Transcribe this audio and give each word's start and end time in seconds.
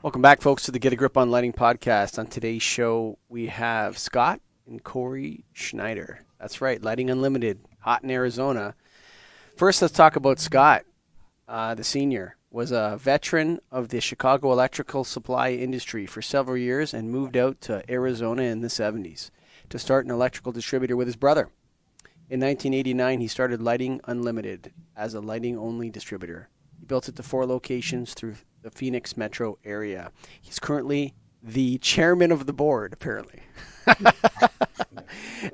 Welcome 0.00 0.22
back, 0.22 0.40
folks, 0.40 0.62
to 0.62 0.70
the 0.70 0.78
Get 0.78 0.92
a 0.92 0.96
Grip 0.96 1.16
on 1.16 1.28
Lighting 1.28 1.52
podcast. 1.52 2.20
On 2.20 2.28
today's 2.28 2.62
show, 2.62 3.18
we 3.28 3.48
have 3.48 3.98
Scott 3.98 4.40
and 4.64 4.80
Corey 4.84 5.44
Schneider. 5.52 6.20
That's 6.38 6.60
right, 6.60 6.80
Lighting 6.80 7.10
Unlimited, 7.10 7.58
hot 7.80 8.04
in 8.04 8.10
Arizona. 8.12 8.76
First, 9.56 9.82
let's 9.82 9.92
talk 9.92 10.14
about 10.14 10.38
Scott, 10.38 10.84
uh, 11.48 11.74
the 11.74 11.82
senior. 11.82 12.36
Was 12.52 12.70
a 12.70 12.96
veteran 13.00 13.58
of 13.72 13.88
the 13.88 14.00
Chicago 14.00 14.52
electrical 14.52 15.02
supply 15.02 15.50
industry 15.50 16.06
for 16.06 16.22
several 16.22 16.56
years 16.56 16.94
and 16.94 17.10
moved 17.10 17.36
out 17.36 17.60
to 17.62 17.82
Arizona 17.90 18.42
in 18.42 18.60
the 18.60 18.68
70s 18.68 19.30
to 19.68 19.80
start 19.80 20.04
an 20.04 20.12
electrical 20.12 20.52
distributor 20.52 20.96
with 20.96 21.08
his 21.08 21.16
brother. 21.16 21.50
In 22.30 22.38
1989, 22.38 23.18
he 23.18 23.26
started 23.26 23.60
Lighting 23.60 24.00
Unlimited 24.04 24.72
as 24.96 25.14
a 25.14 25.20
lighting 25.20 25.58
only 25.58 25.90
distributor. 25.90 26.50
He 26.78 26.86
built 26.86 27.08
it 27.08 27.16
to 27.16 27.24
four 27.24 27.44
locations 27.46 28.14
through 28.14 28.36
the 28.68 28.76
Phoenix 28.76 29.16
metro 29.16 29.58
area. 29.64 30.10
He's 30.40 30.58
currently 30.58 31.14
the 31.42 31.78
chairman 31.78 32.32
of 32.32 32.46
the 32.46 32.52
board, 32.52 32.92
apparently. 32.92 33.40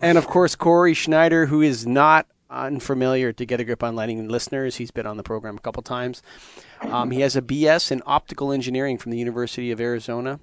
and 0.02 0.18
of 0.18 0.26
course, 0.26 0.54
Corey 0.54 0.94
Schneider, 0.94 1.46
who 1.46 1.62
is 1.62 1.86
not 1.86 2.26
unfamiliar 2.50 3.32
to 3.32 3.44
get 3.44 3.60
a 3.60 3.64
grip 3.64 3.82
on 3.82 3.96
lighting 3.96 4.28
listeners. 4.28 4.76
He's 4.76 4.90
been 4.90 5.06
on 5.06 5.16
the 5.16 5.22
program 5.22 5.56
a 5.56 5.60
couple 5.60 5.82
times. 5.82 6.22
Um, 6.80 7.10
he 7.10 7.20
has 7.20 7.36
a 7.36 7.42
BS 7.42 7.90
in 7.90 8.02
optical 8.06 8.52
engineering 8.52 8.98
from 8.98 9.12
the 9.12 9.18
University 9.18 9.70
of 9.70 9.80
Arizona. 9.80 10.40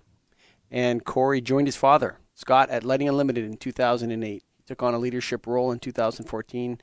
And 0.70 1.04
Corey 1.04 1.42
joined 1.42 1.68
his 1.68 1.76
father, 1.76 2.18
Scott, 2.34 2.70
at 2.70 2.84
Lighting 2.84 3.10
Unlimited 3.10 3.46
in 3.46 3.58
2008. 3.58 4.44
He 4.58 4.64
took 4.66 4.82
on 4.82 4.94
a 4.94 5.00
leadership 5.00 5.46
role 5.46 5.72
in 5.72 5.80
2014 5.80 6.80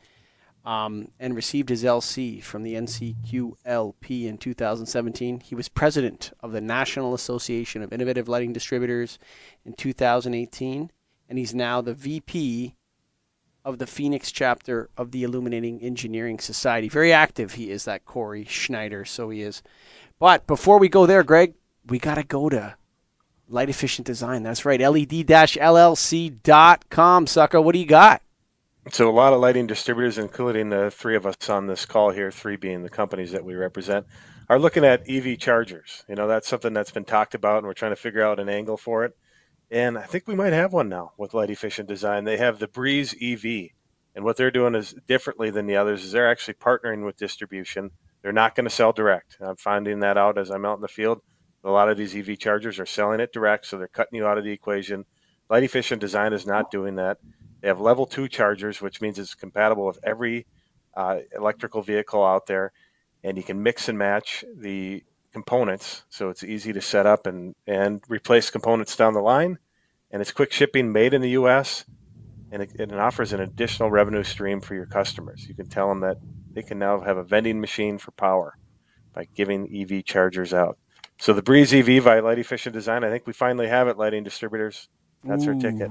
um, 0.69 1.09
and 1.19 1.35
received 1.35 1.71
his 1.71 1.83
LC 1.83 2.43
from 2.43 2.63
the 2.63 2.75
NCQLP 2.75 4.27
in 4.27 4.37
2017. 4.37 5.41
He 5.41 5.55
was 5.55 5.71
president 5.71 6.31
of 6.41 6.53
the 6.53 6.61
National 6.61 7.15
Association 7.15 7.81
of 7.81 7.91
Innovative 7.91 8.29
Lighting 8.29 8.53
Distributors 8.53 9.19
in 9.65 9.73
2018, 9.73 10.91
and 11.27 11.39
he's 11.39 11.55
now 11.55 11.81
the 11.81 11.95
VP 11.95 12.75
of 13.65 13.79
the 13.79 13.87
Phoenix 13.87 14.31
chapter 14.31 14.91
of 14.95 15.11
the 15.11 15.23
Illuminating 15.23 15.81
Engineering 15.81 16.39
Society. 16.39 16.91
Very 16.91 17.15
active 17.15 17.55
he 17.55 17.71
is, 17.71 17.87
that 17.87 18.05
Corey 18.05 18.45
Schneider, 18.45 19.07
so 19.07 19.31
he 19.31 19.41
is. 19.41 19.63
But 20.19 20.47
before 20.47 20.79
we 20.79 20.91
go 20.91 21.07
there, 21.07 21.23
Greg, 21.23 21.55
we 21.87 21.99
got 21.99 22.17
to 22.17 22.23
go 22.23 22.51
to 22.51 22.77
light 23.49 23.71
efficient 23.71 24.07
design. 24.07 24.43
That's 24.43 24.67
right, 24.67 24.83
led-llc.com, 24.83 25.17
sucker. 27.27 27.59
What 27.63 27.73
do 27.73 27.79
you 27.79 27.87
got? 27.87 28.21
So 28.91 29.09
a 29.09 29.13
lot 29.13 29.33
of 29.33 29.41
lighting 29.41 29.67
distributors, 29.67 30.19
including 30.19 30.71
the 30.71 30.91
three 30.91 31.15
of 31.15 31.27
us 31.27 31.51
on 31.51 31.67
this 31.67 31.85
call 31.85 32.11
here, 32.11 32.31
three 32.31 32.57
being 32.57 32.83
the 32.83 32.89
companies 32.89 33.33
that 33.33 33.45
we 33.45 33.55
represent, 33.55 34.07
are 34.49 34.59
looking 34.59 34.85
at 34.85 35.09
EV 35.09 35.39
chargers. 35.39 36.05
You 36.09 36.15
know, 36.15 36.27
that's 36.27 36.49
something 36.49 36.73
that's 36.73 36.91
been 36.91 37.05
talked 37.05 37.35
about, 37.35 37.59
and 37.59 37.67
we're 37.67 37.75
trying 37.75 37.93
to 37.93 37.97
figure 37.97 38.25
out 38.25 38.41
an 38.41 38.49
angle 38.49 38.77
for 38.77 39.05
it. 39.05 39.17
And 39.71 39.99
I 39.99 40.05
think 40.05 40.27
we 40.27 40.35
might 40.35 40.55
have 40.55 40.73
one 40.73 40.89
now 40.89 41.13
with 41.19 41.35
light 41.35 41.51
efficient 41.51 41.89
design. 41.89 42.25
They 42.25 42.39
have 42.39 42.59
the 42.59 42.69
Breeze 42.69 43.15
EV, 43.21 43.71
and 44.15 44.25
what 44.25 44.37
they're 44.37 44.51
doing 44.51 44.75
is 44.75 44.95
differently 45.07 45.51
than 45.51 45.67
the 45.67 45.77
others. 45.77 46.05
Is 46.05 46.13
they're 46.13 46.31
actually 46.31 46.55
partnering 46.55 47.05
with 47.05 47.19
distribution. 47.19 47.91
They're 48.23 48.33
not 48.33 48.55
going 48.55 48.65
to 48.65 48.71
sell 48.71 48.93
direct. 48.93 49.37
I'm 49.41 49.57
finding 49.57 50.01
that 50.01 50.17
out 50.17 50.39
as 50.39 50.51
I'm 50.51 50.65
out 50.65 50.77
in 50.77 50.83
the 50.83 50.89
field. 50.89 51.21
A 51.63 51.71
lot 51.71 51.91
of 51.91 51.99
these 51.99 52.17
EV 52.17 52.39
chargers 52.39 52.79
are 52.79 52.87
selling 52.87 53.21
it 53.21 53.33
direct, 53.33 53.67
so 53.67 53.77
they're 53.77 53.89
cutting 53.89 54.17
you 54.17 54.27
out 54.27 54.39
of 54.39 54.45
the 54.45 54.53
equation. 54.53 55.05
Light 55.51 55.63
efficient 55.63 56.01
design 56.01 56.33
is 56.33 56.47
not 56.47 56.71
doing 56.71 56.97
that. 56.97 57.19
They 57.61 57.69
have 57.69 57.81
level 57.81 58.07
two 58.07 58.29
chargers, 58.29 58.81
which 58.81 59.01
means 59.01 59.19
it's 59.19 59.35
compatible 59.35 59.87
with 59.87 59.99
every 60.03 60.47
uh, 60.97 61.19
electrical 61.35 61.83
vehicle 61.83 62.25
out 62.25 62.47
there, 62.47 62.73
and 63.25 63.37
you 63.37 63.43
can 63.43 63.63
mix 63.63 63.89
and 63.89 63.99
match 63.99 64.45
the 64.57 65.03
components, 65.33 66.05
so 66.09 66.31
it's 66.31 66.43
easy 66.43 66.73
to 66.73 66.81
set 66.81 67.07
up 67.07 67.27
and 67.27 67.55
and 67.67 68.03
replace 68.09 68.51
components 68.51 68.97
down 68.97 69.15
the 69.15 69.21
line. 69.21 69.59
And 70.11 70.23
it's 70.23 70.33
quick 70.33 70.53
shipping, 70.53 70.91
made 70.91 71.13
in 71.13 71.21
the 71.21 71.31
U.S., 71.31 71.85
and 72.51 72.63
it, 72.63 72.71
it 72.79 72.93
offers 72.95 73.35
an 73.35 73.41
additional 73.41 73.91
revenue 73.91 74.25
stream 74.25 74.61
for 74.61 74.75
your 74.75 74.87
customers. 74.87 75.47
You 75.47 75.55
can 75.55 75.69
tell 75.69 75.89
them 75.89 76.01
that 76.01 76.17
they 76.53 76.63
can 76.63 76.79
now 76.79 77.01
have 77.01 77.19
a 77.19 77.23
vending 77.23 77.61
machine 77.61 77.99
for 77.99 78.13
power 78.13 78.57
by 79.13 79.29
giving 79.35 79.69
EV 79.75 80.05
chargers 80.05 80.55
out. 80.55 80.79
So 81.19 81.35
the 81.35 81.43
Breeze 81.43 81.75
EV 81.75 82.03
by 82.03 82.21
Light 82.21 82.39
Efficient 82.39 82.73
Design, 82.73 83.05
I 83.05 83.11
think 83.11 83.27
we 83.27 83.33
finally 83.33 83.69
have 83.69 83.89
it, 83.89 83.99
lighting 83.99 84.25
distributors. 84.25 84.89
That's 85.25 85.45
Ooh. 85.45 85.49
our 85.49 85.55
ticket. 85.57 85.91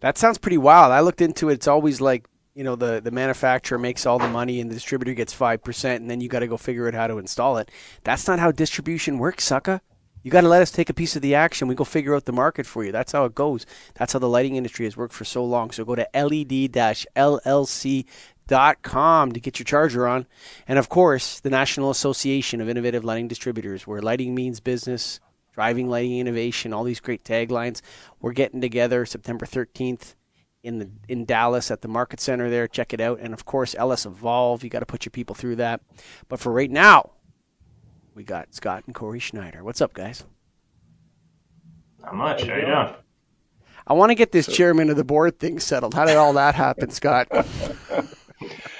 That 0.00 0.16
sounds 0.18 0.38
pretty 0.38 0.58
wild. 0.58 0.92
I 0.92 1.00
looked 1.00 1.20
into 1.20 1.48
it. 1.48 1.54
It's 1.54 1.68
always 1.68 2.00
like 2.00 2.26
you 2.54 2.64
know 2.64 2.76
the 2.76 3.00
the 3.00 3.10
manufacturer 3.10 3.78
makes 3.78 4.06
all 4.06 4.18
the 4.18 4.28
money 4.28 4.60
and 4.60 4.70
the 4.70 4.74
distributor 4.74 5.14
gets 5.14 5.32
five 5.32 5.62
percent, 5.62 6.00
and 6.02 6.10
then 6.10 6.20
you 6.20 6.28
got 6.28 6.40
to 6.40 6.46
go 6.46 6.56
figure 6.56 6.88
out 6.88 6.94
how 6.94 7.06
to 7.06 7.18
install 7.18 7.58
it. 7.58 7.70
That's 8.04 8.26
not 8.26 8.38
how 8.38 8.52
distribution 8.52 9.18
works, 9.18 9.44
sucker. 9.44 9.80
You 10.22 10.30
got 10.32 10.40
to 10.42 10.48
let 10.48 10.62
us 10.62 10.70
take 10.70 10.90
a 10.90 10.94
piece 10.94 11.16
of 11.16 11.22
the 11.22 11.34
action. 11.34 11.68
We 11.68 11.74
go 11.74 11.84
figure 11.84 12.14
out 12.14 12.24
the 12.24 12.32
market 12.32 12.66
for 12.66 12.84
you. 12.84 12.92
That's 12.92 13.12
how 13.12 13.24
it 13.24 13.34
goes. 13.34 13.64
That's 13.94 14.12
how 14.12 14.18
the 14.18 14.28
lighting 14.28 14.56
industry 14.56 14.84
has 14.84 14.96
worked 14.96 15.14
for 15.14 15.24
so 15.24 15.44
long. 15.44 15.70
So 15.70 15.84
go 15.84 15.94
to 15.94 16.08
led-llc.com 16.12 16.52
to 19.32 19.40
get 19.40 19.58
your 19.58 19.64
charger 19.64 20.08
on. 20.08 20.26
And 20.66 20.78
of 20.78 20.88
course, 20.88 21.40
the 21.40 21.50
National 21.50 21.90
Association 21.90 22.60
of 22.60 22.68
Innovative 22.68 23.04
Lighting 23.04 23.28
Distributors, 23.28 23.86
where 23.86 24.02
lighting 24.02 24.34
means 24.34 24.58
business, 24.60 25.20
driving 25.58 25.88
lighting 25.88 26.20
innovation, 26.20 26.72
all 26.72 26.84
these 26.84 27.00
great 27.00 27.24
taglines. 27.24 27.80
We're 28.20 28.30
getting 28.30 28.60
together 28.60 29.04
September 29.04 29.44
13th 29.44 30.14
in 30.62 30.78
the 30.78 30.88
in 31.08 31.24
Dallas 31.24 31.72
at 31.72 31.82
the 31.82 31.88
Market 31.88 32.20
Center 32.20 32.48
there. 32.48 32.68
Check 32.68 32.94
it 32.94 33.00
out. 33.00 33.18
And 33.18 33.34
of 33.34 33.44
course, 33.44 33.74
LS 33.76 34.06
Evolve. 34.06 34.62
You 34.62 34.70
got 34.70 34.80
to 34.80 34.86
put 34.86 35.04
your 35.04 35.10
people 35.10 35.34
through 35.34 35.56
that. 35.56 35.80
But 36.28 36.38
for 36.38 36.52
right 36.52 36.70
now, 36.70 37.10
we 38.14 38.22
got 38.22 38.54
Scott 38.54 38.84
and 38.86 38.94
Corey 38.94 39.18
Schneider. 39.18 39.64
What's 39.64 39.80
up, 39.80 39.94
guys? 39.94 40.24
Not 42.04 42.14
much. 42.14 42.44
How 42.44 42.54
you 42.54 42.64
doing? 42.64 42.94
I 43.84 43.94
want 43.94 44.10
to 44.10 44.14
get 44.14 44.30
this 44.30 44.46
chairman 44.46 44.90
of 44.90 44.96
the 44.96 45.02
board 45.02 45.40
thing 45.40 45.58
settled. 45.58 45.92
How 45.92 46.04
did 46.04 46.18
all 46.18 46.34
that 46.34 46.54
happen, 46.54 46.90
Scott? 46.90 47.26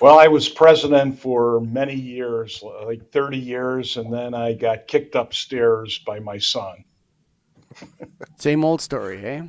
Well, 0.00 0.18
I 0.18 0.28
was 0.28 0.48
president 0.48 1.18
for 1.18 1.60
many 1.60 1.94
years, 1.94 2.62
like 2.62 3.10
30 3.10 3.38
years, 3.38 3.96
and 3.96 4.12
then 4.12 4.32
I 4.32 4.52
got 4.52 4.86
kicked 4.86 5.16
upstairs 5.16 5.98
by 5.98 6.20
my 6.20 6.38
son. 6.38 6.84
Same 8.38 8.64
old 8.64 8.80
story, 8.80 9.24
eh? 9.24 9.42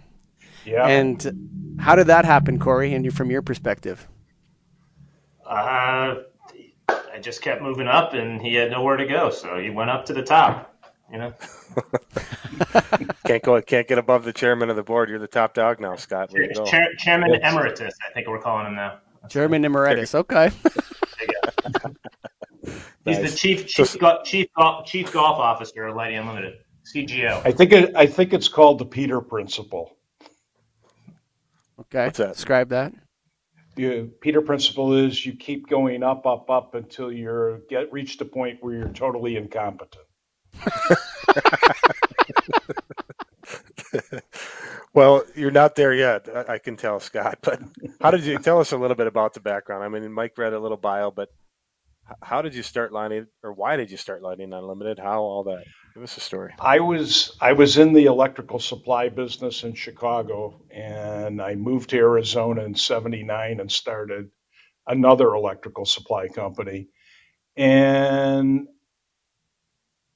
Yeah. 0.66 0.88
And 0.88 1.78
how 1.80 1.96
did 1.96 2.08
that 2.08 2.26
happen, 2.26 2.58
Corey, 2.58 2.94
and 2.94 3.06
you 3.06 3.12
from 3.12 3.30
your 3.30 3.44
perspective? 3.44 4.08
Uh, 5.46 6.16
I 6.88 7.20
just 7.22 7.42
kept 7.42 7.62
moving 7.62 7.88
up, 7.88 8.14
and 8.14 8.42
he 8.42 8.56
had 8.56 8.72
nowhere 8.72 8.98
to 8.98 9.06
go, 9.06 9.30
so 9.30 9.58
he 9.60 9.70
went 9.70 9.92
up 9.92 10.06
to 10.08 10.14
the 10.14 10.24
top. 10.24 10.76
You 11.12 11.18
know. 11.18 11.34
can't 13.26 13.42
go. 13.42 13.60
Can't 13.62 13.88
get 13.88 13.98
above 13.98 14.26
the 14.26 14.34
chairman 14.34 14.70
of 14.70 14.76
the 14.76 14.84
board. 14.84 15.10
You're 15.10 15.18
the 15.18 15.28
top 15.28 15.56
dog 15.56 15.80
now, 15.80 15.96
Scott. 15.96 16.32
Chair, 16.66 16.88
chairman 16.98 17.34
emeritus, 17.34 17.96
I 18.08 18.14
think 18.14 18.28
we're 18.28 18.42
calling 18.42 18.68
him 18.68 18.76
now. 18.76 19.00
German 19.30 19.66
emeritus. 19.66 20.16
Okay. 20.16 20.52
He's 23.06 23.20
nice. 23.20 23.32
the 23.32 23.38
chief 23.38 23.68
chief 23.68 23.98
go, 24.00 24.22
chief 24.24 24.48
golf, 24.56 24.86
chief 24.86 25.12
golf 25.12 25.40
officer 25.40 25.86
of 25.86 25.96
Lighting 25.96 26.18
Unlimited, 26.20 26.56
CGO. 26.94 27.42
I 27.46 27.52
think 27.52 27.72
it, 27.72 27.96
I 27.96 28.06
think 28.06 28.34
it's 28.34 28.48
called 28.48 28.80
the 28.80 28.86
Peter 28.86 29.22
Principle. 29.22 29.98
Okay. 31.80 32.06
What's 32.06 32.18
that? 32.18 32.34
Describe 32.34 32.70
that. 32.70 32.94
The 33.76 34.10
Peter 34.22 34.42
Principle 34.42 34.94
is 34.94 35.26
you 35.26 35.34
keep 35.34 35.70
going 35.70 36.04
up, 36.04 36.28
up, 36.28 36.50
up 36.50 36.76
until 36.76 37.12
you're 37.12 37.60
get 37.70 37.92
reached 37.94 38.22
a 38.22 38.26
point 38.26 38.58
where 38.62 38.76
you're 38.76 38.90
totally 38.90 39.38
incompetent. 39.38 40.06
well, 44.94 45.24
you're 45.36 45.52
not 45.52 45.76
there 45.76 45.94
yet. 45.94 46.28
I, 46.50 46.58
can 46.58 46.76
tell, 46.76 47.00
Scott. 47.00 47.40
But 47.44 47.62
how 48.02 48.12
did 48.12 48.24
you 48.24 48.38
tell 48.40 48.60
us 48.60 48.72
a 48.72 48.78
little 48.78 48.96
bit 48.96 49.08
about 49.08 49.34
the 49.34 49.40
background? 49.40 49.84
I 49.84 49.90
mean, 49.90 50.12
Mike 50.12 50.38
read 50.38 50.54
a 50.54 50.60
little 50.60 50.78
bio, 50.78 51.12
but 51.12 51.30
how 52.22 52.42
did 52.42 52.56
you 52.56 52.64
start 52.64 52.92
lighting, 52.92 53.28
or 53.44 53.54
why 53.54 53.76
did 53.76 53.92
you 53.92 53.98
start 53.98 54.22
lighting 54.22 54.54
unlimited? 54.54 55.00
How 55.00 55.22
all 55.22 55.44
that? 55.44 55.64
Give 55.94 56.04
us 56.04 56.18
a 56.18 56.22
story. 56.22 56.54
I 56.60 56.80
was 56.80 57.38
I 57.42 57.54
was 57.54 57.78
in 57.78 57.94
the 57.94 58.06
electrical 58.06 58.60
supply 58.60 59.10
business 59.10 59.64
in 59.64 59.74
Chicago, 59.74 60.62
and 60.72 61.42
I 61.42 61.56
moved 61.56 61.92
to 61.92 61.98
Arizona 61.98 62.64
in 62.64 62.76
'79 62.76 63.60
and 63.60 63.72
started 63.72 64.30
another 64.88 65.34
electrical 65.34 65.86
supply 65.86 66.28
company. 66.28 66.88
And 67.56 68.68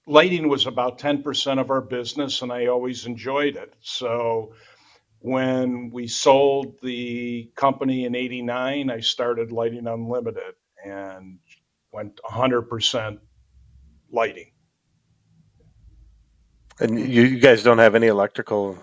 lighting 0.07 0.49
was 0.49 0.65
about 0.67 0.99
10% 0.99 1.59
of 1.59 1.71
our 1.71 1.81
business 1.81 2.41
and 2.41 2.51
I 2.51 2.67
always 2.67 3.05
enjoyed 3.05 3.55
it. 3.55 3.73
So 3.81 4.53
when 5.19 5.91
we 5.91 6.07
sold 6.07 6.75
the 6.81 7.51
company 7.55 8.05
in 8.05 8.15
89, 8.15 8.89
I 8.91 8.99
started 8.99 9.51
Lighting 9.51 9.87
Unlimited 9.87 10.55
and 10.85 11.39
went 11.91 12.19
100% 12.25 13.19
lighting. 14.11 14.51
And 16.79 16.99
you, 16.99 17.39
guys 17.39 17.63
don't 17.63 17.79
have 17.79 17.95
any 17.95 18.07
electrical 18.07 18.77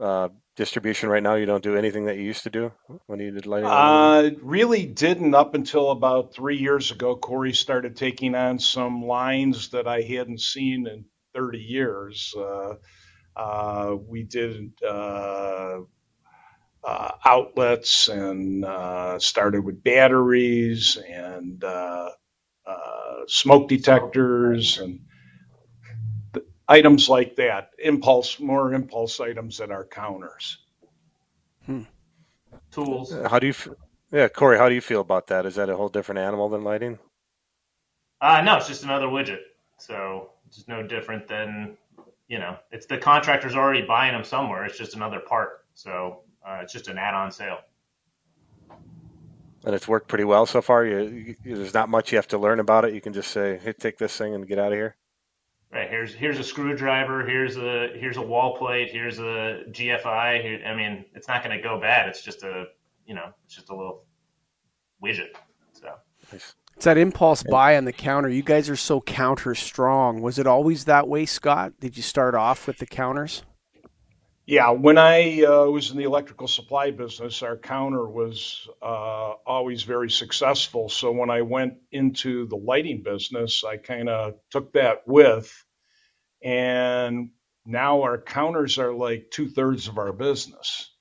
uh, 0.00 0.30
distribution 0.56 1.08
right 1.08 1.22
now? 1.22 1.34
You 1.34 1.46
don't 1.46 1.62
do 1.62 1.76
anything 1.76 2.06
that 2.06 2.16
you 2.16 2.22
used 2.22 2.42
to 2.44 2.50
do 2.50 2.72
when 3.06 3.20
you 3.20 3.30
did 3.30 3.46
lighting? 3.46 3.68
Uh, 3.68 4.30
really 4.42 4.86
didn't 4.86 5.34
up 5.34 5.54
until 5.54 5.90
about 5.90 6.34
three 6.34 6.58
years 6.58 6.90
ago. 6.90 7.16
Corey 7.16 7.52
started 7.52 7.96
taking 7.96 8.34
on 8.34 8.58
some 8.58 9.02
lines 9.02 9.70
that 9.70 9.86
I 9.86 10.02
hadn't 10.02 10.40
seen 10.40 10.86
in 10.86 11.04
30 11.34 11.58
years. 11.58 12.34
Uh, 12.36 12.74
uh, 13.36 13.96
we 14.06 14.22
did 14.24 14.72
uh, 14.86 15.80
uh, 16.84 17.10
outlets 17.24 18.08
and 18.08 18.64
uh, 18.64 19.18
started 19.18 19.64
with 19.64 19.82
batteries 19.82 20.96
and 20.96 21.64
smoke 23.28 23.68
detectors 23.68 24.78
and 24.78 25.00
items 26.68 27.08
like 27.08 27.36
that. 27.36 27.70
Impulse, 27.78 28.40
more 28.40 28.74
impulse 28.74 29.20
items 29.20 29.60
at 29.60 29.70
our 29.70 29.84
counters. 29.84 30.58
Hmm. 31.66 31.82
Tools. 32.70 33.14
How 33.30 33.38
do 33.38 33.46
you? 33.48 33.54
Yeah, 34.10 34.28
Corey, 34.28 34.58
how 34.58 34.68
do 34.68 34.74
you 34.74 34.80
feel 34.80 35.00
about 35.00 35.28
that? 35.28 35.46
Is 35.46 35.54
that 35.54 35.70
a 35.70 35.76
whole 35.76 35.88
different 35.88 36.18
animal 36.18 36.48
than 36.48 36.64
lighting? 36.64 36.98
Uh, 38.20 38.42
no, 38.42 38.56
it's 38.56 38.68
just 38.68 38.84
another 38.84 39.06
widget. 39.06 39.40
So 39.78 40.30
it's 40.46 40.68
no 40.68 40.82
different 40.86 41.26
than, 41.26 41.76
you 42.28 42.38
know, 42.38 42.56
it's 42.70 42.86
the 42.86 42.98
contractor's 42.98 43.54
already 43.54 43.82
buying 43.82 44.12
them 44.12 44.22
somewhere. 44.22 44.64
It's 44.64 44.78
just 44.78 44.94
another 44.94 45.18
part. 45.18 45.64
So 45.74 46.20
uh, 46.46 46.60
it's 46.62 46.72
just 46.72 46.88
an 46.88 46.98
add-on 46.98 47.32
sale. 47.32 47.58
And 49.64 49.74
it's 49.74 49.88
worked 49.88 50.08
pretty 50.08 50.24
well 50.24 50.44
so 50.44 50.60
far. 50.60 50.84
You, 50.84 51.36
you, 51.44 51.56
there's 51.56 51.74
not 51.74 51.88
much 51.88 52.12
you 52.12 52.18
have 52.18 52.28
to 52.28 52.38
learn 52.38 52.60
about 52.60 52.84
it. 52.84 52.94
You 52.94 53.00
can 53.00 53.12
just 53.12 53.30
say, 53.30 53.60
"Hey, 53.62 53.72
take 53.72 53.96
this 53.96 54.16
thing 54.16 54.34
and 54.34 54.46
get 54.46 54.58
out 54.58 54.72
of 54.72 54.78
here." 54.78 54.96
Right. 55.72 55.88
Here's 55.88 56.14
here's 56.14 56.38
a 56.38 56.44
screwdriver. 56.44 57.24
Here's 57.26 57.56
a 57.56 57.88
here's 57.94 58.18
a 58.18 58.22
wall 58.22 58.58
plate. 58.58 58.90
Here's 58.90 59.18
a 59.18 59.64
GFI. 59.70 60.42
Here, 60.42 60.62
I 60.66 60.74
mean, 60.74 61.06
it's 61.14 61.28
not 61.28 61.42
going 61.42 61.56
to 61.56 61.62
go 61.62 61.80
bad. 61.80 62.08
It's 62.08 62.22
just 62.22 62.42
a 62.42 62.66
you 63.06 63.14
know, 63.14 63.30
it's 63.44 63.54
just 63.54 63.70
a 63.70 63.74
little 63.74 64.04
widget. 65.02 65.34
So. 65.72 65.94
It's 66.76 66.84
that 66.84 66.98
impulse 66.98 67.42
buy 67.42 67.76
on 67.76 67.84
the 67.84 67.92
counter. 67.92 68.28
You 68.28 68.42
guys 68.42 68.68
are 68.68 68.76
so 68.76 69.00
counter 69.00 69.54
strong. 69.54 70.20
Was 70.20 70.38
it 70.38 70.46
always 70.46 70.84
that 70.86 71.08
way, 71.08 71.26
Scott? 71.26 71.74
Did 71.80 71.96
you 71.96 72.02
start 72.02 72.34
off 72.34 72.66
with 72.66 72.78
the 72.78 72.86
counters? 72.86 73.42
Yeah, 74.52 74.68
when 74.72 74.98
I 74.98 75.44
uh, 75.44 75.64
was 75.64 75.92
in 75.92 75.96
the 75.96 76.04
electrical 76.04 76.46
supply 76.46 76.90
business, 76.90 77.42
our 77.42 77.56
counter 77.56 78.06
was 78.06 78.68
uh, 78.82 79.32
always 79.46 79.84
very 79.84 80.10
successful. 80.10 80.90
So 80.90 81.10
when 81.10 81.30
I 81.30 81.40
went 81.40 81.76
into 81.90 82.46
the 82.48 82.56
lighting 82.56 83.02
business, 83.02 83.64
I 83.64 83.78
kind 83.78 84.10
of 84.10 84.34
took 84.50 84.74
that 84.74 85.04
with, 85.06 85.50
and 86.44 87.30
now 87.64 88.02
our 88.02 88.20
counters 88.20 88.78
are 88.78 88.92
like 88.92 89.30
two 89.30 89.48
thirds 89.48 89.88
of 89.88 89.96
our 89.96 90.12
business. 90.12 90.92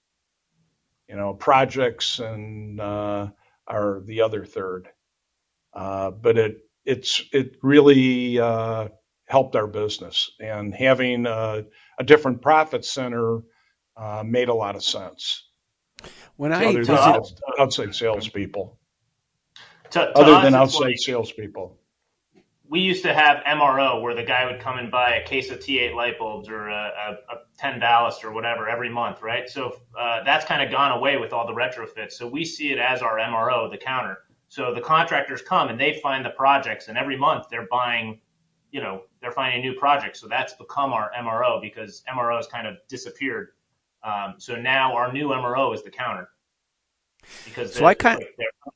You 1.09 1.17
know, 1.17 1.33
projects 1.33 2.19
and 2.19 2.79
uh, 2.79 3.31
are 3.67 4.01
the 4.05 4.21
other 4.21 4.45
third. 4.45 4.87
Uh, 5.73 6.11
but 6.11 6.37
it 6.37 6.59
it's 6.85 7.21
it 7.33 7.57
really 7.61 8.39
uh, 8.39 8.87
helped 9.25 9.57
our 9.57 9.67
business, 9.67 10.31
and 10.39 10.73
having 10.73 11.25
a, 11.25 11.65
a 12.01 12.03
different 12.03 12.41
profit 12.41 12.83
center 12.83 13.43
uh, 13.95 14.23
made 14.25 14.49
a 14.49 14.53
lot 14.53 14.75
of 14.75 14.83
sense. 14.83 15.47
When 16.35 16.51
I 16.51 16.65
other 16.65 16.83
than 16.83 16.97
outside 17.59 17.93
salespeople, 17.93 18.79
to, 19.91 19.99
to 19.99 20.17
other 20.17 20.41
than 20.41 20.55
outside 20.55 20.85
like, 20.85 20.99
salespeople, 20.99 21.77
we 22.67 22.79
used 22.79 23.03
to 23.03 23.13
have 23.13 23.43
MRO 23.43 24.01
where 24.01 24.15
the 24.15 24.23
guy 24.23 24.51
would 24.51 24.59
come 24.59 24.79
and 24.79 24.89
buy 24.89 25.15
a 25.15 25.27
case 25.27 25.51
of 25.51 25.59
T8 25.59 25.93
light 25.93 26.17
bulbs 26.17 26.49
or 26.49 26.69
a, 26.69 26.91
a, 27.29 27.33
a 27.33 27.37
10 27.59 27.79
ballast 27.79 28.23
or 28.23 28.31
whatever 28.31 28.67
every 28.67 28.89
month, 28.89 29.21
right? 29.21 29.47
So 29.47 29.77
uh, 29.95 30.23
that's 30.23 30.43
kind 30.45 30.63
of 30.63 30.71
gone 30.71 30.97
away 30.97 31.17
with 31.17 31.33
all 31.33 31.45
the 31.45 31.53
retrofits. 31.53 32.13
So 32.13 32.27
we 32.27 32.43
see 32.43 32.71
it 32.71 32.79
as 32.79 33.03
our 33.03 33.19
MRO, 33.19 33.69
the 33.69 33.77
counter. 33.77 34.19
So 34.47 34.73
the 34.73 34.81
contractors 34.81 35.43
come 35.43 35.69
and 35.69 35.79
they 35.79 35.99
find 36.01 36.25
the 36.25 36.31
projects, 36.31 36.87
and 36.87 36.97
every 36.97 37.17
month 37.17 37.45
they're 37.51 37.67
buying, 37.69 38.21
you 38.71 38.81
know, 38.81 39.03
they're 39.21 39.31
finding 39.31 39.61
new 39.61 39.73
projects. 39.73 40.19
So 40.19 40.27
that's 40.27 40.53
become 40.53 40.93
our 40.93 41.11
MRO 41.17 41.61
because 41.61 42.03
MRO 42.11 42.37
has 42.37 42.47
kind 42.47 42.67
of 42.67 42.77
disappeared. 42.87 43.49
Um, 44.03 44.35
so 44.37 44.55
now 44.55 44.95
our 44.95 45.11
new 45.11 45.29
MRO 45.29 45.73
is 45.75 45.83
the 45.83 45.91
counter 45.91 46.29
because 47.45 47.73
so 47.73 47.85
I 47.85 47.93
kind 47.93 48.23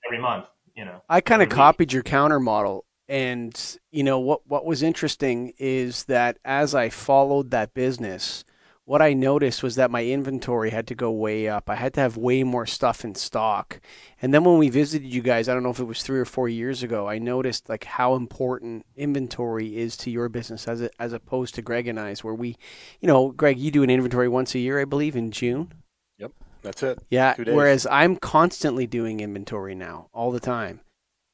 every 0.05 0.19
month, 0.19 0.45
you 0.75 0.85
know. 0.85 1.01
I 1.09 1.21
kind 1.21 1.41
of 1.41 1.49
copied 1.49 1.93
your 1.93 2.03
counter 2.03 2.39
model, 2.39 2.85
and 3.09 3.59
you 3.91 4.03
know 4.03 4.19
what? 4.19 4.41
What 4.45 4.65
was 4.65 4.83
interesting 4.83 5.53
is 5.57 6.03
that 6.05 6.37
as 6.45 6.75
I 6.75 6.89
followed 6.89 7.51
that 7.51 7.73
business 7.73 8.45
what 8.85 9.01
I 9.01 9.13
noticed 9.13 9.63
was 9.63 9.75
that 9.75 9.89
my 9.89 10.05
inventory 10.05 10.69
had 10.69 10.85
to 10.87 10.95
go 10.95 11.11
way 11.11 11.49
up. 11.49 11.71
I 11.71 11.75
had 11.75 11.95
to 11.95 12.01
have 12.01 12.17
way 12.17 12.43
more 12.43 12.67
stuff 12.67 13.03
in 13.03 13.15
stock. 13.15 13.81
And 14.21 14.31
then 14.31 14.43
when 14.43 14.59
we 14.59 14.69
visited 14.69 15.07
you 15.07 15.23
guys, 15.23 15.49
I 15.49 15.55
don't 15.55 15.63
know 15.63 15.71
if 15.71 15.79
it 15.79 15.85
was 15.85 16.03
three 16.03 16.19
or 16.19 16.25
four 16.25 16.47
years 16.47 16.83
ago, 16.83 17.09
I 17.09 17.17
noticed 17.17 17.67
like 17.67 17.83
how 17.83 18.13
important 18.13 18.85
inventory 18.95 19.75
is 19.75 19.97
to 19.97 20.11
your 20.11 20.29
business 20.29 20.67
as 20.67 20.81
a, 20.81 20.91
as 20.99 21.13
opposed 21.13 21.55
to 21.55 21.63
Greg 21.63 21.87
and 21.87 21.99
I's, 21.99 22.23
where 22.23 22.35
we, 22.35 22.57
you 23.01 23.07
know, 23.07 23.31
Greg, 23.31 23.57
you 23.57 23.71
do 23.71 23.81
an 23.81 23.89
inventory 23.89 24.29
once 24.29 24.53
a 24.53 24.59
year, 24.59 24.79
I 24.79 24.85
believe, 24.85 25.15
in 25.15 25.31
June. 25.31 25.73
Yep, 26.19 26.33
that's 26.61 26.83
it. 26.83 26.99
Yeah. 27.09 27.33
Whereas 27.39 27.87
I'm 27.89 28.15
constantly 28.15 28.85
doing 28.85 29.19
inventory 29.19 29.73
now, 29.73 30.09
all 30.13 30.31
the 30.31 30.39
time. 30.39 30.81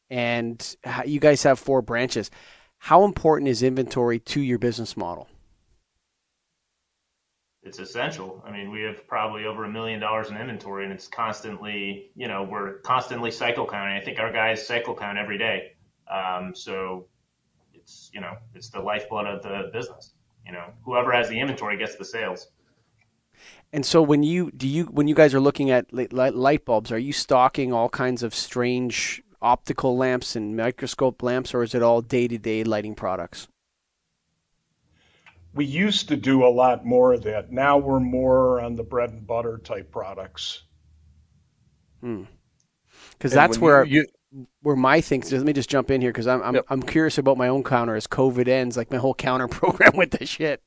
And 0.09 0.75
you 1.05 1.19
guys 1.19 1.43
have 1.43 1.59
four 1.59 1.81
branches. 1.81 2.31
How 2.79 3.03
important 3.03 3.49
is 3.49 3.61
inventory 3.61 4.19
to 4.19 4.41
your 4.41 4.57
business 4.57 4.95
model? 4.95 5.27
It's 7.71 7.79
essential. 7.79 8.43
I 8.45 8.51
mean, 8.51 8.69
we 8.69 8.81
have 8.81 9.07
probably 9.07 9.45
over 9.45 9.63
a 9.63 9.69
million 9.69 10.01
dollars 10.01 10.29
in 10.29 10.35
inventory, 10.35 10.83
and 10.83 10.91
it's 10.91 11.07
constantly, 11.07 12.11
you 12.17 12.27
know, 12.27 12.43
we're 12.43 12.79
constantly 12.79 13.31
cycle 13.31 13.65
counting. 13.65 13.95
I 13.95 14.01
think 14.01 14.19
our 14.19 14.29
guys 14.29 14.67
cycle 14.67 14.93
count 14.93 15.17
every 15.17 15.37
day. 15.37 15.71
Um, 16.09 16.53
so 16.53 17.07
it's, 17.73 18.11
you 18.13 18.19
know, 18.19 18.33
it's 18.53 18.69
the 18.69 18.81
lifeblood 18.81 19.25
of 19.25 19.41
the 19.41 19.69
business. 19.71 20.15
You 20.45 20.51
know, 20.51 20.65
whoever 20.83 21.13
has 21.13 21.29
the 21.29 21.39
inventory 21.39 21.77
gets 21.77 21.95
the 21.95 22.03
sales. 22.03 22.49
And 23.71 23.85
so 23.85 24.01
when 24.01 24.21
you 24.21 24.51
do 24.51 24.67
you 24.67 24.83
when 24.87 25.07
you 25.07 25.15
guys 25.15 25.33
are 25.33 25.39
looking 25.39 25.71
at 25.71 25.93
light 25.93 26.65
bulbs, 26.65 26.91
are 26.91 26.99
you 26.99 27.13
stocking 27.13 27.71
all 27.71 27.87
kinds 27.87 28.21
of 28.21 28.35
strange 28.35 29.23
optical 29.41 29.95
lamps 29.95 30.35
and 30.35 30.57
microscope 30.57 31.23
lamps, 31.23 31.53
or 31.53 31.63
is 31.63 31.73
it 31.73 31.81
all 31.81 32.01
day 32.01 32.27
to 32.27 32.37
day 32.37 32.65
lighting 32.65 32.95
products? 32.95 33.47
We 35.53 35.65
used 35.65 36.07
to 36.09 36.15
do 36.15 36.45
a 36.45 36.49
lot 36.49 36.85
more 36.85 37.13
of 37.13 37.23
that. 37.23 37.51
Now 37.51 37.77
we're 37.77 37.99
more 37.99 38.61
on 38.61 38.75
the 38.75 38.83
bread 38.83 39.11
and 39.11 39.25
butter 39.25 39.57
type 39.57 39.91
products. 39.91 40.63
Hmm. 41.99 42.23
Because 43.11 43.33
that's 43.33 43.57
where 43.57 43.83
you, 43.83 44.05
you, 44.31 44.47
where 44.61 44.75
my 44.75 45.01
thing. 45.01 45.23
Let 45.29 45.43
me 45.43 45.53
just 45.53 45.69
jump 45.69 45.91
in 45.91 46.01
here 46.01 46.11
because 46.11 46.27
I'm 46.27 46.41
I'm, 46.41 46.55
yep. 46.55 46.65
I'm 46.69 46.81
curious 46.81 47.17
about 47.17 47.37
my 47.37 47.47
own 47.47 47.63
counter 47.63 47.95
as 47.95 48.07
COVID 48.07 48.47
ends. 48.47 48.77
Like 48.77 48.91
my 48.91 48.97
whole 48.97 49.13
counter 49.13 49.47
program 49.49 49.95
with 49.95 50.11
the 50.11 50.25
shit. 50.25 50.63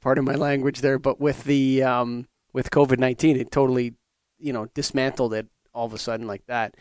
Part 0.00 0.18
of 0.18 0.24
my 0.24 0.34
language 0.34 0.80
there, 0.80 0.98
but 0.98 1.20
with 1.20 1.44
the 1.44 1.82
um 1.82 2.26
with 2.52 2.70
COVID 2.70 2.98
nineteen, 2.98 3.36
it 3.36 3.50
totally 3.50 3.94
you 4.38 4.52
know 4.52 4.66
dismantled 4.74 5.34
it 5.34 5.48
all 5.74 5.86
of 5.86 5.92
a 5.92 5.98
sudden 5.98 6.26
like 6.26 6.46
that. 6.46 6.74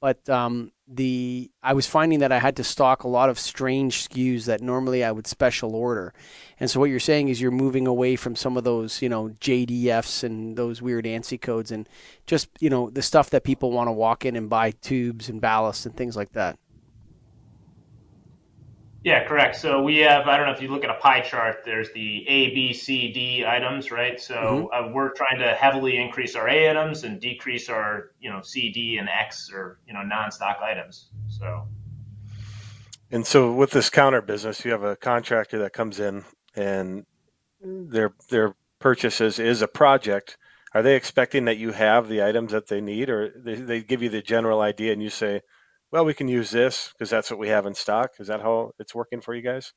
But 0.00 0.28
um, 0.28 0.72
the 0.86 1.50
I 1.62 1.74
was 1.74 1.86
finding 1.86 2.20
that 2.20 2.30
I 2.30 2.38
had 2.38 2.56
to 2.56 2.64
stock 2.64 3.02
a 3.02 3.08
lot 3.08 3.28
of 3.28 3.38
strange 3.38 4.08
SKUs 4.08 4.44
that 4.44 4.60
normally 4.60 5.02
I 5.02 5.10
would 5.10 5.26
special 5.26 5.74
order. 5.74 6.14
And 6.60 6.70
so 6.70 6.78
what 6.78 6.90
you're 6.90 7.00
saying 7.00 7.28
is 7.28 7.40
you're 7.40 7.50
moving 7.50 7.86
away 7.86 8.14
from 8.14 8.36
some 8.36 8.56
of 8.56 8.64
those, 8.64 9.02
you 9.02 9.08
know, 9.08 9.30
JDFs 9.40 10.22
and 10.22 10.56
those 10.56 10.80
weird 10.80 11.04
ANSI 11.04 11.40
codes 11.40 11.72
and 11.72 11.88
just, 12.26 12.48
you 12.60 12.70
know, 12.70 12.90
the 12.90 13.02
stuff 13.02 13.30
that 13.30 13.42
people 13.42 13.72
want 13.72 13.88
to 13.88 13.92
walk 13.92 14.24
in 14.24 14.36
and 14.36 14.48
buy 14.48 14.70
tubes 14.70 15.28
and 15.28 15.42
ballasts 15.42 15.84
and 15.84 15.96
things 15.96 16.16
like 16.16 16.32
that. 16.32 16.58
Yeah, 19.04 19.26
correct. 19.26 19.56
So 19.56 19.80
we 19.82 19.98
have, 19.98 20.26
I 20.26 20.36
don't 20.36 20.46
know 20.46 20.52
if 20.52 20.60
you 20.60 20.68
look 20.68 20.82
at 20.82 20.90
a 20.90 20.94
pie 20.94 21.20
chart, 21.20 21.58
there's 21.64 21.92
the 21.92 22.28
A, 22.28 22.52
B, 22.52 22.72
C, 22.72 23.12
D 23.12 23.44
items, 23.46 23.92
right? 23.92 24.20
So 24.20 24.34
mm-hmm. 24.34 24.90
uh, 24.90 24.92
we're 24.92 25.12
trying 25.12 25.38
to 25.38 25.54
heavily 25.54 25.96
increase 25.96 26.34
our 26.34 26.48
A 26.48 26.68
items 26.68 27.04
and 27.04 27.20
decrease 27.20 27.68
our, 27.68 28.10
you 28.20 28.28
know, 28.28 28.42
C, 28.42 28.72
D, 28.72 28.98
and 28.98 29.08
X 29.08 29.50
or, 29.52 29.78
you 29.86 29.94
know, 29.94 30.02
non-stock 30.02 30.58
items. 30.60 31.10
So. 31.28 31.68
And 33.10 33.24
so 33.26 33.52
with 33.52 33.70
this 33.70 33.88
counter 33.88 34.20
business, 34.20 34.64
you 34.64 34.72
have 34.72 34.82
a 34.82 34.96
contractor 34.96 35.60
that 35.60 35.72
comes 35.72 36.00
in 36.00 36.24
and 36.56 37.06
their 37.60 38.12
their 38.30 38.56
purchases 38.80 39.38
is 39.38 39.62
a 39.62 39.68
project. 39.68 40.36
Are 40.74 40.82
they 40.82 40.96
expecting 40.96 41.46
that 41.46 41.56
you 41.56 41.72
have 41.72 42.08
the 42.08 42.22
items 42.22 42.52
that 42.52 42.66
they 42.66 42.80
need, 42.80 43.08
or 43.08 43.32
they, 43.34 43.54
they 43.54 43.82
give 43.82 44.02
you 44.02 44.10
the 44.10 44.22
general 44.22 44.60
idea 44.60 44.92
and 44.92 45.02
you 45.02 45.08
say, 45.08 45.40
well, 45.90 46.04
we 46.04 46.14
can 46.14 46.28
use 46.28 46.50
this 46.50 46.92
because 46.92 47.10
that's 47.10 47.30
what 47.30 47.38
we 47.38 47.48
have 47.48 47.66
in 47.66 47.74
stock. 47.74 48.12
Is 48.18 48.28
that 48.28 48.40
how 48.40 48.72
it's 48.78 48.94
working 48.94 49.20
for 49.20 49.34
you 49.34 49.42
guys? 49.42 49.72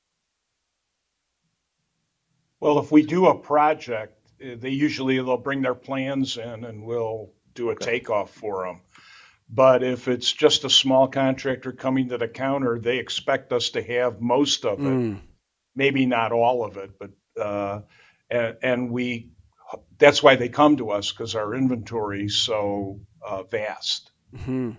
Well, 2.60 2.80
if 2.80 2.92
we 2.92 3.04
do 3.04 3.28
a 3.28 3.38
project, 3.38 4.18
eh, 4.42 4.56
they 4.58 4.70
usually 4.70 5.16
they'll 5.18 5.38
bring 5.38 5.62
their 5.62 5.76
plans 5.76 6.38
in 6.38 6.64
and 6.64 6.84
we'll 6.86 7.32
do 7.54 7.70
a 7.70 7.74
okay. 7.74 7.86
takeoff 7.86 8.32
for 8.32 8.66
them. 8.66 8.82
But 9.50 9.84
if 9.84 10.08
it's 10.08 10.32
just 10.32 10.64
a 10.64 10.70
small 10.70 11.08
contractor 11.08 11.74
coming 11.74 12.10
to 12.10 12.18
the 12.18 12.28
counter, 12.28 12.80
they 12.80 13.00
expect 13.00 13.52
us 13.52 13.72
to 13.72 13.84
have 13.84 14.22
most 14.22 14.64
of 14.64 14.80
it, 14.80 14.84
mm. 14.84 15.20
maybe 15.76 16.06
not 16.06 16.32
all 16.32 16.64
of 16.64 16.78
it, 16.78 16.92
but 16.98 17.12
uh, 17.42 17.82
and, 18.30 18.58
and, 18.62 18.92
we 18.92 19.32
that's 19.98 20.22
why 20.22 20.36
they 20.36 20.50
come 20.50 20.78
to 20.78 20.92
us 20.92 21.12
because 21.12 21.36
our 21.36 21.54
inventory 21.56 22.26
is 22.26 22.38
so 22.38 23.02
uh, 23.26 23.44
vast. 23.44 24.12
Mm-hmm. 24.36 24.72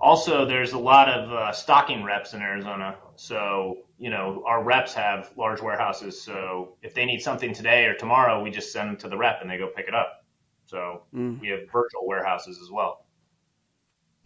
Also, 0.00 0.44
there's 0.44 0.72
a 0.72 0.78
lot 0.78 1.08
of 1.08 1.32
uh, 1.32 1.52
stocking 1.52 2.04
reps 2.04 2.34
in 2.34 2.42
Arizona. 2.42 2.96
So 3.16 3.78
you 3.98 4.10
know, 4.10 4.42
our 4.46 4.62
reps 4.62 4.92
have 4.94 5.30
large 5.36 5.62
warehouses, 5.62 6.20
so 6.20 6.76
if 6.82 6.92
they 6.94 7.06
need 7.06 7.20
something 7.20 7.54
today 7.54 7.86
or 7.86 7.94
tomorrow, 7.94 8.42
we 8.42 8.50
just 8.50 8.72
send 8.72 8.90
them 8.90 8.96
to 8.98 9.08
the 9.08 9.16
rep 9.16 9.40
and 9.40 9.50
they 9.50 9.56
go 9.56 9.68
pick 9.68 9.88
it 9.88 9.94
up. 9.94 10.24
So 10.66 11.02
mm. 11.14 11.40
we 11.40 11.48
have 11.48 11.60
virtual 11.72 12.06
warehouses 12.06 12.58
as 12.60 12.70
well. 12.70 13.06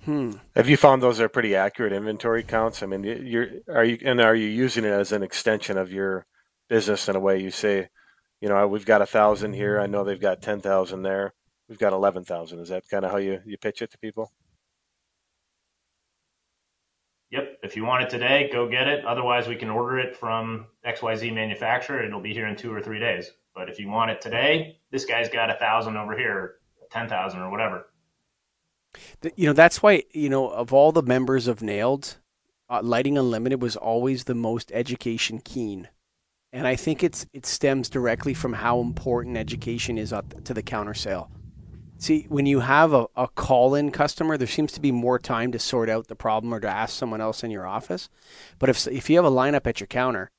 Hmm. 0.05 0.33
Have 0.57 0.69
you 0.69 0.79
found 0.79 1.03
those 1.03 1.21
are 1.21 1.29
pretty 1.29 1.55
accurate 1.55 1.93
inventory 1.93 2.43
counts? 2.43 2.83
I 2.83 2.87
mean, 2.87 3.05
you're 3.05 3.49
are 3.69 3.85
you 3.85 3.99
and 4.03 4.21
are 4.21 4.35
you 4.35 4.49
using 4.49 4.85
it 4.85 4.93
as 4.93 5.12
an 5.12 5.23
extension 5.23 5.77
of 5.77 5.93
your 5.93 6.27
business 6.69 7.09
in 7.09 7.17
a 7.17 7.21
way? 7.21 7.39
You 7.39 7.50
say, 7.50 7.89
you 8.41 8.49
know, 8.49 8.67
we've 8.67 8.87
got 8.87 9.03
a 9.03 9.07
thousand 9.07 9.53
here. 9.53 9.79
I 9.79 9.87
know 9.87 10.03
they've 10.03 10.19
got 10.19 10.41
ten 10.41 10.61
thousand 10.61 11.03
there. 11.03 11.35
We've 11.69 11.79
got 11.79 11.93
eleven 11.93 12.25
thousand. 12.25 12.61
Is 12.61 12.71
that 12.71 12.89
kind 12.91 13.05
of 13.05 13.11
how 13.11 13.19
you 13.19 13.41
you 13.45 13.59
pitch 13.59 13.83
it 13.83 13.91
to 13.91 13.99
people? 13.99 14.33
Yep. 17.30 17.60
If 17.62 17.76
you 17.76 17.84
want 17.84 18.02
it 18.02 18.10
today, 18.10 18.50
go 18.52 18.68
get 18.68 18.88
it. 18.88 19.04
Otherwise, 19.04 19.46
we 19.46 19.54
can 19.54 19.70
order 19.70 19.99
it 19.99 20.16
from 20.16 20.66
XYZ 20.84 21.32
manufacturer. 21.32 22.02
It'll 22.04 22.20
be 22.20 22.32
here 22.32 22.49
in 22.49 22.56
two 22.56 22.72
or 22.72 22.80
three 22.80 22.99
days. 22.99 23.30
But 23.54 23.68
if 23.68 23.78
you 23.78 23.88
want 23.88 24.10
it 24.10 24.20
today, 24.20 24.78
this 24.90 25.04
guy's 25.04 25.28
got 25.28 25.50
a 25.50 25.54
thousand 25.54 25.96
over 25.96 26.16
here, 26.16 26.56
ten 26.90 27.08
thousand 27.08 27.40
or 27.40 27.50
whatever. 27.50 27.87
You 29.37 29.46
know, 29.46 29.52
that's 29.52 29.82
why, 29.82 30.02
you 30.12 30.28
know, 30.28 30.49
of 30.49 30.72
all 30.72 30.90
the 30.90 31.02
members 31.02 31.46
of 31.46 31.60
NAILD, 31.60 32.16
uh, 32.68 32.80
Lighting 32.82 33.16
Unlimited 33.16 33.62
was 33.62 33.76
always 33.76 34.25
the 34.25 34.34
most 34.34 34.72
education 34.72 35.40
keen. 35.44 35.88
And 36.52 36.66
I 36.66 36.75
think 36.75 37.04
it's 37.04 37.26
it 37.32 37.46
stems 37.46 37.88
directly 37.88 38.34
from 38.34 38.54
how 38.54 38.80
important 38.80 39.37
education 39.37 39.99
is 39.99 40.12
to 40.44 40.54
the 40.54 40.62
counter 40.62 40.94
sale. 40.94 41.30
See, 42.00 42.26
when 42.28 42.47
you 42.47 42.61
have 42.61 42.92
a, 42.92 43.07
a 43.14 43.28
call 43.28 43.75
in 43.75 43.90
customer, 43.90 44.37
there 44.37 44.49
seems 44.49 44.73
to 44.73 44.80
be 44.80 44.90
more 44.90 45.19
time 45.19 45.52
to 45.52 45.59
sort 45.59 45.90
out 45.90 46.09
the 46.09 46.16
problem 46.16 46.52
or 46.52 46.59
to 46.61 46.69
ask 46.69 46.97
someone 46.97 47.21
else 47.21 47.45
in 47.45 47.50
your 47.50 47.66
office. 47.66 48.09
But 48.59 48.71
if, 48.71 48.87
if 48.88 49.11
you 49.11 49.16
have 49.16 49.25
a 49.26 49.30
lineup 49.30 49.66
at 49.66 49.80
your 49.80 49.87
counter 49.87 50.30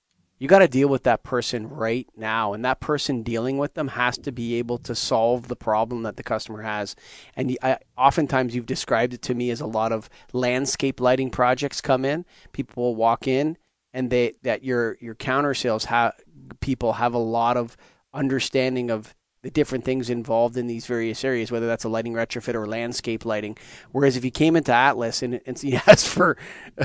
you 0.41 0.47
got 0.47 0.59
to 0.59 0.67
deal 0.67 0.87
with 0.87 1.03
that 1.03 1.21
person 1.21 1.69
right 1.69 2.07
now 2.17 2.53
and 2.53 2.65
that 2.65 2.79
person 2.79 3.21
dealing 3.21 3.59
with 3.59 3.75
them 3.75 3.89
has 3.89 4.17
to 4.17 4.31
be 4.31 4.55
able 4.55 4.79
to 4.79 4.95
solve 4.95 5.47
the 5.47 5.55
problem 5.55 6.01
that 6.01 6.17
the 6.17 6.23
customer 6.23 6.63
has 6.63 6.95
and 7.35 7.55
I, 7.61 7.77
oftentimes 7.95 8.55
you've 8.55 8.65
described 8.65 9.13
it 9.13 9.21
to 9.21 9.35
me 9.35 9.51
as 9.51 9.61
a 9.61 9.67
lot 9.67 9.91
of 9.91 10.09
landscape 10.33 10.99
lighting 10.99 11.29
projects 11.29 11.79
come 11.79 12.03
in 12.03 12.25
people 12.53 12.81
will 12.81 12.95
walk 12.95 13.27
in 13.27 13.55
and 13.93 14.09
they 14.09 14.33
that 14.41 14.63
your 14.63 14.97
your 14.99 15.13
counter 15.13 15.53
sales 15.53 15.85
have 15.85 16.15
people 16.59 16.93
have 16.93 17.13
a 17.13 17.19
lot 17.19 17.55
of 17.55 17.77
understanding 18.11 18.89
of 18.89 19.13
the 19.43 19.49
different 19.49 19.83
things 19.83 20.09
involved 20.09 20.55
in 20.55 20.67
these 20.67 20.85
various 20.85 21.23
areas, 21.23 21.51
whether 21.51 21.65
that's 21.65 21.83
a 21.83 21.89
lighting 21.89 22.13
retrofit 22.13 22.53
or 22.53 22.67
landscape 22.67 23.25
lighting. 23.25 23.57
Whereas 23.91 24.15
if 24.15 24.23
you 24.23 24.29
came 24.29 24.55
into 24.55 24.71
Atlas 24.71 25.23
and, 25.23 25.41
and 25.47 25.61
you 25.63 25.79
asked 25.87 26.07
for 26.07 26.37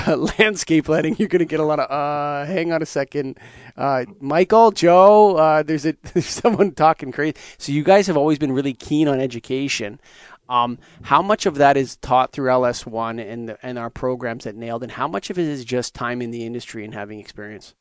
uh, 0.07 0.17
landscape 0.39 0.89
lighting, 0.89 1.17
you're 1.19 1.29
going 1.29 1.41
to 1.41 1.45
get 1.45 1.61
a 1.61 1.65
lot 1.65 1.81
of, 1.81 1.91
uh, 1.91 2.47
hang 2.47 2.73
on 2.73 2.81
a 2.81 2.87
second, 2.87 3.39
uh, 3.77 4.07
Michael, 4.21 4.71
Joe, 4.71 5.37
uh, 5.37 5.63
there's, 5.63 5.85
a, 5.85 5.95
there's 6.15 6.27
someone 6.27 6.73
talking 6.73 7.13
crazy. 7.13 7.37
So 7.59 7.73
you 7.73 7.85
guys 7.85 8.07
have 8.07 8.17
always 8.17 8.39
been 8.39 8.53
really 8.53 8.75
keen 8.75 9.07
on 9.07 9.21
education. 9.21 10.01
Um, 10.49 10.79
how 11.03 11.23
much 11.23 11.45
of 11.45 11.57
that 11.57 11.77
is 11.77 11.97
taught 11.97 12.33
through 12.33 12.49
LS1 12.49 13.21
and, 13.21 13.57
and 13.63 13.79
our 13.79 13.91
programs 13.91 14.47
at 14.47 14.55
NAILD, 14.55 14.83
and 14.85 14.93
how 14.93 15.09
much 15.09 15.29
of 15.29 15.39
it 15.39 15.47
is 15.47 15.65
just 15.65 15.93
time 15.93 16.23
in 16.23 16.31
the 16.31 16.47
industry 16.47 16.85
and 16.85 16.95
having 16.95 17.19
experience? 17.19 17.75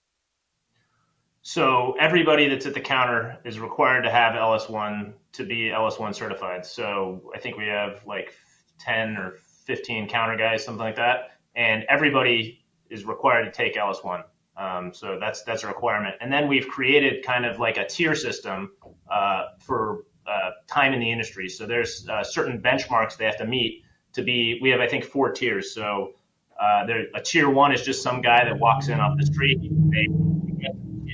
So 1.48 1.96
everybody 2.00 2.50
that's 2.50 2.66
at 2.66 2.74
the 2.74 2.82
counter 2.82 3.38
is 3.46 3.60
required 3.60 4.02
to 4.02 4.10
have 4.10 4.34
LS1 4.34 5.14
to 5.34 5.46
be 5.46 5.70
LS1 5.70 6.16
certified. 6.16 6.66
So 6.66 7.22
I 7.36 7.40
think 7.40 7.56
we 7.56 7.68
have 7.68 8.02
like 8.08 8.34
10 8.80 9.16
or 9.16 9.36
15 9.68 10.10
counter 10.10 10.38
guys, 10.38 10.66
something 10.66 10.84
like 10.84 10.96
that, 10.96 11.38
and 11.56 11.84
everybody 11.88 12.66
is 12.90 13.06
required 13.06 13.44
to 13.44 13.52
take 13.52 13.76
LS1. 13.76 14.24
Um, 14.58 14.92
so 14.92 15.20
that's 15.20 15.44
that's 15.44 15.64
a 15.64 15.68
requirement. 15.68 16.16
And 16.20 16.34
then 16.34 16.48
we've 16.48 16.68
created 16.68 17.24
kind 17.24 17.46
of 17.46 17.60
like 17.60 17.78
a 17.78 17.86
tier 17.86 18.16
system 18.16 18.72
uh, 19.08 19.50
for 19.60 20.06
uh, 20.26 20.50
time 20.66 20.94
in 20.94 21.00
the 21.00 21.12
industry. 21.12 21.48
So 21.48 21.68
there's 21.68 22.10
uh, 22.10 22.24
certain 22.24 22.60
benchmarks 22.60 23.18
they 23.18 23.26
have 23.26 23.38
to 23.38 23.46
meet 23.46 23.84
to 24.14 24.24
be. 24.24 24.58
We 24.64 24.72
have 24.72 24.80
I 24.80 24.88
think 24.88 25.04
four 25.04 25.32
tiers. 25.32 25.76
So 25.76 26.14
uh, 26.60 26.88
there, 26.88 27.06
a 27.14 27.22
tier 27.22 27.52
one 27.52 27.72
is 27.72 27.84
just 27.84 28.02
some 28.02 28.24
guy 28.24 28.44
that 28.46 28.58
walks 28.60 28.88
in 28.88 29.00
off 29.00 29.16
the 29.16 29.28
street. 29.28 29.60
They 29.92 30.08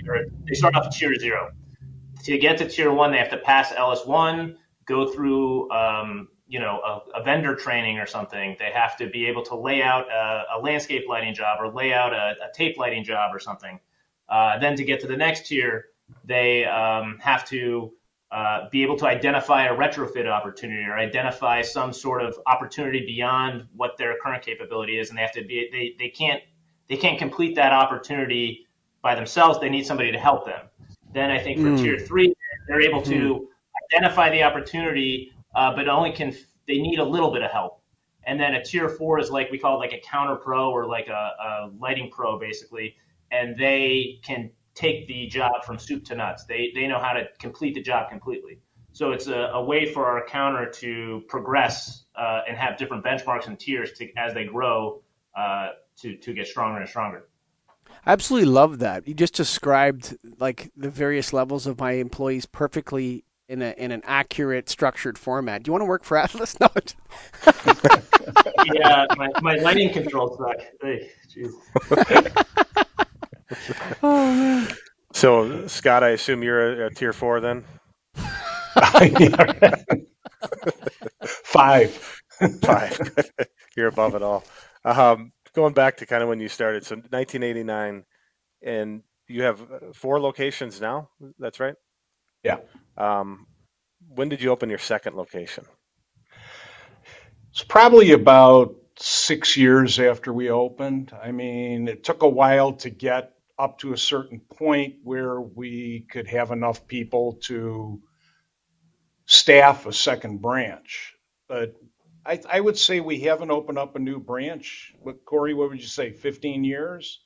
or 0.07 0.25
they 0.47 0.53
start 0.53 0.75
off 0.75 0.85
at 0.85 0.91
tier 0.91 1.13
zero. 1.15 1.51
To 2.23 2.37
get 2.37 2.57
to 2.59 2.67
tier 2.67 2.91
one, 2.91 3.11
they 3.11 3.17
have 3.17 3.31
to 3.31 3.37
pass 3.37 3.71
LS1, 3.71 4.55
go 4.85 5.11
through, 5.11 5.71
um, 5.71 6.27
you 6.47 6.59
know, 6.59 6.79
a, 6.81 7.19
a, 7.19 7.23
vendor 7.23 7.55
training 7.55 7.97
or 7.97 8.05
something. 8.05 8.55
They 8.59 8.71
have 8.71 8.97
to 8.97 9.07
be 9.07 9.25
able 9.25 9.43
to 9.43 9.55
lay 9.55 9.81
out 9.81 10.11
a, 10.11 10.43
a 10.55 10.59
landscape 10.59 11.05
lighting 11.07 11.33
job 11.33 11.59
or 11.59 11.71
lay 11.71 11.93
out 11.93 12.13
a, 12.13 12.35
a 12.43 12.53
tape 12.53 12.77
lighting 12.77 13.03
job 13.03 13.33
or 13.33 13.39
something. 13.39 13.79
Uh, 14.29 14.59
then 14.59 14.75
to 14.75 14.83
get 14.83 14.99
to 15.01 15.07
the 15.07 15.17
next 15.17 15.47
tier, 15.47 15.85
they 16.25 16.65
um, 16.65 17.17
have 17.19 17.47
to 17.49 17.93
uh, 18.31 18.69
be 18.69 18.81
able 18.81 18.97
to 18.97 19.05
identify 19.05 19.65
a 19.65 19.75
retrofit 19.75 20.25
opportunity 20.27 20.83
or 20.83 20.97
identify 20.97 21.61
some 21.61 21.91
sort 21.91 22.21
of 22.21 22.39
opportunity 22.47 23.05
beyond 23.05 23.67
what 23.75 23.97
their 23.97 24.15
current 24.23 24.43
capability 24.43 24.97
is, 24.97 25.09
and 25.09 25.17
they 25.17 25.21
have 25.21 25.33
to 25.33 25.43
be 25.43 25.67
they, 25.71 25.95
they 25.99 26.09
can't 26.09 26.41
they 26.87 26.95
can't 26.95 27.19
complete 27.19 27.55
that 27.55 27.73
opportunity 27.73 28.67
by 29.01 29.15
themselves. 29.15 29.59
They 29.59 29.69
need 29.69 29.85
somebody 29.85 30.11
to 30.11 30.19
help 30.19 30.45
them. 30.45 30.67
Then 31.13 31.31
I 31.31 31.39
think 31.39 31.59
for 31.59 31.67
mm. 31.67 31.77
tier 31.77 31.99
three, 31.99 32.33
they're 32.67 32.81
able 32.81 33.01
to 33.03 33.13
mm. 33.13 33.45
identify 33.91 34.29
the 34.29 34.43
opportunity, 34.43 35.31
uh, 35.55 35.75
but 35.75 35.87
only 35.87 36.11
can 36.11 36.35
they 36.67 36.77
need 36.77 36.99
a 36.99 37.03
little 37.03 37.31
bit 37.31 37.41
of 37.41 37.51
help. 37.51 37.81
And 38.23 38.39
then 38.39 38.53
a 38.53 38.63
tier 38.63 38.87
four 38.87 39.19
is 39.19 39.31
like 39.31 39.49
we 39.51 39.57
call 39.57 39.75
it 39.75 39.79
like 39.79 39.93
a 39.93 40.01
counter 40.01 40.35
pro 40.35 40.69
or 40.69 40.85
like 40.85 41.07
a, 41.07 41.11
a 41.11 41.71
lighting 41.79 42.09
pro 42.11 42.39
basically, 42.39 42.95
and 43.31 43.57
they 43.57 44.19
can 44.23 44.51
take 44.75 45.07
the 45.07 45.27
job 45.27 45.63
from 45.65 45.77
soup 45.79 46.05
to 46.05 46.15
nuts. 46.15 46.45
They 46.45 46.71
they 46.75 46.87
know 46.87 46.99
how 46.99 47.13
to 47.13 47.25
complete 47.39 47.73
the 47.73 47.81
job 47.81 48.09
completely. 48.09 48.59
So 48.93 49.11
it's 49.11 49.27
a, 49.27 49.51
a 49.53 49.63
way 49.63 49.85
for 49.85 50.05
our 50.05 50.25
counter 50.25 50.69
to 50.69 51.23
progress 51.29 52.03
uh, 52.15 52.41
and 52.47 52.57
have 52.57 52.77
different 52.77 53.05
benchmarks 53.05 53.47
and 53.47 53.57
tiers 53.57 53.93
to, 53.93 54.09
as 54.17 54.33
they 54.33 54.45
grow 54.45 55.01
uh, 55.35 55.69
to 56.01 56.15
to 56.17 56.33
get 56.33 56.47
stronger 56.47 56.79
and 56.79 56.89
stronger. 56.89 57.27
I 58.05 58.13
absolutely 58.13 58.49
love 58.49 58.79
that. 58.79 59.07
You 59.07 59.13
just 59.13 59.35
described 59.35 60.17
like 60.39 60.71
the 60.75 60.89
various 60.89 61.33
levels 61.33 61.67
of 61.67 61.79
my 61.79 61.93
employees 61.93 62.45
perfectly 62.45 63.23
in 63.47 63.61
a 63.61 63.73
in 63.77 63.91
an 63.91 64.01
accurate, 64.05 64.69
structured 64.69 65.17
format. 65.17 65.63
Do 65.63 65.69
you 65.69 65.73
want 65.73 65.81
to 65.81 65.85
work 65.85 66.03
for 66.03 66.17
Atlas? 66.17 66.55
No. 66.65 66.69
yeah, 68.73 69.05
my, 69.17 69.29
my 69.41 69.55
lighting 69.55 69.91
control 69.91 70.37
suck. 70.37 70.57
Hey, 70.81 71.09
oh 74.03 74.33
man. 74.33 74.67
So 75.13 75.67
Scott, 75.67 76.03
I 76.03 76.09
assume 76.09 76.43
you're 76.43 76.83
a, 76.83 76.87
a 76.87 76.89
tier 76.91 77.13
four 77.13 77.39
then. 77.39 77.63
Five. 81.25 82.21
Five. 82.61 82.99
you're 83.75 83.87
above 83.87 84.15
it 84.15 84.23
all. 84.23 84.43
Um, 84.85 85.31
going 85.53 85.73
back 85.73 85.97
to 85.97 86.05
kind 86.05 86.23
of 86.23 86.29
when 86.29 86.39
you 86.39 86.47
started, 86.47 86.85
so 86.85 86.95
1989, 86.95 88.03
and 88.63 89.03
you 89.27 89.43
have 89.43 89.61
uh, 89.61 89.93
four 89.93 90.19
locations 90.19 90.81
now. 90.81 91.09
That's 91.39 91.59
right. 91.59 91.75
Yeah. 92.43 92.57
Um, 92.97 93.47
when 94.07 94.29
did 94.29 94.41
you 94.41 94.51
open 94.51 94.69
your 94.69 94.79
second 94.79 95.15
location? 95.15 95.65
It's 97.51 97.63
probably 97.63 98.11
about 98.11 98.75
six 98.97 99.57
years 99.57 99.99
after 99.99 100.31
we 100.31 100.49
opened. 100.49 101.11
I 101.21 101.31
mean, 101.31 101.87
it 101.87 102.03
took 102.03 102.23
a 102.23 102.29
while 102.29 102.73
to 102.73 102.89
get 102.89 103.33
up 103.59 103.79
to 103.79 103.93
a 103.93 103.97
certain 103.97 104.39
point 104.39 104.95
where 105.03 105.39
we 105.41 106.05
could 106.09 106.27
have 106.27 106.51
enough 106.51 106.87
people 106.87 107.33
to 107.43 108.01
staff 109.25 109.85
a 109.85 109.93
second 109.93 110.41
branch. 110.41 111.15
But 111.47 111.75
I, 112.25 112.39
I 112.49 112.59
would 112.59 112.77
say 112.77 112.99
we 112.99 113.21
haven't 113.21 113.51
opened 113.51 113.77
up 113.77 113.95
a 113.95 113.99
new 113.99 114.19
branch. 114.19 114.93
But 115.03 115.25
Corey, 115.25 115.53
what 115.53 115.69
would 115.69 115.81
you 115.81 115.87
say? 115.87 116.11
Fifteen 116.11 116.63
years 116.63 117.21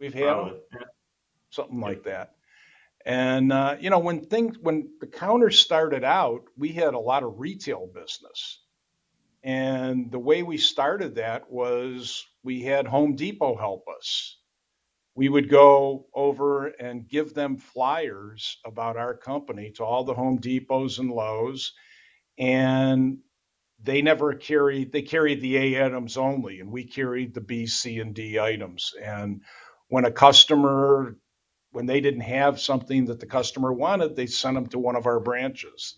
we've 0.00 0.14
had 0.14 0.52
something 1.50 1.80
like 1.80 2.04
that. 2.04 2.34
And 3.04 3.52
uh, 3.52 3.76
you 3.80 3.90
know, 3.90 4.00
when 4.00 4.24
things 4.24 4.58
when 4.60 4.90
the 5.00 5.06
counter 5.06 5.50
started 5.50 6.04
out, 6.04 6.42
we 6.56 6.70
had 6.70 6.94
a 6.94 6.98
lot 6.98 7.22
of 7.22 7.40
retail 7.40 7.88
business, 7.92 8.60
and 9.42 10.10
the 10.10 10.18
way 10.20 10.42
we 10.42 10.58
started 10.58 11.16
that 11.16 11.50
was 11.50 12.24
we 12.44 12.62
had 12.62 12.86
Home 12.86 13.16
Depot 13.16 13.56
help 13.56 13.86
us. 13.88 14.38
We 15.14 15.28
would 15.28 15.50
go 15.50 16.06
over 16.14 16.68
and 16.68 17.08
give 17.08 17.34
them 17.34 17.58
flyers 17.58 18.58
about 18.64 18.96
our 18.96 19.14
company 19.14 19.72
to 19.72 19.84
all 19.84 20.04
the 20.04 20.14
Home 20.14 20.38
Depots 20.38 20.98
and 20.98 21.10
Lowe's, 21.10 21.74
and 22.38 23.18
they 23.82 24.02
never 24.02 24.34
carried 24.34 24.92
they 24.92 25.02
carried 25.02 25.40
the 25.40 25.56
A 25.56 25.84
items 25.84 26.16
only, 26.16 26.60
and 26.60 26.70
we 26.70 26.84
carried 26.84 27.34
the 27.34 27.40
B, 27.40 27.66
C, 27.66 27.98
and 27.98 28.14
D 28.14 28.38
items. 28.38 28.92
And 29.02 29.42
when 29.88 30.04
a 30.04 30.12
customer 30.12 31.16
when 31.72 31.86
they 31.86 32.00
didn't 32.00 32.20
have 32.20 32.60
something 32.60 33.06
that 33.06 33.18
the 33.18 33.26
customer 33.26 33.72
wanted, 33.72 34.14
they 34.14 34.26
sent 34.26 34.54
them 34.54 34.66
to 34.66 34.78
one 34.78 34.94
of 34.94 35.06
our 35.06 35.20
branches. 35.20 35.96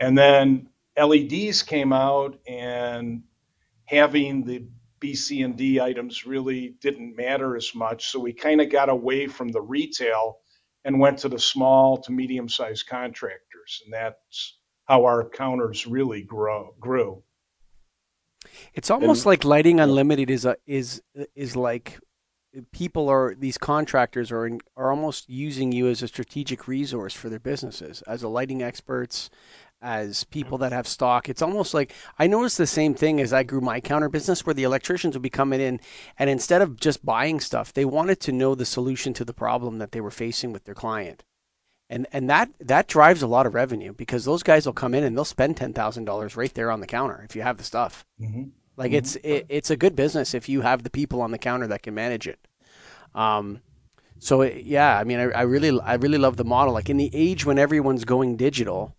And 0.00 0.16
then 0.16 0.68
LEDs 0.98 1.62
came 1.62 1.92
out, 1.92 2.38
and 2.46 3.22
having 3.84 4.44
the 4.44 4.66
B, 4.98 5.14
C, 5.14 5.42
and 5.42 5.56
D 5.56 5.80
items 5.80 6.26
really 6.26 6.74
didn't 6.80 7.16
matter 7.16 7.56
as 7.56 7.74
much. 7.74 8.08
So 8.08 8.18
we 8.18 8.32
kind 8.32 8.60
of 8.60 8.70
got 8.70 8.88
away 8.88 9.26
from 9.26 9.48
the 9.48 9.60
retail 9.60 10.38
and 10.84 10.98
went 10.98 11.18
to 11.18 11.28
the 11.28 11.38
small 11.38 11.98
to 12.02 12.12
medium 12.12 12.48
sized 12.48 12.86
contractors. 12.86 13.82
And 13.84 13.92
that's 13.92 14.58
how 14.86 15.04
our 15.04 15.28
counters 15.28 15.86
really 15.86 16.22
grow, 16.22 16.74
grew. 16.80 17.22
It's 18.74 18.90
almost 18.90 19.20
and, 19.20 19.26
like 19.26 19.44
Lighting 19.44 19.80
Unlimited 19.80 20.30
is 20.30 20.44
a, 20.44 20.56
is 20.66 21.02
is 21.34 21.56
like 21.56 21.98
people 22.72 23.08
are 23.08 23.34
these 23.34 23.56
contractors 23.56 24.30
are 24.30 24.46
in, 24.46 24.60
are 24.76 24.90
almost 24.90 25.28
using 25.28 25.72
you 25.72 25.88
as 25.88 26.02
a 26.02 26.08
strategic 26.08 26.68
resource 26.68 27.14
for 27.14 27.28
their 27.28 27.38
businesses 27.38 28.02
as 28.02 28.22
a 28.22 28.28
lighting 28.28 28.62
experts 28.62 29.30
as 29.80 30.24
people 30.24 30.58
that 30.58 30.70
have 30.72 30.86
stock. 30.86 31.28
It's 31.28 31.42
almost 31.42 31.72
like 31.74 31.92
i 32.18 32.26
noticed 32.26 32.58
the 32.58 32.66
same 32.66 32.94
thing 32.94 33.20
as 33.20 33.32
i 33.32 33.42
grew 33.42 33.60
my 33.60 33.80
counter 33.80 34.08
business 34.08 34.44
where 34.44 34.54
the 34.54 34.64
electricians 34.64 35.14
would 35.14 35.22
be 35.22 35.30
coming 35.30 35.60
in 35.60 35.80
and 36.18 36.28
instead 36.28 36.62
of 36.62 36.78
just 36.78 37.04
buying 37.04 37.40
stuff 37.40 37.72
they 37.72 37.84
wanted 37.84 38.20
to 38.20 38.32
know 38.32 38.54
the 38.54 38.66
solution 38.66 39.14
to 39.14 39.24
the 39.24 39.32
problem 39.32 39.78
that 39.78 39.92
they 39.92 40.00
were 40.00 40.10
facing 40.10 40.52
with 40.52 40.64
their 40.64 40.74
client 40.74 41.24
and 41.92 42.06
and 42.12 42.28
that 42.28 42.50
that 42.58 42.88
drives 42.88 43.22
a 43.22 43.26
lot 43.26 43.46
of 43.46 43.54
revenue 43.54 43.92
because 43.92 44.24
those 44.24 44.42
guys 44.42 44.66
will 44.66 44.72
come 44.72 44.94
in 44.94 45.04
and 45.04 45.16
they'll 45.16 45.24
spend 45.24 45.56
$10000 45.56 46.36
right 46.36 46.54
there 46.54 46.70
on 46.70 46.80
the 46.80 46.86
counter 46.86 47.22
if 47.24 47.36
you 47.36 47.42
have 47.42 47.58
the 47.58 47.64
stuff 47.64 48.04
mm-hmm. 48.20 48.44
Like 48.76 48.90
mm-hmm. 48.90 48.98
it's 48.98 49.16
it, 49.16 49.46
it's 49.48 49.70
a 49.70 49.76
good 49.76 49.94
business 49.94 50.34
if 50.34 50.48
you 50.48 50.62
have 50.62 50.82
the 50.82 50.90
people 50.90 51.20
on 51.22 51.30
the 51.30 51.38
counter 51.38 51.66
that 51.68 51.82
can 51.82 51.94
manage 51.94 52.26
it. 52.26 52.38
Um, 53.14 53.60
so 54.18 54.42
it, 54.42 54.64
yeah, 54.64 54.98
I 54.98 55.04
mean, 55.04 55.18
I, 55.18 55.24
I, 55.30 55.42
really 55.42 55.78
I 55.80 55.94
really 55.94 56.18
love 56.18 56.36
the 56.36 56.44
model. 56.44 56.72
Like 56.72 56.88
in 56.88 56.96
the 56.96 57.10
age 57.12 57.44
when 57.44 57.58
everyone's 57.58 58.04
going 58.04 58.36
digital, 58.36 58.96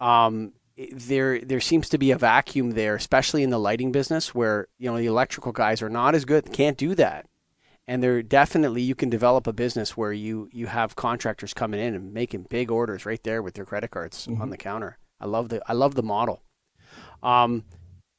um, 0.00 0.52
there 0.76 1.40
there 1.40 1.60
seems 1.60 1.88
to 1.90 1.98
be 1.98 2.10
a 2.10 2.18
vacuum 2.18 2.72
there, 2.72 2.94
especially 2.94 3.42
in 3.42 3.50
the 3.50 3.58
lighting 3.58 3.92
business, 3.92 4.34
where 4.34 4.68
you 4.78 4.90
know 4.90 4.98
the 4.98 5.06
electrical 5.06 5.52
guys 5.52 5.80
are 5.80 5.90
not 5.90 6.14
as 6.14 6.24
good, 6.24 6.52
can't 6.52 6.76
do 6.76 6.94
that, 6.96 7.26
and 7.86 8.02
there 8.02 8.22
definitely 8.22 8.82
you 8.82 8.94
can 8.94 9.10
develop 9.10 9.46
a 9.46 9.52
business 9.52 9.96
where 9.96 10.12
you 10.12 10.48
you 10.52 10.66
have 10.66 10.96
contractors 10.96 11.52
coming 11.54 11.80
in 11.80 11.94
and 11.94 12.12
making 12.12 12.46
big 12.48 12.70
orders 12.70 13.04
right 13.04 13.22
there 13.22 13.42
with 13.42 13.54
their 13.54 13.64
credit 13.64 13.90
cards 13.90 14.26
mm-hmm. 14.26 14.40
on 14.40 14.50
the 14.50 14.56
counter. 14.56 14.98
I 15.20 15.26
love 15.26 15.48
the 15.48 15.62
I 15.68 15.72
love 15.72 15.94
the 15.94 16.02
model. 16.02 16.42
Um, 17.22 17.64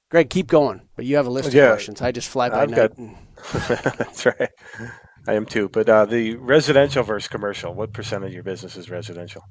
Greg, 0.09 0.29
keep 0.29 0.47
going. 0.47 0.81
But 0.95 1.05
you 1.05 1.15
have 1.15 1.25
a 1.25 1.31
list 1.31 1.53
yeah, 1.53 1.63
of 1.63 1.69
questions. 1.71 2.01
I 2.01 2.11
just 2.11 2.29
fly 2.29 2.49
by 2.49 2.61
I've 2.61 2.69
night. 2.69 2.95
Got, 2.95 3.97
that's 3.97 4.25
right. 4.25 4.49
I 5.27 5.33
am 5.33 5.45
too. 5.45 5.69
But 5.69 5.89
uh, 5.89 6.05
the 6.05 6.35
residential 6.35 7.03
versus 7.03 7.27
commercial, 7.27 7.73
what 7.73 7.93
percent 7.93 8.23
of 8.23 8.31
your 8.31 8.43
business 8.43 8.75
is 8.75 8.89
residential? 8.89 9.43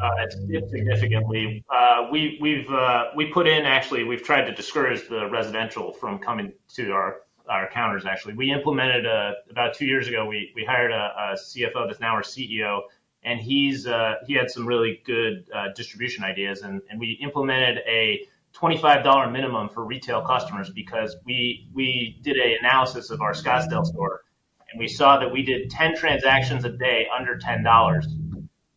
Uh, 0.00 0.10
it's, 0.20 0.36
it's, 0.48 0.70
significantly. 0.70 1.64
Uh, 1.68 2.06
we 2.12 2.38
we've 2.40 2.70
uh, 2.70 3.06
we 3.16 3.26
put 3.26 3.48
in 3.48 3.64
actually 3.64 4.04
we've 4.04 4.22
tried 4.22 4.44
to 4.44 4.54
discourage 4.54 5.08
the 5.08 5.28
residential 5.30 5.92
from 5.92 6.20
coming 6.20 6.52
to 6.74 6.92
our 6.92 7.22
our 7.48 7.68
counters. 7.70 8.06
Actually, 8.06 8.34
we 8.34 8.50
implemented 8.50 9.06
a, 9.06 9.10
uh, 9.10 9.32
about 9.50 9.74
two 9.74 9.86
years 9.86 10.08
ago. 10.08 10.26
We 10.26 10.52
we 10.54 10.64
hired 10.64 10.92
a, 10.92 11.12
a 11.16 11.34
CFO 11.34 11.86
that's 11.86 12.00
now 12.00 12.14
our 12.14 12.22
CEO, 12.22 12.82
and 13.22 13.40
he's 13.40 13.86
uh, 13.86 14.14
he 14.26 14.34
had 14.34 14.50
some 14.50 14.66
really 14.66 15.00
good 15.04 15.48
uh, 15.54 15.72
distribution 15.74 16.24
ideas, 16.24 16.62
and 16.62 16.80
and 16.90 17.00
we 17.00 17.18
implemented 17.22 17.78
a 17.86 18.26
$25 18.54 19.30
minimum 19.30 19.68
for 19.68 19.84
retail 19.84 20.22
customers 20.22 20.70
because 20.70 21.16
we 21.24 21.68
we 21.74 22.18
did 22.22 22.36
an 22.36 22.56
analysis 22.60 23.10
of 23.10 23.20
our 23.20 23.32
Scottsdale 23.32 23.84
store 23.84 24.22
and 24.70 24.78
we 24.78 24.88
saw 24.88 25.18
that 25.18 25.30
we 25.30 25.42
did 25.42 25.70
10 25.70 25.96
transactions 25.96 26.64
a 26.64 26.70
day 26.70 27.06
under 27.16 27.38
$10 27.38 28.04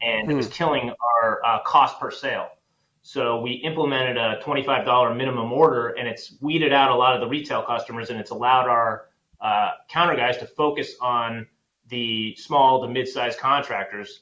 and 0.01 0.31
it 0.31 0.33
was 0.33 0.47
hmm. 0.47 0.51
killing 0.51 0.93
our 1.21 1.41
uh, 1.45 1.59
cost 1.63 1.99
per 1.99 2.11
sale. 2.11 2.49
So 3.03 3.41
we 3.41 3.53
implemented 3.53 4.17
a 4.17 4.39
$25 4.43 5.17
minimum 5.17 5.51
order 5.51 5.89
and 5.89 6.07
it's 6.07 6.35
weeded 6.41 6.71
out 6.71 6.91
a 6.91 6.95
lot 6.95 7.15
of 7.15 7.21
the 7.21 7.27
retail 7.27 7.63
customers 7.63 8.09
and 8.09 8.19
it's 8.19 8.31
allowed 8.31 8.67
our 8.67 9.07
uh, 9.39 9.71
counter 9.89 10.15
guys 10.15 10.37
to 10.37 10.45
focus 10.45 10.95
on 11.01 11.47
the 11.87 12.35
small 12.35 12.81
to 12.81 12.87
mid-sized 12.87 13.39
contractors 13.39 14.21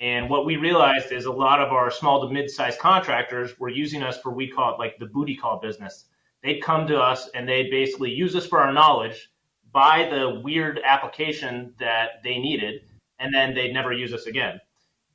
and 0.00 0.30
what 0.30 0.46
we 0.46 0.56
realized 0.56 1.12
is 1.12 1.26
a 1.26 1.32
lot 1.32 1.60
of 1.60 1.72
our 1.72 1.90
small 1.90 2.26
to 2.26 2.32
mid-sized 2.32 2.78
contractors 2.78 3.58
were 3.60 3.68
using 3.68 4.02
us 4.02 4.18
for 4.18 4.30
we 4.30 4.48
call 4.48 4.74
it 4.74 4.78
like 4.78 4.98
the 4.98 5.06
booty 5.06 5.36
call 5.36 5.60
business. 5.60 6.06
They'd 6.42 6.62
come 6.62 6.86
to 6.86 6.98
us 6.98 7.28
and 7.34 7.46
they'd 7.46 7.70
basically 7.70 8.10
use 8.10 8.34
us 8.34 8.46
for 8.46 8.60
our 8.60 8.72
knowledge, 8.72 9.30
buy 9.72 10.08
the 10.10 10.40
weird 10.42 10.80
application 10.84 11.74
that 11.78 12.22
they 12.24 12.38
needed, 12.38 12.86
and 13.18 13.32
then 13.32 13.54
they'd 13.54 13.74
never 13.74 13.92
use 13.92 14.14
us 14.14 14.24
again. 14.24 14.58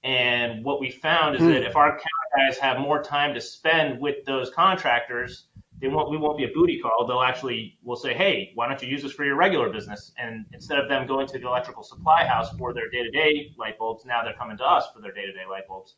And 0.04 0.63
what 0.63 0.80
we 0.80 0.91
found 0.91 1.36
is 1.36 1.41
hmm. 1.41 1.47
that 1.47 1.63
if 1.63 1.75
our 1.75 1.99
guys 2.38 2.58
have 2.58 2.80
more 2.80 3.02
time 3.02 3.34
to 3.34 3.41
spend 3.41 4.00
with 4.00 4.26
those 4.26 4.50
contractors, 4.50 5.48
they 5.82 5.88
won't 5.88 6.10
we 6.10 6.17
won't 6.17 6.38
be 6.38 6.45
a 6.45 6.52
booty 6.54 6.80
call. 6.80 7.06
They'll 7.08 7.21
actually 7.21 7.78
we'll 7.84 7.98
say, 7.98 8.13
hey, 8.13 8.52
why 8.56 8.67
don't 8.67 8.82
you 8.82 8.88
use 8.88 9.04
this 9.04 9.12
for 9.12 9.26
your 9.26 9.36
regular 9.36 9.69
business? 9.69 10.13
And 10.17 10.45
instead 10.54 10.80
of 10.80 10.88
them 10.89 11.06
going 11.06 11.28
to 11.28 11.39
the 11.39 11.48
electrical 11.48 11.84
supply 11.84 12.26
house 12.26 12.50
for 12.58 12.74
their 12.74 12.89
day 12.89 13.04
to 13.04 13.12
day 13.12 13.54
light 13.58 13.78
bulbs, 13.78 14.06
now 14.06 14.24
they're 14.24 14.34
coming 14.34 14.58
to 14.58 14.63
us 14.63 14.86
for 14.93 15.02
their 15.02 15.12
day 15.12 15.26
to 15.26 15.34
day 15.34 15.45
light 15.50 15.67
bulbs. 15.67 15.95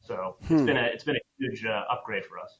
So 0.00 0.36
hmm. 0.46 0.54
it's 0.54 0.62
been 0.64 0.76
a 0.76 0.84
it's 0.84 1.04
been 1.04 1.16
a 1.16 1.20
huge 1.38 1.64
uh, 1.64 1.84
upgrade 1.90 2.24
for 2.24 2.38
us. 2.38 2.58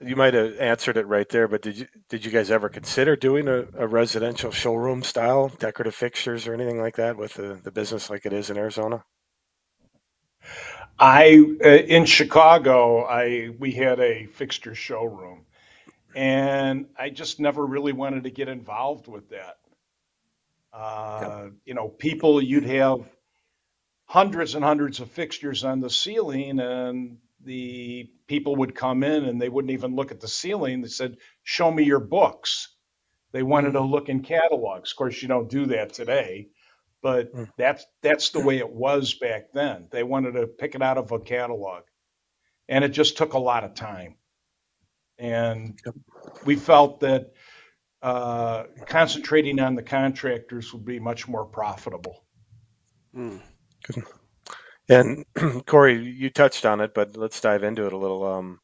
You 0.00 0.16
might 0.16 0.34
have 0.34 0.56
answered 0.58 0.96
it 0.96 1.06
right 1.06 1.28
there, 1.28 1.46
but 1.46 1.62
did 1.62 1.78
you 1.78 1.86
did 2.08 2.24
you 2.24 2.30
guys 2.30 2.50
ever 2.50 2.68
consider 2.68 3.16
doing 3.16 3.48
a, 3.48 3.66
a 3.76 3.86
residential 3.86 4.50
showroom 4.50 5.02
style 5.02 5.48
decorative 5.48 5.94
fixtures 5.94 6.46
or 6.46 6.54
anything 6.54 6.80
like 6.80 6.96
that 6.96 7.16
with 7.16 7.34
the, 7.34 7.60
the 7.62 7.70
business 7.70 8.10
like 8.10 8.26
it 8.26 8.32
is 8.32 8.50
in 8.50 8.58
Arizona? 8.58 9.04
I 11.02 11.44
uh, 11.64 11.68
in 11.68 12.04
Chicago, 12.06 13.04
I 13.04 13.50
we 13.58 13.72
had 13.72 13.98
a 13.98 14.26
fixture 14.26 14.76
showroom, 14.76 15.46
and 16.14 16.86
I 16.96 17.10
just 17.10 17.40
never 17.40 17.66
really 17.66 17.92
wanted 17.92 18.22
to 18.22 18.30
get 18.30 18.48
involved 18.48 19.08
with 19.08 19.30
that. 19.30 19.58
Uh, 20.72 21.48
You 21.64 21.74
know, 21.74 21.88
people 21.88 22.40
you'd 22.40 22.66
have 22.66 23.00
hundreds 24.04 24.54
and 24.54 24.64
hundreds 24.64 25.00
of 25.00 25.10
fixtures 25.10 25.64
on 25.64 25.80
the 25.80 25.90
ceiling, 25.90 26.60
and 26.60 27.18
the 27.44 28.08
people 28.28 28.54
would 28.56 28.76
come 28.76 29.02
in 29.02 29.24
and 29.24 29.42
they 29.42 29.48
wouldn't 29.48 29.72
even 29.72 29.96
look 29.96 30.12
at 30.12 30.20
the 30.20 30.28
ceiling. 30.28 30.82
They 30.82 30.88
said, 30.88 31.16
"Show 31.42 31.72
me 31.72 31.82
your 31.82 32.00
books." 32.00 32.76
They 33.32 33.42
wanted 33.42 33.72
to 33.72 33.80
mm-hmm. 33.80 33.92
look 33.92 34.08
in 34.08 34.22
catalogs. 34.22 34.92
Of 34.92 34.96
course, 34.98 35.20
you 35.20 35.26
don't 35.26 35.50
do 35.50 35.66
that 35.66 35.94
today 35.94 36.50
but 37.02 37.34
mm. 37.34 37.48
that's 37.58 37.84
that's 38.02 38.30
the 38.30 38.40
way 38.40 38.58
it 38.58 38.70
was 38.70 39.14
back 39.14 39.52
then. 39.52 39.88
They 39.90 40.02
wanted 40.02 40.32
to 40.32 40.46
pick 40.46 40.74
it 40.74 40.82
out 40.82 40.98
of 40.98 41.12
a 41.12 41.18
catalog, 41.18 41.82
and 42.68 42.84
it 42.84 42.90
just 42.90 43.16
took 43.16 43.34
a 43.34 43.38
lot 43.38 43.64
of 43.64 43.74
time. 43.74 44.16
And 45.18 45.78
we 46.44 46.56
felt 46.56 47.00
that 47.00 47.32
uh, 48.00 48.64
concentrating 48.86 49.60
on 49.60 49.74
the 49.74 49.82
contractors 49.82 50.72
would 50.72 50.84
be 50.84 50.98
much 50.98 51.28
more 51.28 51.44
profitable. 51.44 52.24
Mm. 53.14 53.40
Good. 53.84 54.04
And 54.88 55.24
Corey, 55.66 56.02
you 56.04 56.30
touched 56.30 56.66
on 56.66 56.80
it, 56.80 56.94
but 56.94 57.16
let's 57.16 57.40
dive 57.40 57.62
into 57.62 57.86
it 57.86 57.92
a 57.92 57.98
little. 57.98 58.24
Um, 58.24 58.60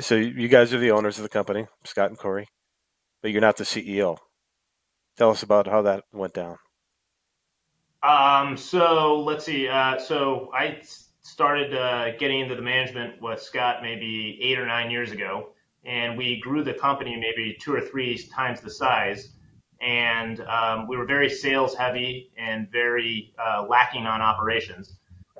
so 0.00 0.14
you 0.14 0.48
guys 0.48 0.72
are 0.72 0.78
the 0.78 0.92
owners 0.92 1.18
of 1.18 1.22
the 1.22 1.28
company, 1.28 1.66
Scott 1.84 2.10
and 2.10 2.18
Corey, 2.18 2.46
but 3.20 3.30
you're 3.30 3.40
not 3.40 3.56
the 3.56 3.64
CEO. 3.64 4.18
Tell 5.16 5.30
us 5.30 5.42
about 5.42 5.66
how 5.66 5.82
that 5.82 6.04
went 6.12 6.34
down. 6.34 6.56
Um, 8.02 8.56
so 8.56 9.20
let's 9.20 9.44
see. 9.44 9.68
Uh, 9.68 9.98
so 9.98 10.50
I 10.52 10.82
started 11.22 11.74
uh, 11.74 12.16
getting 12.16 12.40
into 12.40 12.56
the 12.56 12.62
management 12.62 13.20
with 13.22 13.40
Scott 13.40 13.82
maybe 13.82 14.38
eight 14.42 14.58
or 14.58 14.66
nine 14.66 14.90
years 14.90 15.12
ago, 15.12 15.50
and 15.84 16.18
we 16.18 16.40
grew 16.40 16.64
the 16.64 16.74
company 16.74 17.16
maybe 17.16 17.56
two 17.60 17.72
or 17.74 17.80
three 17.80 18.18
times 18.34 18.60
the 18.60 18.70
size. 18.70 19.30
And 19.80 20.40
um, 20.42 20.86
we 20.86 20.96
were 20.96 21.06
very 21.06 21.28
sales 21.28 21.74
heavy 21.74 22.30
and 22.36 22.70
very 22.70 23.34
uh, 23.38 23.66
lacking 23.68 24.06
on 24.06 24.20
operations. 24.20 24.96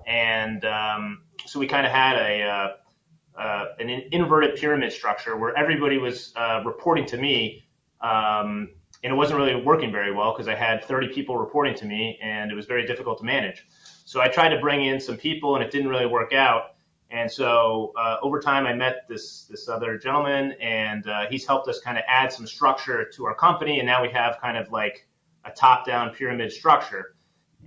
And 0.07 0.65
um, 0.65 1.23
so 1.47 1.61
we 1.61 1.69
kind 1.69 1.87
of 1.87 1.93
had 1.93 2.17
a 2.17 2.43
uh, 2.43 3.41
uh, 3.41 3.67
an 3.79 3.89
inverted 3.89 4.57
pyramid 4.57 4.93
structure 4.93 5.37
where 5.37 5.57
everybody 5.57 5.99
was 5.99 6.33
uh, 6.37 6.63
reporting 6.65 7.07
to 7.07 7.17
me 7.17 7.65
um, 8.01 8.69
and 9.03 9.13
it 9.13 9.17
wasn't 9.17 9.39
really 9.39 9.57
working 9.57 9.91
very 9.91 10.13
well 10.13 10.33
because 10.33 10.49
I 10.49 10.55
had 10.55 10.85
30 10.85 11.09
people 11.09 11.37
reporting 11.37 11.75
to 11.77 11.85
me 11.85 12.19
and 12.23 12.51
it 12.51 12.55
was 12.55 12.67
very 12.67 12.87
difficult 12.87 13.19
to 13.19 13.25
manage. 13.25 13.67
So 14.05 14.21
I 14.21 14.29
tried 14.29 14.51
to 14.51 14.61
bring 14.61 14.85
in 14.85 15.01
some 15.01 15.17
people 15.17 15.57
and 15.57 15.65
it 15.65 15.71
didn't 15.71 15.89
really 15.89 16.07
work 16.07 16.33
out. 16.33 16.75
And 17.13 17.31
so 17.31 17.93
uh, 17.99 18.17
over 18.23 18.41
time, 18.41 18.67
I 18.67 18.73
met 18.73 19.07
this 19.07 19.45
this 19.45 19.69
other 19.69 19.99
gentleman, 19.99 20.53
and 20.63 21.07
uh, 21.07 21.27
he's 21.29 21.47
helped 21.47 21.69
us 21.69 21.79
kind 21.79 21.99
of 21.99 22.05
add 22.09 22.33
some 22.33 22.47
structure 22.47 23.05
to 23.15 23.27
our 23.27 23.35
company. 23.35 23.81
And 23.81 23.87
now 23.87 24.01
we 24.01 24.09
have 24.09 24.39
kind 24.41 24.57
of 24.57 24.73
like 24.73 25.07
a 25.45 25.51
top-down 25.51 26.15
pyramid 26.15 26.51
structure. 26.51 27.15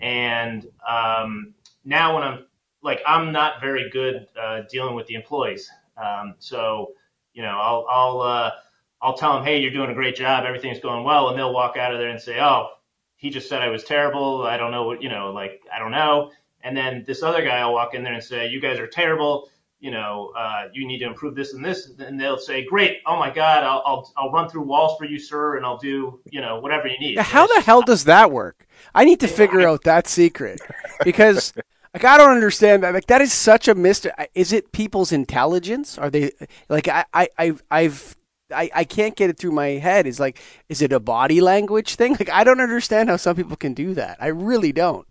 And 0.02 0.66
um, 0.90 1.54
now 1.84 2.16
when 2.16 2.24
I'm 2.24 2.46
like, 2.82 3.02
I'm 3.06 3.32
not 3.32 3.62
very 3.62 3.88
good 3.92 4.26
uh, 4.40 4.62
dealing 4.68 4.96
with 4.96 5.06
the 5.06 5.14
employees. 5.14 5.70
Um, 5.96 6.34
so 6.40 6.94
you 7.34 7.44
know, 7.44 7.60
I'll 7.60 7.86
I'll 7.88 8.22
uh, 8.22 8.52
I'll 9.02 9.18
tell 9.18 9.36
them, 9.36 9.44
hey, 9.44 9.60
you're 9.60 9.72
doing 9.72 9.92
a 9.92 9.94
great 9.94 10.16
job, 10.16 10.46
everything's 10.46 10.80
going 10.80 11.04
well, 11.04 11.30
and 11.30 11.38
they'll 11.38 11.54
walk 11.54 11.78
out 11.78 11.94
of 11.94 12.00
there 12.00 12.10
and 12.10 12.20
say, 12.20 12.40
oh, 12.40 12.70
he 13.16 13.30
just 13.30 13.48
said 13.50 13.62
I 13.62 13.70
was 13.70 13.84
terrible. 13.84 14.44
I 14.44 14.58
don't 14.58 14.72
know 14.72 14.84
what, 14.84 15.02
you 15.02 15.10
know, 15.10 15.32
like 15.32 15.62
I 15.74 15.80
don't 15.80 15.92
know. 15.92 16.32
And 16.62 16.76
then 16.76 17.04
this 17.06 17.24
other 17.24 17.44
guy 17.44 17.64
will 17.66 17.74
walk 17.74 17.94
in 17.94 18.04
there 18.04 18.14
and 18.14 18.24
say, 18.24 18.48
you 18.48 18.60
guys 18.60 18.80
are 18.80 18.88
terrible. 18.88 19.50
you 19.80 19.92
know, 19.92 20.32
uh, 20.36 20.64
you 20.74 20.88
need 20.88 20.98
to 21.00 21.06
improve 21.06 21.36
this 21.36 21.54
and 21.54 21.64
this, 21.64 21.92
and 22.00 22.20
they'll 22.20 22.40
say, 22.40 22.66
great, 22.66 23.02
oh 23.06 23.18
my 23.20 23.30
God, 23.30 23.64
I'll, 23.64 23.84
I'll, 23.86 24.14
I'll 24.18 24.32
run 24.32 24.50
through 24.50 24.64
walls 24.64 24.98
for 24.98 25.06
you, 25.06 25.20
sir, 25.20 25.58
and 25.58 25.66
I'll 25.66 25.78
do, 25.78 26.20
you 26.32 26.42
know, 26.42 26.60
whatever 26.60 26.88
you 26.88 26.98
need. 26.98 27.20
How 27.20 27.46
the 27.46 27.62
hell 27.62 27.82
does 27.84 28.06
that 28.06 28.32
work? 28.32 28.68
I 28.96 29.06
need 29.06 29.20
to 29.20 29.28
figure 29.28 29.62
out 29.62 29.84
that 29.84 30.08
secret 30.08 30.60
because 31.04 31.54
like 31.94 32.04
I 32.04 32.18
don't 32.18 32.32
understand 32.32 32.84
that. 32.84 32.94
Like 32.94 33.08
that 33.08 33.22
is 33.22 33.32
such 33.32 33.68
a 33.68 33.76
mystery. 33.76 34.12
Is 34.34 34.52
it 34.54 34.72
people's 34.72 35.12
intelligence? 35.12 35.98
Are 35.98 36.10
they 36.10 36.32
like 36.68 36.88
I 36.88 37.06
I 37.14 37.30
I've, 37.38 37.64
I've 37.70 38.16
I, 38.56 38.70
I 38.74 38.84
can't 38.84 39.16
get 39.16 39.30
it 39.30 39.38
through 39.38 39.52
my 39.52 39.68
head. 39.68 40.08
Is 40.08 40.20
like, 40.20 40.40
is 40.70 40.82
it 40.82 40.92
a 40.92 41.00
body 41.00 41.42
language 41.42 41.96
thing? 41.96 42.14
Like, 42.14 42.30
I 42.30 42.44
don't 42.44 42.62
understand 42.62 43.10
how 43.10 43.18
some 43.18 43.36
people 43.36 43.56
can 43.56 43.74
do 43.74 43.94
that. 43.96 44.18
I 44.20 44.28
really 44.28 44.72
don't. 44.72 45.08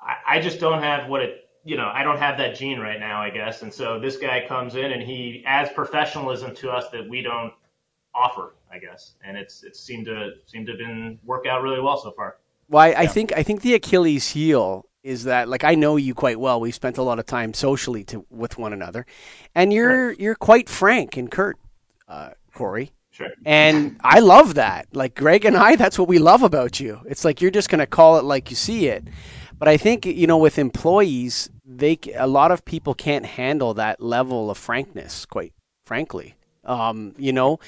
I, 0.00 0.36
I 0.36 0.40
just 0.40 0.60
don't 0.60 0.82
have 0.82 1.08
what 1.08 1.22
it, 1.22 1.48
you 1.64 1.76
know, 1.76 1.90
I 1.92 2.02
don't 2.02 2.18
have 2.18 2.38
that 2.38 2.54
gene 2.54 2.78
right 2.78 3.00
now, 3.00 3.20
I 3.20 3.30
guess. 3.30 3.62
And 3.62 3.72
so 3.72 3.98
this 3.98 4.16
guy 4.16 4.46
comes 4.46 4.74
in 4.74 4.92
and 4.92 5.02
he 5.02 5.42
adds 5.44 5.70
professionalism 5.74 6.54
to 6.56 6.70
us 6.70 6.88
that 6.90 7.08
we 7.08 7.20
don't 7.20 7.52
offer, 8.14 8.54
I 8.72 8.78
guess. 8.78 9.14
And 9.24 9.36
it's 9.36 9.62
it 9.62 9.76
seemed 9.76 10.06
to 10.06 10.32
seemed 10.46 10.66
to 10.66 10.72
have 10.72 10.78
been 10.78 11.18
work 11.24 11.46
out 11.46 11.62
really 11.62 11.80
well 11.80 11.98
so 11.98 12.10
far. 12.12 12.36
Well, 12.68 12.82
I, 12.82 12.90
yeah. 12.90 13.00
I 13.00 13.06
think 13.06 13.32
I 13.36 13.42
think 13.42 13.62
the 13.62 13.74
Achilles 13.74 14.30
heel 14.30 14.86
is 15.02 15.24
that 15.24 15.48
like 15.48 15.64
I 15.64 15.74
know 15.74 15.96
you 15.96 16.14
quite 16.14 16.40
well. 16.40 16.60
We've 16.60 16.74
spent 16.74 16.98
a 16.98 17.02
lot 17.02 17.18
of 17.18 17.26
time 17.26 17.54
socially 17.54 18.04
to, 18.04 18.26
with 18.30 18.58
one 18.58 18.72
another, 18.72 19.06
and 19.54 19.72
you're 19.72 20.08
right. 20.08 20.20
you're 20.20 20.34
quite 20.34 20.68
frank 20.68 21.16
and 21.16 21.30
curt. 21.30 21.58
Uh, 22.06 22.30
Corey. 22.58 22.90
Sure. 23.12 23.28
And 23.46 23.98
I 24.02 24.18
love 24.18 24.56
that. 24.56 24.88
Like 24.92 25.14
Greg 25.14 25.44
and 25.44 25.56
I, 25.56 25.76
that's 25.76 25.96
what 25.98 26.08
we 26.08 26.18
love 26.18 26.42
about 26.42 26.80
you. 26.80 27.00
It's 27.06 27.24
like 27.24 27.40
you're 27.40 27.52
just 27.52 27.68
going 27.68 27.78
to 27.78 27.86
call 27.86 28.18
it 28.18 28.24
like 28.24 28.50
you 28.50 28.56
see 28.56 28.88
it. 28.88 29.04
But 29.58 29.68
I 29.68 29.76
think 29.76 30.06
you 30.06 30.26
know 30.26 30.38
with 30.38 30.58
employees, 30.58 31.50
they 31.64 31.98
a 32.16 32.26
lot 32.26 32.50
of 32.50 32.64
people 32.64 32.94
can't 32.94 33.26
handle 33.26 33.74
that 33.74 34.00
level 34.00 34.50
of 34.50 34.58
frankness. 34.58 35.24
Quite 35.26 35.52
frankly, 35.84 36.34
um, 36.64 37.14
you 37.16 37.32
know, 37.32 37.58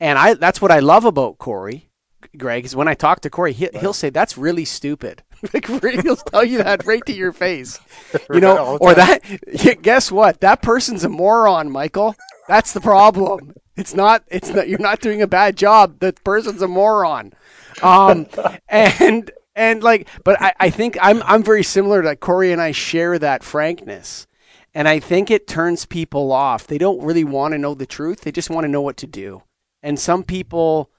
and 0.00 0.18
I 0.18 0.34
that's 0.34 0.60
what 0.60 0.70
I 0.70 0.80
love 0.80 1.04
about 1.04 1.38
Corey. 1.38 1.88
Greg 2.36 2.64
is 2.64 2.76
when 2.76 2.88
I 2.88 2.94
talk 2.94 3.20
to 3.20 3.30
Corey, 3.30 3.52
he, 3.52 3.68
will 3.80 3.92
say 3.92 4.10
that's 4.10 4.36
really 4.36 4.64
stupid. 4.66 5.22
like 5.54 5.66
he'll 5.66 6.16
tell 6.16 6.44
you 6.44 6.58
that 6.58 6.84
right 6.84 7.04
to 7.06 7.14
your 7.14 7.32
face, 7.32 7.80
you 8.30 8.40
know, 8.40 8.76
or 8.80 8.94
that. 8.94 9.20
Guess 9.82 10.12
what? 10.12 10.40
That 10.40 10.60
person's 10.60 11.04
a 11.04 11.08
moron, 11.08 11.70
Michael. 11.70 12.14
That's 12.48 12.72
the 12.72 12.80
problem. 12.80 13.54
It's 13.78 13.94
not. 13.94 14.24
It's 14.26 14.50
not. 14.50 14.68
You're 14.68 14.80
not 14.80 15.00
doing 15.00 15.22
a 15.22 15.26
bad 15.28 15.56
job. 15.56 16.00
The 16.00 16.12
person's 16.12 16.62
a 16.62 16.68
moron. 16.68 17.32
Um, 17.80 18.26
and 18.68 19.30
and 19.54 19.82
like, 19.82 20.08
but 20.24 20.40
I, 20.42 20.52
I 20.58 20.70
think 20.70 20.98
I'm 21.00 21.22
I'm 21.22 21.44
very 21.44 21.62
similar 21.62 22.02
to 22.02 22.16
Corey 22.16 22.52
and 22.52 22.60
I 22.60 22.72
share 22.72 23.18
that 23.20 23.44
frankness, 23.44 24.26
and 24.74 24.88
I 24.88 24.98
think 24.98 25.30
it 25.30 25.46
turns 25.46 25.86
people 25.86 26.32
off. 26.32 26.66
They 26.66 26.78
don't 26.78 27.02
really 27.02 27.24
want 27.24 27.52
to 27.52 27.58
know 27.58 27.74
the 27.74 27.86
truth. 27.86 28.22
They 28.22 28.32
just 28.32 28.50
want 28.50 28.64
to 28.64 28.68
know 28.68 28.82
what 28.82 28.96
to 28.98 29.06
do. 29.06 29.42
And 29.80 29.98
some 29.98 30.24
people, 30.24 30.90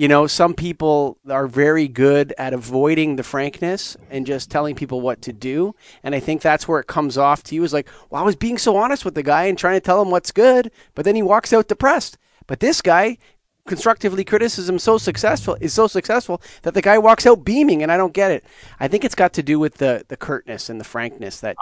you 0.00 0.08
know, 0.08 0.26
some 0.26 0.54
people 0.54 1.18
are 1.28 1.46
very 1.46 1.86
good 1.86 2.32
at 2.38 2.54
avoiding 2.54 3.16
the 3.16 3.22
frankness 3.22 3.98
and 4.08 4.24
just 4.24 4.50
telling 4.50 4.74
people 4.74 5.02
what 5.02 5.20
to 5.20 5.30
do. 5.30 5.74
And 6.02 6.14
I 6.14 6.20
think 6.20 6.40
that's 6.40 6.66
where 6.66 6.80
it 6.80 6.86
comes 6.86 7.18
off 7.18 7.42
to 7.42 7.54
you 7.54 7.62
is 7.64 7.74
like, 7.74 7.86
well, 8.08 8.22
I 8.22 8.24
was 8.24 8.34
being 8.34 8.56
so 8.56 8.78
honest 8.78 9.04
with 9.04 9.14
the 9.14 9.22
guy 9.22 9.44
and 9.44 9.58
trying 9.58 9.76
to 9.76 9.80
tell 9.80 10.00
him 10.00 10.10
what's 10.10 10.32
good, 10.32 10.70
but 10.94 11.04
then 11.04 11.16
he 11.16 11.22
walks 11.22 11.52
out 11.52 11.68
depressed. 11.68 12.16
But 12.46 12.60
this 12.60 12.80
guy, 12.80 13.18
constructively 13.66 14.24
criticism 14.24 14.78
so 14.78 14.96
successful 14.96 15.58
is 15.60 15.74
so 15.74 15.86
successful 15.86 16.40
that 16.62 16.72
the 16.72 16.80
guy 16.80 16.96
walks 16.96 17.26
out 17.26 17.44
beaming 17.44 17.82
and 17.82 17.92
I 17.92 17.98
don't 17.98 18.14
get 18.14 18.30
it. 18.30 18.42
I 18.80 18.88
think 18.88 19.04
it's 19.04 19.14
got 19.14 19.34
to 19.34 19.42
do 19.42 19.58
with 19.58 19.74
the 19.74 20.06
the 20.08 20.16
curtness 20.16 20.70
and 20.70 20.80
the 20.80 20.84
frankness 20.84 21.40
that 21.40 21.56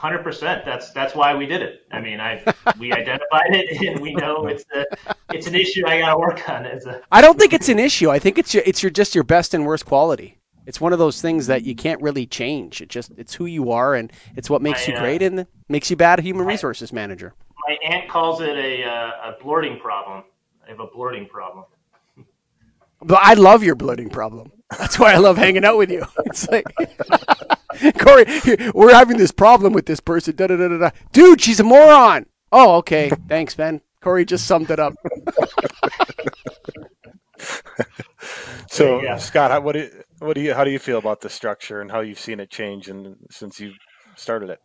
Hundred 0.00 0.22
percent. 0.22 0.64
That's 0.64 0.92
that's 0.92 1.14
why 1.14 1.34
we 1.34 1.44
did 1.44 1.60
it. 1.60 1.82
I 1.92 2.00
mean, 2.00 2.20
I 2.20 2.42
we 2.78 2.90
identified 3.00 3.50
it, 3.54 3.86
and 3.86 4.00
we 4.00 4.14
know 4.14 4.46
it's 4.46 4.64
a 4.74 4.86
it's 5.30 5.46
an 5.46 5.54
issue 5.54 5.86
I 5.86 6.00
got 6.00 6.14
to 6.14 6.18
work 6.18 6.48
on. 6.48 6.64
As 6.64 6.86
a 6.86 7.02
I 7.12 7.20
don't 7.20 7.38
think 7.38 7.52
it's 7.52 7.68
an 7.68 7.78
issue. 7.78 8.08
I 8.08 8.18
think 8.18 8.38
it's 8.38 8.54
your 8.54 8.62
it's 8.64 8.82
your 8.82 8.88
just 8.88 9.14
your 9.14 9.24
best 9.24 9.52
and 9.52 9.66
worst 9.66 9.84
quality. 9.84 10.38
It's 10.64 10.80
one 10.80 10.94
of 10.94 10.98
those 10.98 11.20
things 11.20 11.48
that 11.48 11.64
you 11.64 11.74
can't 11.74 12.00
really 12.00 12.24
change. 12.24 12.80
It 12.80 12.88
just 12.88 13.12
it's 13.18 13.34
who 13.34 13.44
you 13.44 13.72
are, 13.72 13.94
and 13.94 14.10
it's 14.36 14.48
what 14.48 14.62
makes 14.62 14.88
I, 14.88 14.92
you 14.92 14.98
great, 14.98 15.20
uh, 15.20 15.26
and 15.26 15.46
makes 15.68 15.90
you 15.90 15.96
bad 15.96 16.18
human 16.20 16.46
resources 16.46 16.94
manager. 16.94 17.34
My 17.68 17.76
aunt 17.84 18.08
calls 18.08 18.40
it 18.40 18.56
a 18.56 18.82
uh, 18.82 19.32
a 19.32 19.42
blurting 19.42 19.80
problem. 19.80 20.24
I 20.66 20.70
have 20.70 20.80
a 20.80 20.86
blurting 20.86 21.26
problem. 21.26 21.66
But 23.02 23.18
I 23.20 23.34
love 23.34 23.62
your 23.62 23.74
blurting 23.74 24.08
problem. 24.08 24.50
That's 24.78 24.98
why 24.98 25.12
I 25.12 25.16
love 25.16 25.36
hanging 25.36 25.64
out 25.64 25.76
with 25.78 25.90
you. 25.90 26.04
It's 26.26 26.48
like. 26.48 26.64
Corey, 27.98 28.26
we're 28.74 28.92
having 28.92 29.16
this 29.16 29.30
problem 29.30 29.72
with 29.72 29.86
this 29.86 30.00
person. 30.00 30.36
Da, 30.36 30.46
da, 30.46 30.56
da, 30.56 30.68
da. 30.68 30.90
Dude, 31.12 31.40
she's 31.40 31.60
a 31.60 31.64
moron. 31.64 32.26
Oh, 32.52 32.76
okay. 32.76 33.10
Thanks, 33.28 33.56
man. 33.56 33.80
Corey 34.02 34.24
just 34.24 34.46
summed 34.46 34.70
it 34.70 34.80
up. 34.80 34.94
so, 38.68 39.02
yeah. 39.02 39.16
Scott, 39.16 39.62
what 39.62 39.72
do 39.72 39.80
you, 39.80 39.90
what 40.18 40.34
do 40.34 40.40
you, 40.40 40.52
how 40.54 40.64
do 40.64 40.70
you 40.70 40.78
feel 40.78 40.98
about 40.98 41.20
the 41.20 41.30
structure 41.30 41.80
and 41.80 41.90
how 41.90 42.00
you've 42.00 42.18
seen 42.18 42.40
it 42.40 42.50
change 42.50 42.88
and 42.88 43.16
since 43.30 43.60
you 43.60 43.72
started 44.16 44.50
it? 44.50 44.60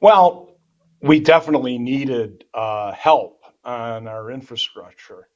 Well, 0.00 0.58
we 1.02 1.20
definitely 1.20 1.78
needed 1.78 2.44
uh, 2.54 2.92
help 2.92 3.42
on 3.64 4.06
our 4.06 4.30
infrastructure, 4.30 5.28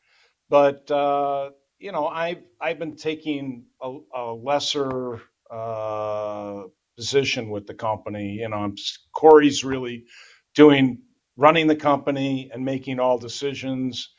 but 0.48 0.90
uh, 0.90 1.50
you 1.84 1.92
know, 1.92 2.06
I've 2.06 2.42
I've 2.58 2.78
been 2.78 2.96
taking 2.96 3.66
a, 3.78 3.98
a 4.16 4.32
lesser 4.32 5.20
uh, 5.50 6.62
position 6.96 7.50
with 7.50 7.66
the 7.66 7.74
company. 7.74 8.38
You 8.40 8.48
know, 8.48 8.56
I'm, 8.56 8.74
Corey's 9.12 9.64
really 9.64 10.06
doing 10.54 11.02
running 11.36 11.66
the 11.66 11.76
company 11.76 12.50
and 12.50 12.64
making 12.64 13.00
all 13.00 13.18
decisions. 13.18 14.14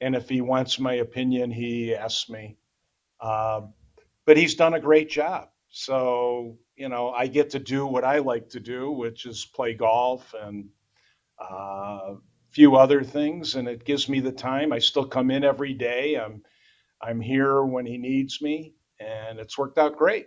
And 0.00 0.16
if 0.16 0.28
he 0.28 0.40
wants 0.40 0.80
my 0.80 0.94
opinion, 0.94 1.52
he 1.52 1.94
asks 1.94 2.28
me. 2.28 2.56
Uh, 3.20 3.60
but 4.26 4.36
he's 4.36 4.56
done 4.56 4.74
a 4.74 4.80
great 4.80 5.08
job. 5.08 5.50
So 5.68 6.58
you 6.74 6.88
know, 6.88 7.10
I 7.10 7.28
get 7.28 7.50
to 7.50 7.60
do 7.60 7.86
what 7.86 8.02
I 8.02 8.18
like 8.18 8.48
to 8.50 8.60
do, 8.60 8.90
which 8.90 9.24
is 9.24 9.44
play 9.54 9.74
golf 9.74 10.34
and 10.34 10.68
a 11.38 11.44
uh, 11.44 12.14
few 12.50 12.74
other 12.74 13.04
things, 13.04 13.54
and 13.54 13.68
it 13.68 13.84
gives 13.84 14.08
me 14.08 14.18
the 14.18 14.32
time. 14.32 14.72
I 14.72 14.80
still 14.80 15.06
come 15.06 15.30
in 15.30 15.44
every 15.44 15.74
day. 15.74 16.16
I'm 16.16 16.42
I'm 17.04 17.20
here 17.20 17.62
when 17.62 17.86
he 17.86 17.98
needs 17.98 18.40
me, 18.40 18.74
and 18.98 19.38
it's 19.38 19.58
worked 19.58 19.78
out 19.78 19.96
great. 19.96 20.26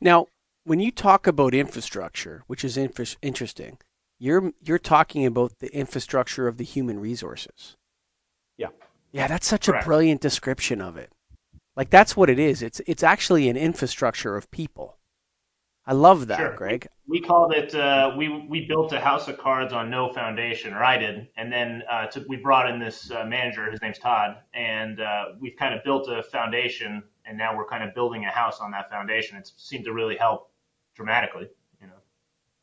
Now, 0.00 0.26
when 0.64 0.80
you 0.80 0.90
talk 0.90 1.26
about 1.26 1.54
infrastructure, 1.54 2.42
which 2.46 2.64
is 2.64 2.76
infra- 2.76 3.06
interesting, 3.22 3.78
you're 4.18 4.52
you're 4.62 4.78
talking 4.78 5.24
about 5.24 5.58
the 5.60 5.72
infrastructure 5.74 6.48
of 6.48 6.56
the 6.56 6.64
human 6.64 6.98
resources. 6.98 7.76
Yeah. 8.56 8.68
Yeah, 9.12 9.28
that's 9.28 9.46
such 9.46 9.66
Correct. 9.66 9.84
a 9.84 9.86
brilliant 9.86 10.20
description 10.20 10.80
of 10.80 10.96
it. 10.96 11.12
Like 11.76 11.90
that's 11.90 12.16
what 12.16 12.28
it 12.28 12.38
is. 12.38 12.60
It's 12.60 12.80
it's 12.86 13.02
actually 13.02 13.48
an 13.48 13.56
infrastructure 13.56 14.36
of 14.36 14.50
people. 14.50 14.97
I 15.88 15.94
love 15.94 16.28
that, 16.28 16.38
sure. 16.38 16.54
Greg. 16.54 16.86
We, 17.06 17.18
we 17.20 17.26
called 17.26 17.52
it. 17.52 17.74
Uh, 17.74 18.14
we 18.16 18.28
we 18.46 18.66
built 18.66 18.92
a 18.92 19.00
house 19.00 19.26
of 19.26 19.38
cards 19.38 19.72
on 19.72 19.90
no 19.90 20.12
foundation, 20.12 20.72
or 20.74 20.84
I 20.84 20.98
did, 20.98 21.28
and 21.36 21.50
then 21.50 21.82
uh, 21.90 22.06
to, 22.08 22.24
we 22.28 22.36
brought 22.36 22.70
in 22.70 22.78
this 22.78 23.10
uh, 23.10 23.24
manager. 23.24 23.70
His 23.70 23.82
name's 23.82 23.98
Todd, 23.98 24.36
and 24.54 25.00
uh, 25.00 25.24
we've 25.40 25.56
kind 25.56 25.74
of 25.74 25.82
built 25.82 26.08
a 26.08 26.22
foundation 26.22 27.02
and 27.28 27.36
now 27.36 27.56
we're 27.56 27.66
kind 27.66 27.84
of 27.84 27.94
building 27.94 28.24
a 28.24 28.30
house 28.30 28.58
on 28.60 28.70
that 28.72 28.90
foundation. 28.90 29.36
It 29.36 29.50
seemed 29.56 29.84
to 29.84 29.92
really 29.92 30.16
help 30.16 30.50
dramatically. 30.94 31.48
You 31.80 31.86
know, 31.86 32.00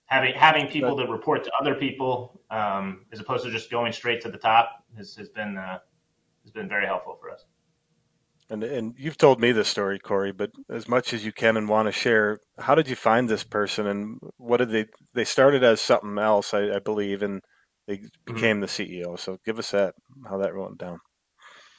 having 0.05 0.33
having 0.33 0.67
people 0.67 0.95
that 0.97 1.07
report 1.07 1.43
to 1.45 1.51
other 1.61 1.75
people 1.75 2.41
um, 2.49 3.05
as 3.11 3.19
opposed 3.19 3.45
to 3.45 3.51
just 3.51 3.69
going 3.69 3.93
straight 3.93 4.21
to 4.21 4.29
the 4.29 4.37
top 4.37 4.83
has, 4.97 5.15
has 5.15 5.29
been 5.29 5.57
uh, 5.57 5.79
has 6.43 6.51
been 6.51 6.67
very 6.67 6.85
helpful 6.85 7.17
for 7.21 7.29
us. 7.29 7.45
And 8.49 8.63
and 8.63 8.93
you've 8.97 9.17
told 9.17 9.39
me 9.39 9.51
this 9.51 9.67
story, 9.67 9.97
Corey, 9.97 10.31
but 10.31 10.51
as 10.69 10.87
much 10.87 11.13
as 11.13 11.25
you 11.25 11.31
can 11.31 11.57
and 11.57 11.67
want 11.67 11.87
to 11.87 11.91
share, 11.91 12.39
how 12.59 12.75
did 12.75 12.87
you 12.87 12.95
find 12.95 13.27
this 13.27 13.43
person, 13.43 13.87
and 13.87 14.19
what 14.37 14.57
did 14.57 14.69
they? 14.69 14.85
They 15.13 15.25
started 15.25 15.63
as 15.63 15.81
something 15.81 16.17
else, 16.19 16.53
I, 16.53 16.75
I 16.75 16.79
believe, 16.79 17.23
and 17.23 17.41
they 17.87 17.97
mm-hmm. 17.97 18.33
became 18.33 18.61
mm-hmm. 18.61 18.61
the 18.61 19.03
CEO. 19.03 19.19
So 19.19 19.37
give 19.45 19.57
us 19.57 19.71
that, 19.71 19.95
how 20.27 20.37
that 20.37 20.55
went 20.55 20.77
down. 20.77 20.99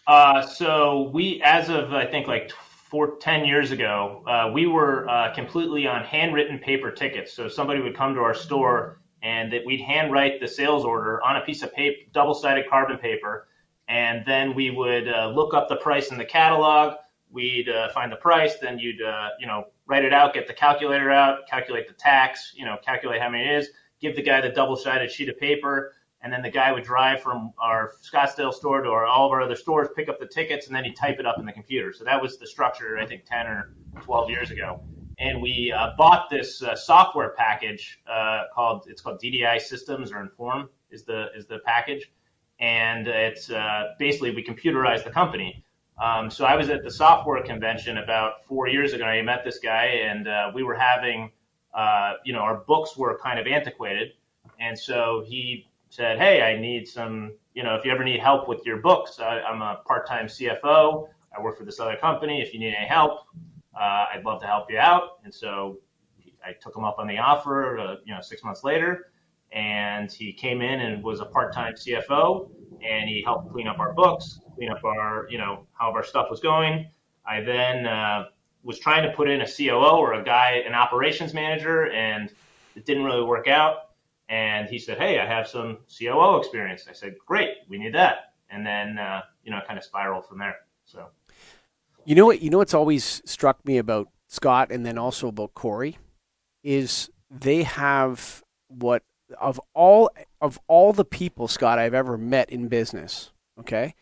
Uh, 0.06 0.42
so 0.42 1.10
we, 1.12 1.40
as 1.44 1.68
of 1.68 1.92
I 1.92 2.06
think 2.06 2.26
like 2.26 2.52
four, 2.90 3.16
10 3.18 3.44
years 3.44 3.72
ago, 3.72 4.22
uh, 4.26 4.50
we 4.52 4.66
were 4.66 5.08
uh, 5.08 5.34
completely 5.34 5.86
on 5.86 6.04
handwritten 6.04 6.58
paper 6.58 6.90
tickets. 6.90 7.32
So 7.32 7.48
somebody 7.48 7.80
would 7.80 7.96
come 7.96 8.14
to 8.14 8.20
our 8.20 8.34
store 8.34 9.00
and 9.22 9.52
that 9.52 9.64
we'd 9.66 9.80
handwrite 9.80 10.40
the 10.40 10.46
sales 10.46 10.84
order 10.84 11.20
on 11.24 11.36
a 11.36 11.40
piece 11.40 11.62
of 11.62 11.72
paper, 11.74 11.96
double-sided 12.12 12.68
carbon 12.70 12.98
paper, 12.98 13.48
and 13.88 14.24
then 14.26 14.54
we 14.54 14.70
would 14.70 15.08
uh, 15.08 15.28
look 15.28 15.54
up 15.54 15.68
the 15.68 15.76
price 15.76 16.10
in 16.10 16.18
the 16.18 16.24
catalog. 16.24 16.94
We'd 17.30 17.68
uh, 17.68 17.88
find 17.90 18.10
the 18.10 18.16
price, 18.16 18.56
then 18.56 18.78
you'd 18.78 19.02
uh, 19.02 19.30
you 19.38 19.46
know 19.46 19.64
write 19.86 20.04
it 20.04 20.12
out, 20.12 20.34
get 20.34 20.46
the 20.46 20.54
calculator 20.54 21.10
out, 21.10 21.46
calculate 21.48 21.88
the 21.88 21.94
tax, 21.94 22.52
you 22.56 22.64
know 22.64 22.76
calculate 22.84 23.20
how 23.20 23.28
many 23.28 23.44
it 23.44 23.58
is, 23.58 23.68
give 24.00 24.16
the 24.16 24.22
guy 24.22 24.40
the 24.40 24.48
double-sided 24.48 25.10
sheet 25.10 25.28
of 25.28 25.38
paper, 25.38 25.94
and 26.22 26.32
then 26.32 26.42
the 26.42 26.50
guy 26.50 26.72
would 26.72 26.84
drive 26.84 27.22
from 27.22 27.52
our 27.58 27.92
Scottsdale 28.02 28.52
store 28.52 28.82
to 28.82 28.90
our, 28.90 29.06
all 29.06 29.26
of 29.26 29.32
our 29.32 29.42
other 29.42 29.56
stores, 29.56 29.88
pick 29.94 30.08
up 30.08 30.18
the 30.18 30.26
tickets, 30.26 30.66
and 30.66 30.74
then 30.74 30.84
he'd 30.84 30.96
type 30.96 31.18
it 31.20 31.26
up 31.26 31.38
in 31.38 31.46
the 31.46 31.52
computer. 31.52 31.92
So 31.92 32.04
that 32.04 32.20
was 32.20 32.38
the 32.38 32.46
structure, 32.46 32.98
I 32.98 33.06
think, 33.06 33.24
10 33.26 33.46
or 33.46 33.74
12 34.00 34.30
years 34.30 34.50
ago. 34.50 34.80
and 35.18 35.40
we 35.40 35.72
uh, 35.76 35.90
bought 35.96 36.28
this 36.28 36.62
uh, 36.62 36.74
software 36.74 37.30
package 37.30 38.00
uh, 38.10 38.44
called 38.54 38.86
it's 38.88 39.00
called 39.00 39.20
DDI 39.20 39.60
Systems 39.60 40.12
or 40.12 40.20
Inform 40.20 40.68
is 40.90 41.04
the 41.04 41.28
is 41.36 41.46
the 41.46 41.60
package, 41.60 42.10
and 42.60 43.06
it's 43.06 43.50
uh, 43.50 43.94
basically 43.98 44.34
we 44.34 44.42
computerized 44.42 45.04
the 45.04 45.10
company. 45.10 45.62
Um, 46.02 46.30
so 46.30 46.44
I 46.44 46.56
was 46.56 46.68
at 46.68 46.82
the 46.84 46.90
software 46.90 47.42
convention 47.42 47.98
about 47.98 48.44
four 48.44 48.68
years 48.68 48.92
ago. 48.92 49.04
I 49.04 49.22
met 49.22 49.44
this 49.44 49.58
guy, 49.58 49.84
and 49.84 50.28
uh, 50.28 50.50
we 50.54 50.62
were 50.62 50.74
having, 50.74 51.30
uh, 51.74 52.14
you 52.24 52.32
know, 52.32 52.40
our 52.40 52.58
books 52.58 52.96
were 52.96 53.18
kind 53.18 53.38
of 53.38 53.46
antiquated, 53.46 54.12
and 54.60 54.78
so 54.78 55.24
he 55.26 55.68
said, 55.88 56.18
"Hey, 56.18 56.42
I 56.42 56.60
need 56.60 56.86
some, 56.86 57.32
you 57.54 57.62
know, 57.62 57.74
if 57.76 57.84
you 57.84 57.92
ever 57.92 58.04
need 58.04 58.20
help 58.20 58.46
with 58.48 58.64
your 58.66 58.78
books, 58.78 59.20
I, 59.20 59.40
I'm 59.40 59.62
a 59.62 59.80
part-time 59.86 60.26
CFO. 60.26 61.08
I 61.36 61.40
work 61.40 61.58
for 61.58 61.64
this 61.64 61.80
other 61.80 61.96
company. 61.96 62.42
If 62.42 62.52
you 62.52 62.60
need 62.60 62.74
any 62.74 62.86
help, 62.86 63.20
uh, 63.74 64.06
I'd 64.12 64.22
love 64.24 64.40
to 64.42 64.46
help 64.46 64.70
you 64.70 64.78
out." 64.78 65.18
And 65.24 65.32
so 65.32 65.78
I 66.44 66.52
took 66.52 66.76
him 66.76 66.84
up 66.84 66.98
on 66.98 67.06
the 67.06 67.18
offer. 67.18 67.78
Uh, 67.78 67.96
you 68.04 68.14
know, 68.14 68.20
six 68.20 68.44
months 68.44 68.64
later, 68.64 69.06
and 69.52 70.10
he 70.10 70.32
came 70.32 70.60
in 70.60 70.80
and 70.80 71.02
was 71.02 71.20
a 71.20 71.24
part-time 71.24 71.74
CFO, 71.74 72.50
and 72.86 73.08
he 73.08 73.22
helped 73.22 73.52
clean 73.52 73.68
up 73.68 73.78
our 73.78 73.92
books, 73.92 74.40
clean 74.54 74.70
up 74.70 74.84
our, 74.84 75.26
you 75.30 75.38
know, 75.38 75.66
how 75.72 75.92
our 75.92 76.04
stuff 76.04 76.28
was 76.30 76.40
going. 76.40 76.90
I 77.26 77.40
then 77.40 77.86
uh, 77.86 78.26
was 78.62 78.78
trying 78.78 79.08
to 79.08 79.14
put 79.16 79.28
in 79.28 79.40
a 79.40 79.46
COO 79.46 79.96
or 79.96 80.14
a 80.14 80.24
guy, 80.24 80.62
an 80.66 80.74
operations 80.74 81.32
manager, 81.34 81.90
and 81.90 82.30
it 82.74 82.84
didn't 82.84 83.04
really 83.04 83.22
work 83.22 83.48
out. 83.48 83.90
And 84.28 84.68
he 84.68 84.78
said, 84.78 84.98
"Hey, 84.98 85.20
I 85.20 85.26
have 85.26 85.46
some 85.46 85.78
COO 85.88 86.38
experience." 86.38 86.86
I 86.88 86.92
said, 86.92 87.14
"Great, 87.24 87.50
we 87.68 87.78
need 87.78 87.94
that." 87.94 88.34
And 88.50 88.66
then, 88.66 88.98
uh, 88.98 89.22
you 89.44 89.50
know, 89.50 89.60
kind 89.66 89.78
of 89.78 89.84
spiraled 89.84 90.26
from 90.26 90.38
there. 90.38 90.56
So, 90.84 91.06
you 92.04 92.14
know 92.14 92.26
what? 92.26 92.42
You 92.42 92.50
know 92.50 92.58
what's 92.58 92.74
always 92.74 93.22
struck 93.24 93.64
me 93.64 93.78
about 93.78 94.08
Scott, 94.26 94.72
and 94.72 94.84
then 94.84 94.98
also 94.98 95.28
about 95.28 95.54
Corey, 95.54 95.98
is 96.64 97.08
they 97.30 97.62
have 97.62 98.42
what 98.68 99.04
of 99.40 99.60
all 99.74 100.10
of 100.40 100.58
all 100.68 100.92
the 100.92 101.04
people, 101.04 101.48
Scott, 101.48 101.78
I've 101.78 101.94
ever 101.94 102.16
met 102.16 102.50
in 102.50 102.68
business, 102.68 103.32
okay, 103.58 103.94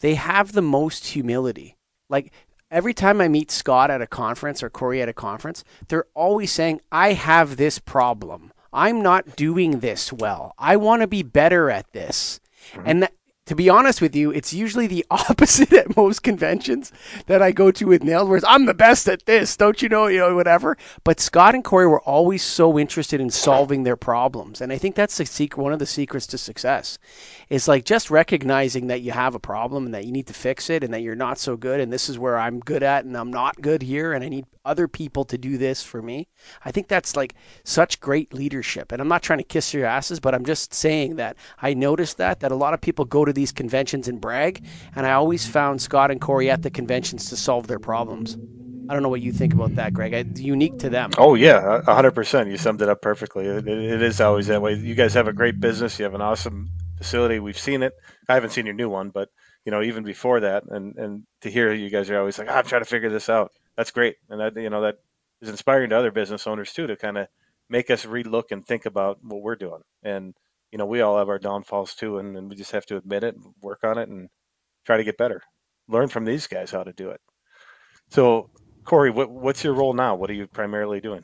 they 0.00 0.14
have 0.14 0.52
the 0.52 0.62
most 0.62 1.08
humility. 1.08 1.76
Like 2.08 2.32
every 2.70 2.94
time 2.94 3.20
I 3.20 3.28
meet 3.28 3.50
Scott 3.50 3.90
at 3.90 4.02
a 4.02 4.06
conference 4.06 4.62
or 4.62 4.70
Corey 4.70 5.00
at 5.02 5.08
a 5.08 5.12
conference, 5.12 5.64
they're 5.88 6.06
always 6.14 6.52
saying, 6.52 6.80
I 6.92 7.12
have 7.12 7.56
this 7.56 7.78
problem. 7.78 8.52
I'm 8.72 9.00
not 9.00 9.36
doing 9.36 9.80
this 9.80 10.12
well. 10.12 10.54
I 10.58 10.76
want 10.76 11.02
to 11.02 11.06
be 11.06 11.22
better 11.22 11.70
at 11.70 11.92
this. 11.92 12.40
Mm-hmm. 12.72 12.82
And 12.86 13.02
that, 13.04 13.12
to 13.46 13.54
be 13.54 13.68
honest 13.68 14.02
with 14.02 14.14
you, 14.14 14.30
it's 14.30 14.52
usually 14.52 14.86
the 14.86 15.06
opposite 15.10 15.72
at 15.72 15.96
most 15.96 16.22
conventions 16.22 16.92
that 17.26 17.40
I 17.40 17.52
go 17.52 17.70
to 17.70 17.86
with 17.86 18.02
NAILD, 18.02 18.28
where 18.28 18.40
I'm 18.46 18.66
the 18.66 18.74
best 18.74 19.08
at 19.08 19.24
this, 19.26 19.56
don't 19.56 19.80
you 19.80 19.88
know, 19.88 20.08
you 20.08 20.18
know, 20.18 20.34
whatever. 20.34 20.76
But 21.04 21.20
Scott 21.20 21.54
and 21.54 21.64
Corey 21.64 21.86
were 21.86 22.00
always 22.00 22.42
so 22.42 22.78
interested 22.78 23.20
in 23.20 23.30
solving 23.30 23.84
their 23.84 23.96
problems, 23.96 24.60
and 24.60 24.72
I 24.72 24.78
think 24.78 24.94
that's 24.94 25.16
the 25.16 25.26
secret, 25.26 25.62
one 25.62 25.72
of 25.72 25.78
the 25.78 25.86
secrets 25.86 26.26
to 26.28 26.38
success, 26.38 26.98
is 27.48 27.68
like 27.68 27.84
just 27.84 28.10
recognizing 28.10 28.88
that 28.88 29.02
you 29.02 29.12
have 29.12 29.34
a 29.34 29.40
problem 29.40 29.86
and 29.86 29.94
that 29.94 30.04
you 30.04 30.12
need 30.12 30.26
to 30.26 30.34
fix 30.34 30.68
it, 30.68 30.82
and 30.82 30.92
that 30.92 31.02
you're 31.02 31.14
not 31.14 31.38
so 31.38 31.56
good, 31.56 31.80
and 31.80 31.92
this 31.92 32.08
is 32.08 32.18
where 32.18 32.36
I'm 32.38 32.60
good 32.60 32.82
at, 32.82 33.04
and 33.04 33.16
I'm 33.16 33.30
not 33.30 33.60
good 33.62 33.82
here, 33.82 34.12
and 34.12 34.24
I 34.24 34.28
need 34.28 34.46
other 34.66 34.88
people 34.88 35.24
to 35.24 35.38
do 35.38 35.56
this 35.56 35.82
for 35.82 36.02
me. 36.02 36.28
I 36.64 36.72
think 36.72 36.88
that's 36.88 37.16
like 37.16 37.34
such 37.64 38.00
great 38.00 38.34
leadership. 38.34 38.92
And 38.92 39.00
I'm 39.00 39.08
not 39.08 39.22
trying 39.22 39.38
to 39.38 39.44
kiss 39.44 39.72
your 39.72 39.86
asses, 39.86 40.20
but 40.20 40.34
I'm 40.34 40.44
just 40.44 40.74
saying 40.74 41.16
that 41.16 41.36
I 41.62 41.72
noticed 41.72 42.18
that 42.18 42.40
that 42.40 42.52
a 42.52 42.56
lot 42.56 42.74
of 42.74 42.80
people 42.80 43.04
go 43.04 43.24
to 43.24 43.32
these 43.32 43.52
conventions 43.52 44.08
and 44.08 44.20
brag, 44.20 44.64
and 44.94 45.06
I 45.06 45.12
always 45.12 45.46
found 45.46 45.80
Scott 45.80 46.10
and 46.10 46.20
Corey 46.20 46.50
at 46.50 46.62
the 46.62 46.70
conventions 46.70 47.28
to 47.30 47.36
solve 47.36 47.68
their 47.68 47.78
problems. 47.78 48.36
I 48.88 48.94
don't 48.94 49.02
know 49.02 49.08
what 49.08 49.22
you 49.22 49.32
think 49.32 49.52
about 49.52 49.74
that, 49.76 49.94
Greg. 49.94 50.12
It's 50.12 50.40
unique 50.40 50.78
to 50.78 50.90
them. 50.90 51.10
Oh 51.18 51.34
yeah, 51.34 51.82
hundred 51.82 52.12
percent. 52.12 52.50
You 52.50 52.56
summed 52.56 52.82
it 52.82 52.88
up 52.88 53.02
perfectly. 53.02 53.46
It, 53.46 53.66
it 53.66 54.02
is 54.02 54.20
always 54.20 54.46
that 54.48 54.62
way. 54.62 54.74
You 54.74 54.94
guys 54.94 55.14
have 55.14 55.28
a 55.28 55.32
great 55.32 55.60
business. 55.60 55.98
You 55.98 56.04
have 56.04 56.14
an 56.14 56.20
awesome 56.20 56.70
facility. 56.98 57.38
We've 57.40 57.58
seen 57.58 57.82
it. 57.82 57.94
I 58.28 58.34
haven't 58.34 58.50
seen 58.50 58.66
your 58.66 58.74
new 58.74 58.88
one, 58.88 59.10
but 59.10 59.28
you 59.64 59.72
know, 59.72 59.82
even 59.82 60.04
before 60.04 60.40
that, 60.40 60.64
and 60.68 60.96
and 60.96 61.22
to 61.40 61.50
hear 61.50 61.72
you 61.72 61.90
guys 61.90 62.10
are 62.10 62.18
always 62.18 62.38
like, 62.38 62.48
oh, 62.48 62.54
I'm 62.54 62.64
trying 62.64 62.82
to 62.82 62.88
figure 62.88 63.10
this 63.10 63.28
out 63.28 63.50
that's 63.76 63.90
great, 63.90 64.16
and 64.28 64.40
that 64.40 64.56
you 64.56 64.70
know 64.70 64.82
that 64.82 64.96
is 65.40 65.48
inspiring 65.48 65.90
to 65.90 65.98
other 65.98 66.10
business 66.10 66.46
owners 66.46 66.72
too 66.72 66.86
to 66.86 66.96
kind 66.96 67.18
of 67.18 67.28
make 67.68 67.90
us 67.90 68.04
relook 68.04 68.52
and 68.52 68.64
think 68.64 68.86
about 68.86 69.18
what 69.22 69.42
we're 69.42 69.56
doing. 69.56 69.82
And 70.02 70.34
you 70.72 70.78
know, 70.78 70.86
we 70.86 71.00
all 71.00 71.18
have 71.18 71.28
our 71.28 71.38
downfalls 71.38 71.94
too, 71.94 72.18
and, 72.18 72.36
and 72.36 72.48
we 72.48 72.56
just 72.56 72.72
have 72.72 72.86
to 72.86 72.96
admit 72.96 73.24
it, 73.24 73.36
work 73.62 73.80
on 73.84 73.98
it, 73.98 74.08
and 74.08 74.28
try 74.84 74.96
to 74.96 75.04
get 75.04 75.16
better. 75.16 75.40
Learn 75.88 76.08
from 76.08 76.24
these 76.24 76.46
guys 76.46 76.70
how 76.70 76.82
to 76.82 76.92
do 76.92 77.10
it. 77.10 77.20
So, 78.10 78.50
Corey, 78.84 79.10
what, 79.10 79.30
what's 79.30 79.62
your 79.62 79.74
role 79.74 79.94
now? 79.94 80.14
What 80.14 80.30
are 80.30 80.34
you 80.34 80.46
primarily 80.46 81.00
doing? 81.00 81.22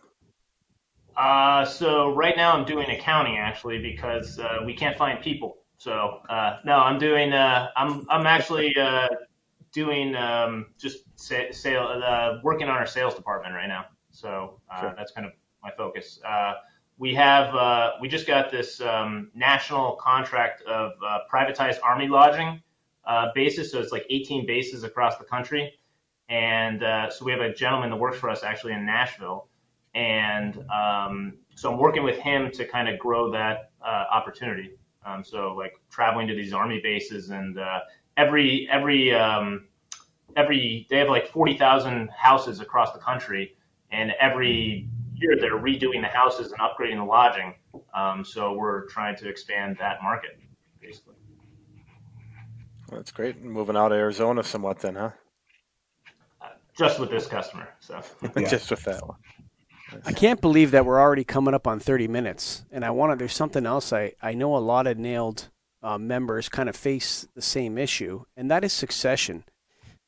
Uh, 1.17 1.65
so 1.65 2.15
right 2.15 2.37
now 2.37 2.53
I'm 2.53 2.65
doing 2.65 2.91
accounting 2.91 3.37
actually 3.37 3.79
because 3.79 4.39
uh, 4.39 4.59
we 4.65 4.75
can't 4.75 4.97
find 4.97 5.21
people. 5.21 5.59
So 5.77 6.21
uh, 6.31 6.59
no, 6.65 6.77
I'm 6.77 6.99
doing. 6.99 7.33
Uh, 7.33 7.69
I'm 7.77 8.07
I'm 8.09 8.27
actually 8.27 8.75
uh, 8.77 9.09
doing 9.73 10.15
um, 10.15 10.67
just 10.79 11.05
sale, 11.17 12.03
uh, 12.05 12.39
working 12.43 12.69
on 12.69 12.77
our 12.77 12.87
sales 12.87 13.15
department 13.15 13.55
right 13.55 13.67
now. 13.67 13.87
So 14.11 14.61
uh, 14.71 14.81
sure. 14.81 14.95
that's 14.97 15.13
kind 15.13 15.27
of 15.27 15.33
my 15.63 15.71
focus. 15.77 16.21
Uh, 16.27 16.55
we 16.99 17.15
have 17.15 17.55
uh, 17.55 17.93
we 18.01 18.09
just 18.09 18.27
got 18.27 18.51
this 18.51 18.81
um, 18.81 19.31
national 19.35 19.97
contract 19.97 20.63
of 20.63 20.93
uh, 21.05 21.19
privatized 21.33 21.79
army 21.83 22.07
lodging 22.07 22.63
uh, 23.07 23.29
bases. 23.35 23.73
So 23.73 23.81
it's 23.81 23.93
like 23.93 24.05
18 24.11 24.47
bases 24.47 24.85
across 24.85 25.17
the 25.17 25.25
country, 25.25 25.73
and 26.29 26.81
so 27.13 27.25
we 27.25 27.33
have 27.33 27.41
a 27.41 27.53
gentleman 27.53 27.91
that 27.91 27.97
works 27.97 28.19
for 28.19 28.29
us 28.29 28.45
actually 28.45 28.75
in 28.75 28.85
Nashville, 28.85 29.49
and 29.95 30.65
um, 30.71 31.35
so 31.55 31.73
I'm 31.73 31.79
working 31.79 32.05
with 32.05 32.19
him 32.19 32.51
to 32.53 32.67
kind 32.67 32.89
of 32.89 32.99
grow 32.99 33.31
that 33.33 33.71
opportunity. 33.83 34.73
Um, 35.05 35.25
so 35.25 35.55
like 35.57 35.73
traveling 35.91 36.29
to 36.29 36.35
these 36.35 36.53
army 36.53 36.81
bases 36.81 37.31
and 37.31 37.59
every 38.17 38.69
every 38.71 39.15
um, 39.15 39.67
every 40.37 40.87
they 40.91 40.99
have 40.99 41.09
like 41.09 41.29
forty 41.29 41.57
thousand 41.57 42.11
houses 42.11 42.61
across 42.61 42.93
the 42.93 42.99
country, 42.99 43.57
and 43.91 44.13
every 44.21 44.89
year 45.15 45.37
they're 45.41 45.59
redoing 45.59 46.01
the 46.01 46.09
houses 46.09 46.53
and 46.53 46.61
upgrading 46.61 46.97
the 46.97 47.05
lodging. 47.05 47.55
Um, 47.95 48.25
so 48.25 48.53
we're 48.55 48.87
trying 48.89 49.17
to 49.17 49.29
expand 49.29 49.77
that 49.79 50.03
market, 50.03 50.39
basically. 50.81 51.15
that's 52.91 53.13
great. 53.13 53.43
Moving 53.43 53.77
out 53.77 53.93
of 53.93 53.99
Arizona 53.99 54.43
somewhat, 54.43 54.81
then, 54.81 54.97
huh? 54.97 55.11
Uh, 56.41 56.47
just 56.77 56.99
with 56.99 57.11
this 57.11 57.27
customer, 57.27 57.69
so 57.81 58.03
yeah. 58.37 58.49
just 58.49 58.71
with 58.71 58.83
that 58.85 59.07
one. 59.07 59.17
I 60.07 60.13
can't 60.13 60.41
believe 60.41 60.71
that 60.71 60.87
we're 60.87 61.01
already 61.01 61.25
coming 61.25 61.53
up 61.53 61.67
on 61.67 61.79
30 61.79 62.09
minutes, 62.09 62.65
and 62.73 62.83
I 62.83 62.91
want 62.91 63.13
to. 63.13 63.17
There's 63.17 63.35
something 63.35 63.67
else 63.67 63.93
I 63.93 64.15
I 64.23 64.33
know 64.33 64.57
a 64.57 64.59
lot 64.59 64.87
of 64.87 64.97
NAILD 64.97 65.49
uh, 65.83 65.99
members 65.99 66.49
kind 66.49 66.69
of 66.69 66.77
face 66.77 67.27
the 67.35 67.43
same 67.43 67.79
issue, 67.79 68.25
and 68.37 68.51
that 68.51 68.65
is 68.65 68.73
succession. 68.73 69.45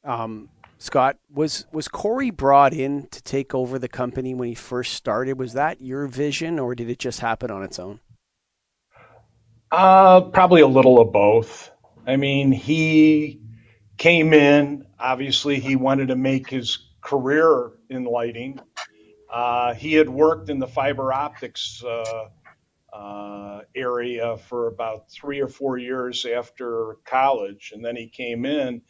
Um, 0.04 0.48
Scott, 0.78 1.16
was 1.32 1.66
was 1.72 1.88
Corey 1.88 2.30
brought 2.30 2.74
in 2.74 3.06
to 3.08 3.22
take 3.22 3.54
over 3.54 3.78
the 3.78 3.88
company 3.88 4.34
when 4.34 4.48
he 4.48 4.54
first 4.54 4.94
started? 4.94 5.38
Was 5.38 5.54
that 5.54 5.80
your 5.80 6.06
vision, 6.06 6.58
or 6.58 6.74
did 6.74 6.90
it 6.90 6.98
just 6.98 7.20
happen 7.20 7.50
on 7.50 7.62
its 7.62 7.78
own? 7.78 8.00
Uh, 9.70 10.20
probably 10.20 10.60
a 10.60 10.66
little 10.66 11.00
of 11.00 11.12
both. 11.12 11.70
I 12.06 12.16
mean, 12.16 12.52
he 12.52 13.40
came 13.96 14.32
in. 14.32 14.86
Obviously, 14.98 15.58
he 15.58 15.74
wanted 15.74 16.08
to 16.08 16.16
make 16.16 16.48
his 16.48 16.78
career 17.00 17.72
in 17.88 18.04
lighting. 18.04 18.60
Uh, 19.32 19.74
he 19.74 19.94
had 19.94 20.08
worked 20.08 20.48
in 20.48 20.58
the 20.58 20.68
fiber 20.68 21.12
optics 21.12 21.82
uh, 21.82 22.28
area 23.74 24.36
for 24.36 24.68
about 24.68 25.10
three 25.10 25.40
or 25.40 25.48
four 25.48 25.78
years 25.78 26.26
after 26.26 26.96
college, 27.04 27.72
and 27.74 27.84
then 27.84 27.96
he 27.96 28.08
came 28.08 28.44
in, 28.44 28.82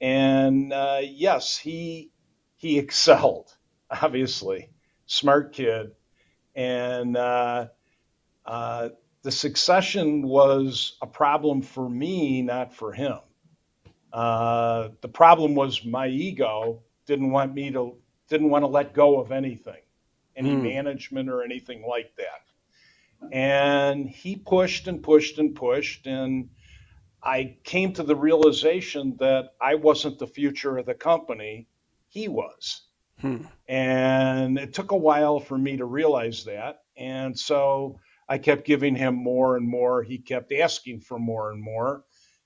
and 0.00 0.72
uh, 0.72 1.00
yes, 1.02 1.56
he 1.56 2.10
he 2.56 2.78
excelled. 2.84 3.54
Obviously, 3.88 4.70
smart 5.06 5.52
kid, 5.52 5.92
and 6.54 7.16
uh, 7.16 7.68
uh, 8.44 8.88
the 9.22 9.30
succession 9.30 10.22
was 10.22 10.96
a 11.00 11.06
problem 11.06 11.62
for 11.62 11.88
me, 11.88 12.42
not 12.42 12.74
for 12.74 12.92
him. 12.92 13.18
Uh, 14.12 14.88
the 15.02 15.08
problem 15.08 15.54
was 15.54 15.84
my 15.84 16.08
ego 16.08 16.82
didn't 17.06 17.30
want 17.30 17.54
me 17.54 17.70
to 17.70 17.96
didn't 18.28 18.50
want 18.50 18.64
to 18.64 18.68
let 18.68 18.92
go 18.92 19.20
of 19.20 19.30
anything, 19.30 19.82
any 20.34 20.50
mm. 20.50 20.62
management 20.62 21.28
or 21.28 21.44
anything 21.44 21.84
like 21.86 22.12
that 22.16 22.45
and 23.32 24.08
he 24.08 24.36
pushed 24.36 24.88
and 24.88 25.02
pushed 25.02 25.38
and 25.38 25.54
pushed. 25.54 26.06
And 26.06 26.50
I 27.22 27.56
came 27.64 27.92
to 27.94 28.02
the 28.02 28.16
realization 28.16 29.16
that 29.18 29.50
I 29.60 29.74
wasn't 29.76 30.18
the 30.18 30.26
future 30.26 30.78
of 30.78 30.86
the 30.86 30.94
company, 30.94 31.68
he 32.08 32.28
was. 32.28 32.82
Hmm. 33.20 33.42
And 33.68 34.58
it 34.58 34.74
took 34.74 34.90
a 34.90 34.96
while 34.96 35.40
for 35.40 35.56
me 35.56 35.78
to 35.78 35.84
realize 35.84 36.44
that. 36.44 36.82
And 36.96 37.38
so 37.38 37.98
I 38.28 38.38
kept 38.38 38.66
giving 38.66 38.94
him 38.94 39.14
more 39.14 39.56
and 39.56 39.68
more. 39.68 40.02
He 40.02 40.18
kept 40.18 40.52
asking 40.52 41.00
for 41.00 41.18
more 41.18 41.50
and 41.50 41.62
more. 41.62 42.04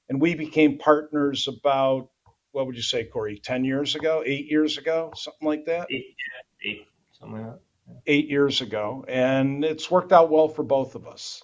And 0.09 0.21
we 0.21 0.35
became 0.35 0.79
partners 0.79 1.49
about, 1.49 2.11
what 2.53 2.67
would 2.67 2.77
you 2.77 2.83
say, 2.83 3.05
Corey, 3.05 3.41
10 3.43 3.65
years 3.65 3.95
ago, 3.95 4.23
eight 4.27 4.47
years 4.47 4.77
ago, 4.79 5.13
something 5.15 5.47
like 5.47 5.67
that? 5.67 5.87
Eight, 5.91 6.17
eight 6.65 6.87
something 7.13 7.43
like 7.43 7.53
that. 7.53 7.61
Eight 8.07 8.29
years 8.29 8.61
ago, 8.61 9.05
and 9.09 9.65
it's 9.65 9.91
worked 9.91 10.13
out 10.13 10.31
well 10.31 10.49
for 10.49 10.63
both 10.63 10.95
of 10.95 11.07
us. 11.07 11.43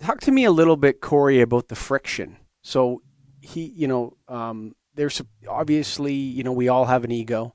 Talk 0.00 0.20
to 0.20 0.30
me 0.30 0.44
a 0.44 0.50
little 0.50 0.76
bit, 0.76 1.00
Corey, 1.00 1.40
about 1.40 1.68
the 1.68 1.74
friction. 1.74 2.36
So 2.62 3.02
he, 3.40 3.64
you 3.64 3.88
know, 3.88 4.16
um, 4.28 4.74
there's 4.94 5.22
obviously, 5.48 6.14
you 6.14 6.42
know, 6.42 6.52
we 6.52 6.68
all 6.68 6.86
have 6.86 7.04
an 7.04 7.10
ego, 7.10 7.54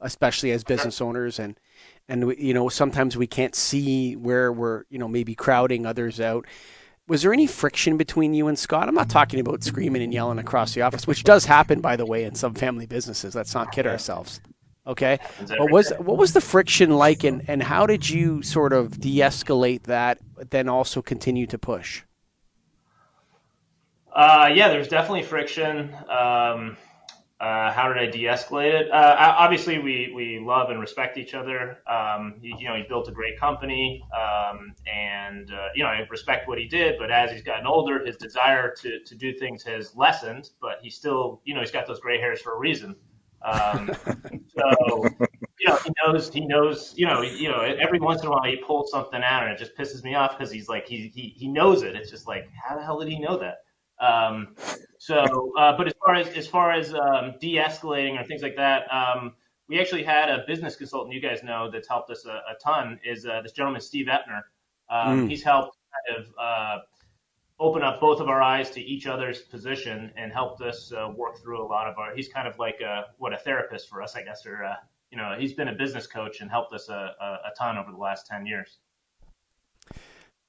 especially 0.00 0.52
as 0.52 0.64
business 0.64 1.00
owners, 1.00 1.38
and 1.38 1.58
and 2.08 2.34
you 2.38 2.54
know, 2.54 2.68
sometimes 2.68 3.16
we 3.16 3.26
can't 3.26 3.54
see 3.54 4.14
where 4.16 4.52
we're, 4.52 4.84
you 4.88 4.98
know, 4.98 5.08
maybe 5.08 5.34
crowding 5.34 5.86
others 5.86 6.20
out. 6.20 6.46
Was 7.08 7.22
there 7.22 7.32
any 7.32 7.46
friction 7.46 7.96
between 7.96 8.32
you 8.32 8.48
and 8.48 8.58
Scott? 8.58 8.88
I'm 8.88 8.94
not 8.94 9.10
talking 9.10 9.40
about 9.40 9.62
screaming 9.64 10.02
and 10.02 10.12
yelling 10.12 10.38
across 10.38 10.72
the 10.74 10.82
office, 10.82 11.06
which 11.06 11.24
does 11.24 11.44
happen, 11.44 11.80
by 11.80 11.96
the 11.96 12.06
way, 12.06 12.24
in 12.24 12.34
some 12.34 12.54
family 12.54 12.86
businesses. 12.86 13.34
Let's 13.34 13.54
not 13.54 13.72
kid 13.72 13.86
ourselves. 13.86 14.40
Okay, 14.84 15.20
what 15.58 15.70
was 15.70 15.92
what 15.98 16.18
was 16.18 16.32
the 16.32 16.40
friction 16.40 16.90
like, 16.90 17.22
and 17.22 17.48
and 17.48 17.62
how 17.62 17.86
did 17.86 18.10
you 18.10 18.42
sort 18.42 18.72
of 18.72 18.98
de-escalate 18.98 19.84
that, 19.84 20.18
but 20.34 20.50
then 20.50 20.68
also 20.68 21.00
continue 21.00 21.46
to 21.46 21.58
push? 21.58 22.02
Uh, 24.12 24.50
yeah, 24.52 24.68
there's 24.68 24.88
definitely 24.88 25.22
friction. 25.22 25.94
Um, 26.10 26.76
uh, 27.40 27.72
how 27.72 27.92
did 27.92 27.96
I 27.96 28.06
de-escalate 28.06 28.72
it? 28.72 28.90
Uh, 28.90 29.16
obviously, 29.18 29.78
we 29.78 30.12
we 30.14 30.40
love 30.40 30.70
and 30.70 30.80
respect 30.80 31.16
each 31.16 31.34
other. 31.34 31.78
Um, 31.86 32.34
he, 32.40 32.52
you 32.58 32.68
know, 32.68 32.74
he 32.74 32.82
built 32.88 33.08
a 33.08 33.12
great 33.12 33.38
company, 33.38 34.04
um, 34.12 34.74
and 34.92 35.52
uh, 35.52 35.68
you 35.76 35.84
know, 35.84 35.90
I 35.90 36.04
respect 36.10 36.48
what 36.48 36.58
he 36.58 36.66
did. 36.66 36.98
But 36.98 37.12
as 37.12 37.30
he's 37.30 37.42
gotten 37.42 37.66
older, 37.66 38.04
his 38.04 38.16
desire 38.16 38.74
to 38.82 38.98
to 39.00 39.14
do 39.14 39.32
things 39.32 39.62
has 39.62 39.94
lessened. 39.94 40.50
But 40.60 40.78
he 40.82 40.90
still, 40.90 41.40
you 41.44 41.54
know, 41.54 41.60
he's 41.60 41.70
got 41.70 41.86
those 41.86 42.00
gray 42.00 42.18
hairs 42.18 42.40
for 42.40 42.54
a 42.56 42.58
reason. 42.58 42.96
Um, 43.44 43.90
so 44.48 45.04
you 45.58 45.68
know, 45.68 45.76
he 45.76 45.92
knows 46.04 46.32
he 46.32 46.46
knows. 46.46 46.94
You 46.96 47.06
know, 47.06 47.22
you 47.22 47.48
know, 47.48 47.60
every 47.60 47.98
once 47.98 48.22
in 48.22 48.28
a 48.28 48.30
while 48.30 48.44
he 48.44 48.56
pulls 48.56 48.90
something 48.90 49.22
out, 49.22 49.44
and 49.44 49.52
it 49.52 49.58
just 49.58 49.76
pisses 49.76 50.02
me 50.04 50.14
off 50.14 50.38
because 50.38 50.52
he's 50.52 50.68
like 50.68 50.86
he 50.86 51.08
he 51.14 51.34
he 51.36 51.48
knows 51.48 51.82
it. 51.82 51.96
It's 51.96 52.10
just 52.10 52.26
like 52.26 52.48
how 52.52 52.76
the 52.76 52.82
hell 52.82 52.98
did 52.98 53.08
he 53.08 53.18
know 53.18 53.38
that? 53.38 53.58
Um, 54.00 54.56
so, 54.98 55.52
uh, 55.56 55.76
but 55.76 55.86
as 55.86 55.94
far 56.04 56.14
as 56.14 56.28
as 56.28 56.46
far 56.46 56.72
as 56.72 56.94
um, 56.94 57.34
de-escalating 57.40 58.20
or 58.20 58.24
things 58.24 58.42
like 58.42 58.56
that, 58.56 58.84
um, 58.92 59.34
we 59.68 59.80
actually 59.80 60.02
had 60.02 60.28
a 60.28 60.44
business 60.46 60.76
consultant 60.76 61.14
you 61.14 61.20
guys 61.20 61.42
know 61.42 61.70
that's 61.70 61.88
helped 61.88 62.10
us 62.10 62.24
a, 62.26 62.30
a 62.30 62.54
ton. 62.62 62.98
Is 63.04 63.26
uh, 63.26 63.40
this 63.42 63.52
gentleman 63.52 63.80
Steve 63.80 64.06
Epner? 64.06 64.42
Um, 64.90 65.26
mm. 65.26 65.30
He's 65.30 65.42
helped 65.42 65.76
kind 66.08 66.20
of 66.20 66.34
uh, 66.38 66.78
open 67.62 67.82
up 67.82 68.00
both 68.00 68.20
of 68.20 68.28
our 68.28 68.42
eyes 68.42 68.70
to 68.70 68.80
each 68.80 69.06
other's 69.06 69.42
position 69.42 70.12
and 70.16 70.32
helped 70.32 70.60
us 70.60 70.92
uh, 70.92 71.08
work 71.16 71.40
through 71.40 71.64
a 71.64 71.66
lot 71.66 71.88
of 71.88 71.96
our. 71.96 72.14
He's 72.14 72.28
kind 72.28 72.48
of 72.48 72.58
like 72.58 72.80
a, 72.80 73.06
what 73.18 73.32
a 73.32 73.38
therapist 73.38 73.88
for 73.88 74.02
us, 74.02 74.16
I 74.16 74.22
guess, 74.22 74.44
or 74.44 74.64
uh, 74.64 74.74
you 75.12 75.16
know, 75.16 75.34
he's 75.38 75.52
been 75.52 75.68
a 75.68 75.74
business 75.74 76.06
coach 76.06 76.40
and 76.40 76.50
helped 76.50 76.74
us 76.74 76.88
a, 76.88 77.14
a, 77.20 77.24
a 77.24 77.50
ton 77.56 77.78
over 77.78 77.92
the 77.92 77.98
last 77.98 78.26
ten 78.26 78.46
years. 78.46 78.78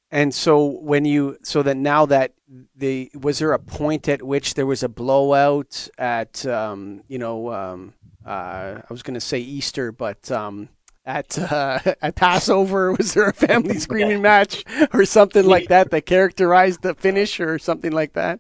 And 0.10 0.34
so 0.34 0.66
when 0.66 1.06
you 1.06 1.38
so 1.44 1.64
that 1.64 1.78
now 1.78 2.06
that 2.08 2.34
the 2.76 3.12
was 3.20 3.40
there 3.40 3.54
a 3.54 3.60
point 3.60 4.08
at 4.08 4.22
which 4.22 4.54
there 4.54 4.66
was 4.66 4.84
a 4.84 4.90
blowout 4.90 5.90
at 5.98 6.46
um, 6.46 7.02
you 7.08 7.18
know 7.18 7.52
um, 7.52 7.94
uh, 8.26 8.82
I 8.88 8.94
was 8.94 9.04
going 9.04 9.16
to 9.16 9.22
say 9.22 9.40
Easter, 9.40 9.92
but 9.92 10.32
um, 10.32 10.70
at 11.06 11.38
uh, 11.38 11.80
at 12.02 12.16
Passover 12.16 12.94
was 12.98 13.14
there 13.14 13.28
a 13.30 13.34
family 13.34 13.78
screaming 13.80 14.22
match 14.22 14.64
or 14.94 15.06
something 15.06 15.46
like 15.46 15.68
that 15.70 15.92
that 15.92 16.06
characterized 16.06 16.82
the 16.82 16.94
finish 16.96 17.40
or 17.40 17.60
something 17.60 17.92
like 17.92 18.14
that? 18.14 18.40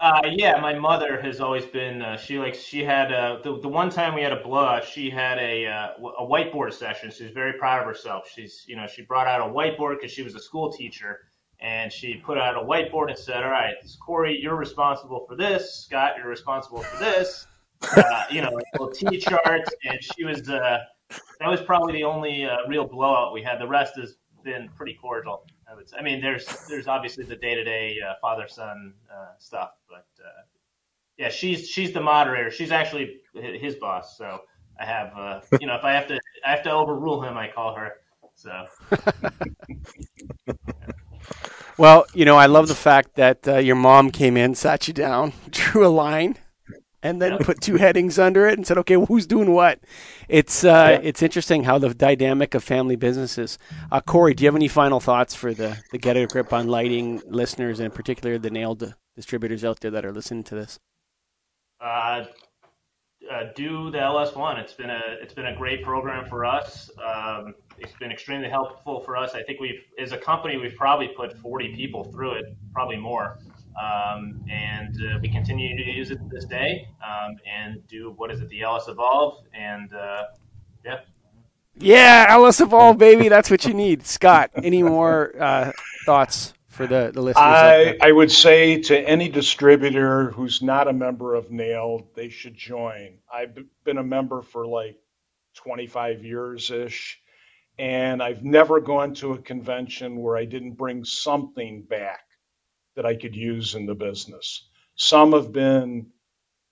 Uh, 0.00 0.22
yeah, 0.30 0.58
my 0.58 0.72
mother 0.72 1.20
has 1.20 1.40
always 1.40 1.66
been. 1.66 2.00
Uh, 2.00 2.16
she 2.16 2.38
like 2.38 2.54
she 2.54 2.82
had 2.82 3.12
uh, 3.12 3.38
the 3.44 3.60
the 3.60 3.68
one 3.68 3.90
time 3.90 4.14
we 4.14 4.22
had 4.22 4.32
a 4.32 4.42
blowout. 4.42 4.82
She 4.82 5.10
had 5.10 5.38
a 5.38 5.66
uh, 5.66 5.88
a 6.18 6.26
whiteboard 6.26 6.72
session. 6.72 7.10
She's 7.10 7.32
very 7.32 7.52
proud 7.54 7.80
of 7.80 7.86
herself. 7.86 8.26
She's 8.34 8.64
you 8.66 8.76
know 8.76 8.86
she 8.86 9.02
brought 9.02 9.26
out 9.26 9.46
a 9.46 9.52
whiteboard 9.52 9.96
because 9.96 10.10
she 10.10 10.22
was 10.22 10.34
a 10.34 10.40
school 10.40 10.72
teacher, 10.72 11.18
and 11.60 11.92
she 11.92 12.16
put 12.16 12.38
out 12.38 12.56
a 12.56 12.66
whiteboard 12.66 13.10
and 13.10 13.18
said, 13.18 13.42
"All 13.42 13.50
right, 13.50 13.74
Corey, 14.02 14.38
you're 14.40 14.56
responsible 14.56 15.26
for 15.28 15.36
this. 15.36 15.84
Scott, 15.84 16.12
you're 16.16 16.28
responsible 16.28 16.80
for 16.80 16.98
this. 16.98 17.46
Uh, 17.82 18.24
you 18.30 18.40
know, 18.40 18.48
a 18.48 18.78
little 18.78 18.90
T 18.90 19.18
charts." 19.18 19.70
And 19.84 19.98
she 20.02 20.24
was 20.24 20.48
uh, 20.48 20.78
that 21.40 21.48
was 21.48 21.60
probably 21.60 21.94
the 21.94 22.04
only 22.04 22.44
uh, 22.44 22.66
real 22.68 22.86
blowout 22.86 23.32
we 23.32 23.42
had. 23.42 23.58
The 23.58 23.68
rest 23.68 23.96
has 23.96 24.16
been 24.44 24.68
pretty 24.76 24.94
cordial. 24.94 25.44
I 25.70 25.74
would 25.74 25.88
say. 25.88 25.96
I 25.98 26.02
mean, 26.02 26.20
there's 26.20 26.46
there's 26.68 26.88
obviously 26.88 27.24
the 27.24 27.36
day 27.36 27.54
to 27.54 27.64
day 27.64 27.98
father 28.20 28.48
son 28.48 28.94
uh, 29.12 29.32
stuff, 29.38 29.70
but 29.88 30.06
uh, 30.24 30.42
yeah, 31.20 31.28
she's 31.28 31.68
she's 31.68 31.92
the 31.92 32.00
moderator. 32.00 32.50
She's 32.50 32.72
actually 32.72 33.20
his 33.34 33.76
boss, 33.76 34.16
so 34.16 34.40
I 34.80 34.86
have 34.86 35.12
uh, 35.16 35.40
you 35.60 35.66
know 35.66 35.74
if 35.74 35.84
I 35.84 35.92
have 35.92 36.08
to 36.08 36.18
I 36.46 36.50
have 36.50 36.62
to 36.62 36.72
overrule 36.72 37.22
him, 37.22 37.36
I 37.36 37.48
call 37.48 37.74
her. 37.74 37.92
So. 38.34 38.66
well, 41.76 42.06
you 42.14 42.24
know, 42.24 42.36
I 42.36 42.46
love 42.46 42.68
the 42.68 42.74
fact 42.74 43.16
that 43.16 43.46
uh, 43.46 43.58
your 43.58 43.76
mom 43.76 44.10
came 44.10 44.38
in, 44.38 44.54
sat 44.54 44.88
you 44.88 44.94
down, 44.94 45.34
drew 45.50 45.86
a 45.86 45.88
line, 45.88 46.38
and 47.02 47.20
then 47.20 47.38
put 47.38 47.60
two 47.60 47.76
headings 47.76 48.18
under 48.18 48.46
it 48.46 48.58
and 48.58 48.66
said, 48.66 48.78
"Okay, 48.78 48.96
well, 48.96 49.06
who's 49.06 49.26
doing 49.26 49.52
what?" 49.52 49.80
It's 50.28 50.64
uh, 50.64 50.68
yeah. 50.68 51.08
it's 51.08 51.22
interesting 51.22 51.64
how 51.64 51.78
the 51.78 51.94
dynamic 51.94 52.54
of 52.54 52.64
family 52.64 52.96
businesses. 52.96 53.58
Uh, 53.90 54.00
Corey, 54.00 54.34
do 54.34 54.44
you 54.44 54.48
have 54.48 54.56
any 54.56 54.68
final 54.68 55.00
thoughts 55.00 55.34
for 55.34 55.54
the 55.54 55.78
the 55.92 55.98
Get 55.98 56.16
a 56.16 56.26
Grip 56.26 56.52
on 56.52 56.68
Lighting 56.68 57.22
listeners, 57.26 57.80
and 57.80 57.86
in 57.86 57.92
particular 57.92 58.38
the 58.38 58.50
NAILD 58.50 58.94
distributors 59.16 59.64
out 59.64 59.80
there 59.80 59.90
that 59.90 60.04
are 60.04 60.12
listening 60.12 60.44
to 60.44 60.54
this? 60.54 60.78
Uh, 61.80 62.24
uh, 63.30 63.44
do 63.54 63.90
the 63.90 63.98
LS1. 63.98 64.58
It's 64.58 64.72
been 64.72 64.90
a 64.90 65.00
it's 65.22 65.34
been 65.34 65.46
a 65.46 65.56
great 65.56 65.82
program 65.82 66.26
for 66.28 66.44
us. 66.44 66.90
Um, 67.02 67.54
it's 67.78 67.94
been 67.94 68.10
extremely 68.10 68.48
helpful 68.48 69.00
for 69.00 69.16
us. 69.16 69.34
I 69.34 69.42
think 69.42 69.60
we've, 69.60 69.80
as 69.98 70.12
a 70.12 70.18
company, 70.18 70.58
we've 70.58 70.76
probably 70.76 71.08
put 71.08 71.36
40 71.38 71.74
people 71.74 72.04
through 72.04 72.32
it, 72.32 72.44
probably 72.74 72.96
more. 72.96 73.38
Um, 73.80 74.44
and 74.50 74.94
uh, 74.96 75.18
we 75.22 75.28
continue 75.28 75.76
to 75.76 75.90
use 75.90 76.10
it 76.10 76.16
to 76.16 76.28
this 76.30 76.44
day 76.44 76.88
um, 77.06 77.36
and 77.50 77.86
do 77.86 78.12
what 78.16 78.30
is 78.30 78.40
it, 78.40 78.48
the 78.48 78.62
LS 78.62 78.88
Evolve, 78.88 79.44
and 79.54 79.92
uh, 79.94 80.24
yeah. 80.84 81.00
Yeah, 81.78 82.26
LS 82.28 82.60
Evolve, 82.60 82.98
baby. 82.98 83.28
That's 83.28 83.50
what 83.50 83.64
you 83.64 83.72
need. 83.72 84.04
Scott, 84.06 84.50
any 84.56 84.82
more 84.82 85.34
uh, 85.40 85.72
thoughts 86.04 86.52
for 86.68 86.86
the, 86.86 87.10
the 87.14 87.22
listeners? 87.22 87.42
I, 87.42 87.96
I 88.02 88.12
would 88.12 88.30
say 88.30 88.82
to 88.82 88.98
any 88.98 89.28
distributor 89.28 90.30
who's 90.32 90.60
not 90.60 90.88
a 90.88 90.92
member 90.92 91.34
of 91.34 91.50
Nail, 91.50 92.06
they 92.14 92.28
should 92.28 92.56
join. 92.56 93.18
I've 93.32 93.56
been 93.84 93.98
a 93.98 94.04
member 94.04 94.42
for 94.42 94.66
like 94.66 94.98
25 95.54 96.24
years 96.24 96.70
ish, 96.70 97.18
and 97.78 98.22
I've 98.22 98.44
never 98.44 98.80
gone 98.80 99.14
to 99.14 99.32
a 99.32 99.38
convention 99.38 100.16
where 100.16 100.36
I 100.36 100.44
didn't 100.44 100.72
bring 100.72 101.04
something 101.04 101.82
back 101.82 102.20
that 102.96 103.06
I 103.06 103.14
could 103.14 103.36
use 103.36 103.74
in 103.74 103.86
the 103.86 103.94
business. 103.94 104.68
Some 104.96 105.32
have 105.32 105.52
been 105.52 106.06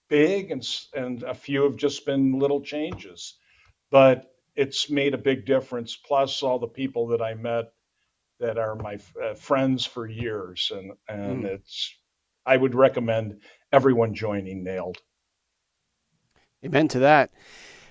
big 0.09 0.51
and, 0.51 0.67
and 0.95 1.23
a 1.23 1.35
few 1.35 1.65
have 1.65 1.77
just 1.77 2.07
been 2.07 2.39
little 2.39 2.63
changes, 2.63 3.35
but 3.91 4.33
it's 4.57 4.91
made 4.91 5.15
a 5.15 5.19
big 5.19 5.47
difference. 5.47 5.97
Plus, 5.97 6.43
all 6.43 6.59
the 6.59 6.67
people 6.67 7.09
that 7.09 7.23
I 7.23 7.35
met 7.35 7.73
that 8.41 8.59
are 8.59 8.75
my 8.75 8.99
uh, 9.23 9.35
friends 9.35 9.85
for 9.87 10.07
years, 10.07 10.73
and 10.75 10.93
and 11.09 11.45
mm. 11.45 11.47
it's 11.47 11.95
I 12.47 12.57
would 12.57 12.75
recommend 12.75 13.41
everyone 13.73 14.15
joining 14.15 14.65
NAILD. 14.65 14.97
Amen 16.65 16.89
to 16.89 16.99
that, 17.01 17.31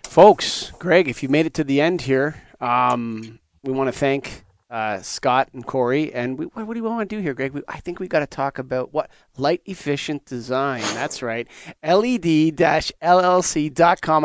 folks. 0.03 0.71
Greg, 0.79 1.07
if 1.07 1.23
you 1.23 1.29
made 1.29 1.45
it 1.45 1.53
to 1.55 1.63
the 1.63 1.79
end 1.79 2.01
here, 2.01 2.35
um, 2.59 3.39
we 3.63 3.71
want 3.71 3.87
to 3.87 3.97
thank 3.97 4.43
uh, 4.69 5.01
Scott 5.01 5.49
and 5.53 5.65
Corey. 5.65 6.13
And 6.13 6.37
we, 6.37 6.45
what, 6.47 6.67
what, 6.67 6.75
do 6.75 6.83
we 6.83 6.89
want 6.89 7.09
to 7.09 7.15
do 7.15 7.21
here, 7.21 7.33
Greg? 7.33 7.53
We, 7.53 7.61
I 7.67 7.79
think 7.79 7.99
we 7.99 8.07
got 8.07 8.19
to 8.19 8.27
talk 8.27 8.59
about 8.59 8.93
what 8.93 9.09
light 9.37 9.61
efficient 9.65 10.25
design. 10.25 10.81
That's 10.93 11.21
right. 11.21 11.47
LED-LLC.com. 11.83 12.95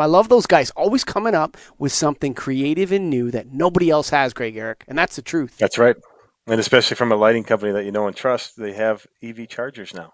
I 0.01 0.05
love 0.05 0.29
those 0.29 0.45
guys. 0.45 0.69
Always 0.71 1.03
coming 1.03 1.35
up 1.35 1.57
with 1.77 1.91
something 1.91 2.33
creative 2.33 2.91
and 2.91 3.09
new 3.09 3.31
that 3.31 3.51
nobody 3.51 3.89
else 3.89 4.09
has, 4.09 4.33
Greg 4.33 4.55
Eric. 4.57 4.83
And 4.87 4.97
that's 4.97 5.15
the 5.15 5.21
truth. 5.21 5.57
That's 5.57 5.77
right. 5.77 5.95
And 6.45 6.59
especially 6.59 6.95
from 6.95 7.13
a 7.13 7.15
lighting 7.15 7.45
company 7.45 7.71
that 7.71 7.85
you 7.85 7.91
know 7.91 8.07
and 8.07 8.15
trust, 8.15 8.57
they 8.57 8.73
have 8.73 9.07
EV 9.21 9.47
chargers 9.47 9.93
now. 9.93 10.11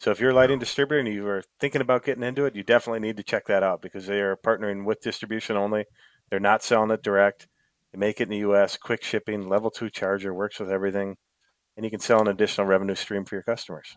So 0.00 0.10
if 0.10 0.20
you're 0.20 0.30
a 0.30 0.34
lighting 0.34 0.58
distributor 0.58 0.98
and 1.00 1.08
you 1.08 1.26
are 1.26 1.42
thinking 1.60 1.80
about 1.80 2.04
getting 2.04 2.22
into 2.22 2.44
it, 2.46 2.56
you 2.56 2.62
definitely 2.64 3.00
need 3.00 3.16
to 3.16 3.22
check 3.22 3.46
that 3.46 3.62
out 3.62 3.80
because 3.82 4.06
they 4.06 4.20
are 4.20 4.36
partnering 4.36 4.84
with 4.84 5.00
distribution 5.00 5.56
only. 5.56 5.86
They're 6.30 6.40
not 6.40 6.62
selling 6.62 6.90
it 6.90 7.02
direct 7.02 7.48
they 7.92 7.98
make 7.98 8.20
it 8.20 8.24
in 8.24 8.30
the 8.30 8.38
U.S. 8.38 8.76
Quick 8.76 9.02
shipping, 9.02 9.48
level 9.48 9.70
two 9.70 9.90
charger, 9.90 10.34
works 10.34 10.60
with 10.60 10.70
everything, 10.70 11.16
and 11.76 11.84
you 11.84 11.90
can 11.90 12.00
sell 12.00 12.20
an 12.20 12.28
additional 12.28 12.66
revenue 12.66 12.94
stream 12.94 13.24
for 13.24 13.36
your 13.36 13.42
customers. 13.42 13.96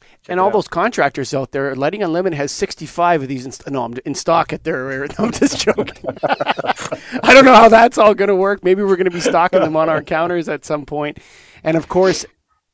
Check 0.00 0.10
and 0.28 0.40
all 0.40 0.48
out. 0.48 0.52
those 0.52 0.68
contractors 0.68 1.34
out 1.34 1.50
there, 1.50 1.74
Lighting 1.74 2.02
Unlimited 2.02 2.36
has 2.36 2.52
65 2.52 3.22
of 3.22 3.28
these 3.28 3.44
in, 3.44 3.72
no, 3.72 3.92
in 4.04 4.14
stock 4.14 4.52
at 4.52 4.64
their. 4.64 5.06
No, 5.18 5.24
I'm 5.24 5.32
just 5.32 5.58
joking. 5.60 6.04
I 6.22 7.34
don't 7.34 7.44
know 7.44 7.54
how 7.54 7.68
that's 7.68 7.98
all 7.98 8.14
going 8.14 8.28
to 8.28 8.36
work. 8.36 8.62
Maybe 8.62 8.82
we're 8.82 8.96
going 8.96 9.06
to 9.06 9.10
be 9.10 9.20
stocking 9.20 9.60
them 9.60 9.76
on 9.76 9.88
our 9.88 10.02
counters 10.02 10.48
at 10.48 10.64
some 10.64 10.86
point. 10.86 11.18
And 11.64 11.76
of 11.76 11.88
course, 11.88 12.24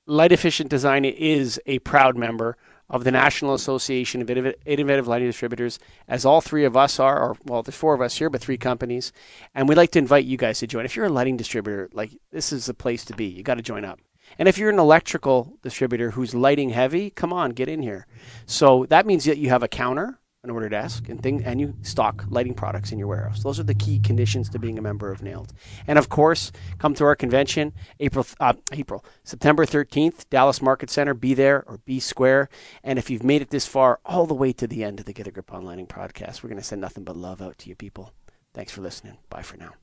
Light 0.06 0.32
Efficient 0.32 0.68
Design 0.68 1.04
is 1.04 1.60
a 1.66 1.78
proud 1.80 2.16
member 2.16 2.58
of 2.90 3.04
the 3.04 3.10
National 3.10 3.54
Association 3.54 4.20
of 4.20 4.30
Innovative 4.30 5.08
Lighting 5.08 5.28
Distributors, 5.28 5.78
as 6.06 6.24
all 6.24 6.40
three 6.40 6.64
of 6.64 6.76
us 6.76 7.00
are, 7.00 7.18
or 7.18 7.36
well, 7.44 7.62
there's 7.62 7.76
four 7.76 7.94
of 7.94 8.00
us 8.00 8.18
here, 8.18 8.30
but 8.30 8.40
three 8.40 8.58
companies. 8.58 9.12
And 9.54 9.68
we'd 9.68 9.76
like 9.76 9.90
to 9.92 9.98
invite 9.98 10.24
you 10.24 10.36
guys 10.36 10.58
to 10.58 10.66
join. 10.66 10.84
If 10.84 10.96
you're 10.96 11.06
a 11.06 11.10
lighting 11.10 11.36
distributor, 11.36 11.88
like 11.92 12.12
this 12.30 12.52
is 12.52 12.66
the 12.66 12.74
place 12.74 13.04
to 13.06 13.14
be. 13.14 13.26
You 13.26 13.42
got 13.42 13.54
to 13.54 13.62
join 13.62 13.84
up. 13.84 14.00
And 14.38 14.48
if 14.48 14.58
you're 14.58 14.70
an 14.70 14.78
electrical 14.78 15.58
distributor 15.62 16.10
who's 16.12 16.34
lighting 16.34 16.70
heavy, 16.70 17.10
come 17.10 17.32
on, 17.32 17.50
get 17.50 17.68
in 17.68 17.82
here. 17.82 18.06
So 18.46 18.86
that 18.88 19.06
means 19.06 19.24
that 19.24 19.38
you 19.38 19.50
have 19.50 19.62
a 19.62 19.68
counter 19.68 20.18
an 20.44 20.50
order 20.50 20.68
desk 20.68 21.08
and 21.08 21.22
thing, 21.22 21.42
and 21.44 21.60
you 21.60 21.74
stock 21.82 22.24
lighting 22.28 22.54
products 22.54 22.92
in 22.92 22.98
your 22.98 23.08
warehouse. 23.08 23.42
Those 23.42 23.58
are 23.58 23.64
the 23.64 23.74
key 23.74 23.98
conditions 23.98 24.48
to 24.50 24.58
being 24.58 24.78
a 24.78 24.82
member 24.82 25.10
of 25.10 25.22
NAILD. 25.22 25.52
And 25.86 25.98
of 25.98 26.08
course, 26.08 26.52
come 26.78 26.94
to 26.94 27.04
our 27.04 27.16
convention, 27.16 27.72
April, 27.98 28.26
uh, 28.38 28.54
April, 28.72 29.04
September 29.24 29.66
13th, 29.66 30.28
Dallas 30.30 30.62
Market 30.62 30.90
Center. 30.90 31.14
Be 31.14 31.34
there 31.34 31.64
or 31.66 31.78
be 31.78 31.98
square. 31.98 32.48
And 32.82 32.98
if 32.98 33.10
you've 33.10 33.24
made 33.24 33.42
it 33.42 33.50
this 33.50 33.66
far, 33.66 34.00
all 34.04 34.26
the 34.26 34.34
way 34.34 34.52
to 34.52 34.66
the 34.66 34.84
end 34.84 35.00
of 35.00 35.06
the 35.06 35.12
Get 35.12 35.26
a 35.26 35.30
Grip 35.30 35.52
on 35.52 35.64
Lighting 35.64 35.86
podcast, 35.86 36.42
we're 36.42 36.50
going 36.50 36.60
to 36.60 36.66
send 36.66 36.80
nothing 36.80 37.04
but 37.04 37.16
love 37.16 37.40
out 37.40 37.58
to 37.58 37.68
you 37.68 37.74
people. 37.74 38.12
Thanks 38.52 38.72
for 38.72 38.82
listening. 38.82 39.16
Bye 39.30 39.42
for 39.42 39.56
now. 39.56 39.74